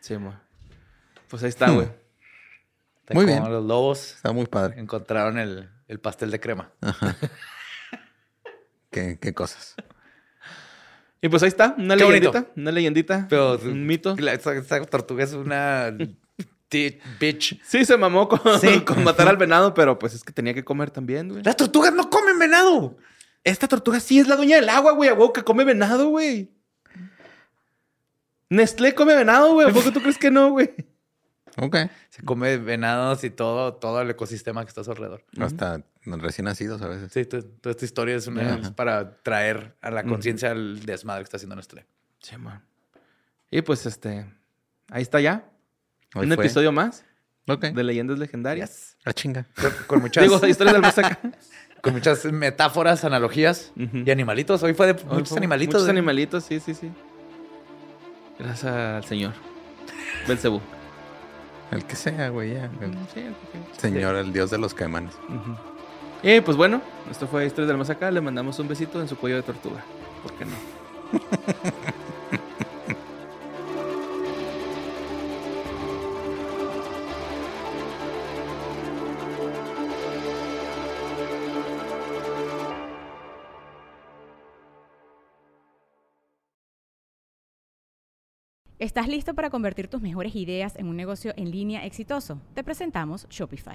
Simón. 0.00 0.38
Pues 1.28 1.42
ahí 1.42 1.48
está, 1.48 1.70
güey. 1.70 1.88
Muy 3.10 3.24
bien. 3.24 3.42
Los 3.50 3.64
lobos 3.64 4.14
Está 4.16 4.32
muy 4.32 4.46
padre. 4.46 4.78
encontraron 4.80 5.38
el, 5.38 5.70
el 5.88 6.00
pastel 6.00 6.30
de 6.30 6.40
crema. 6.40 6.70
¿Qué, 8.90 9.18
qué 9.20 9.32
cosas? 9.34 9.74
Y 11.22 11.28
pues 11.28 11.42
ahí 11.42 11.48
está, 11.48 11.74
una 11.78 11.96
Qué 11.96 12.04
bonito. 12.04 12.46
una 12.56 12.70
leyendita, 12.72 13.26
Pero 13.28 13.58
un 13.58 13.86
mito. 13.86 14.14
La- 14.18 14.32
esa, 14.34 14.54
esa 14.54 14.80
tortuga 14.84 15.24
es 15.24 15.32
una 15.32 15.96
ti- 16.68 16.98
bitch. 17.18 17.60
Sí, 17.64 17.84
se 17.84 17.96
mamó 17.96 18.28
con, 18.28 18.40
Sí. 18.60 18.80
con 18.84 19.02
matar 19.02 19.28
al 19.28 19.36
venado, 19.36 19.74
pero 19.74 19.98
pues 19.98 20.14
es 20.14 20.22
que 20.22 20.32
tenía 20.32 20.54
que 20.54 20.64
comer 20.64 20.90
también, 20.90 21.28
güey. 21.28 21.42
Las 21.42 21.56
tortugas 21.56 21.92
no 21.92 22.10
comen 22.10 22.38
venado. 22.38 22.96
Esta 23.44 23.66
tortuga 23.68 23.98
sí 24.00 24.18
es 24.18 24.28
la 24.28 24.36
dueña 24.36 24.56
del 24.56 24.68
agua, 24.68 24.92
güey, 24.92 25.08
a 25.10 25.14
huevo 25.14 25.32
que 25.32 25.42
come 25.42 25.64
venado, 25.64 26.08
güey. 26.08 26.50
Nestlé 28.48 28.94
come 28.94 29.14
venado, 29.16 29.52
güey. 29.54 29.68
¿A 29.68 29.72
poco 29.72 29.92
tú 29.92 30.00
crees 30.00 30.18
que 30.18 30.30
no, 30.30 30.50
güey? 30.50 30.72
Ok. 31.58 31.76
Se 32.10 32.22
come 32.22 32.58
venados 32.58 33.24
y 33.24 33.30
todo, 33.30 33.74
todo 33.74 34.00
el 34.02 34.10
ecosistema 34.10 34.62
que 34.64 34.68
está 34.68 34.82
a 34.82 34.84
su 34.84 34.90
alrededor. 34.92 35.24
Hasta 35.40 35.82
recién 36.06 36.44
nacidos 36.46 36.80
a 36.82 36.88
veces. 36.88 37.12
Sí, 37.12 37.24
to- 37.24 37.44
toda 37.44 37.72
esta 37.72 37.84
historia 37.84 38.16
es, 38.16 38.26
una- 38.26 38.56
es 38.58 38.70
para 38.70 39.16
traer 39.22 39.76
a 39.80 39.90
la 39.90 40.04
conciencia 40.04 40.52
el 40.52 40.84
desmadre 40.86 41.20
que 41.22 41.24
está 41.24 41.36
haciendo 41.36 41.56
Nestlé. 41.56 41.86
Sí, 42.20 42.36
man. 42.36 42.62
Y 43.50 43.62
pues 43.62 43.86
este, 43.86 44.26
ahí 44.90 45.02
está 45.02 45.20
ya. 45.20 45.48
Hoy 46.14 46.26
un 46.26 46.34
fue. 46.34 46.44
episodio 46.44 46.72
más 46.72 47.04
Ok. 47.48 47.66
de 47.66 47.82
leyendas 47.84 48.18
legendarias. 48.18 48.96
La 49.04 49.12
chinga. 49.12 49.46
Con, 49.60 49.72
con 49.86 50.00
muchas, 50.00 50.22
Digo, 50.22 50.34
historias 50.46 50.72
del 50.74 50.82
más 50.82 50.98
acá. 50.98 51.18
con 51.82 51.92
muchas 51.92 52.24
metáforas, 52.26 53.04
analogías 53.04 53.72
y 53.76 54.10
animalitos. 54.10 54.62
Hoy 54.62 54.74
fue 54.74 54.86
de 54.86 54.92
Hoy 54.92 55.04
muchos 55.18 55.28
fue 55.30 55.38
animalitos. 55.38 55.74
Muchos 55.74 55.88
¿eh? 55.88 55.90
animalitos, 55.90 56.44
sí, 56.44 56.58
sí, 56.60 56.74
sí. 56.74 56.90
Gracias 58.38 58.64
al 58.72 59.04
señor. 59.04 59.32
Belcebú. 60.26 60.60
El 61.70 61.84
que 61.84 61.96
sea, 61.96 62.28
güey, 62.28 62.54
ya. 62.54 62.64
El 62.80 62.92
Sí, 63.14 63.26
ok. 63.28 63.78
Señor, 63.78 64.16
el 64.16 64.32
dios 64.32 64.50
de 64.50 64.58
los 64.58 64.74
caimanes. 64.74 65.14
Ujú. 65.28 65.56
Eh, 66.28 66.42
pues 66.42 66.56
bueno, 66.56 66.82
esto 67.08 67.28
fue 67.28 67.46
Historias 67.46 67.68
del 67.68 67.76
Más 67.76 67.88
Acá. 67.88 68.10
Le 68.10 68.20
mandamos 68.20 68.58
un 68.58 68.66
besito 68.66 69.00
en 69.00 69.06
su 69.06 69.16
cuello 69.16 69.36
de 69.36 69.44
tortuga. 69.44 69.84
¿Por 70.24 70.32
qué 70.32 70.44
no? 70.44 70.56
¿Estás 88.80 89.06
listo 89.06 89.34
para 89.34 89.48
convertir 89.50 89.86
tus 89.86 90.02
mejores 90.02 90.34
ideas 90.34 90.74
en 90.74 90.88
un 90.88 90.96
negocio 90.96 91.32
en 91.36 91.52
línea 91.52 91.86
exitoso? 91.86 92.40
Te 92.52 92.64
presentamos 92.64 93.28
Shopify. 93.30 93.74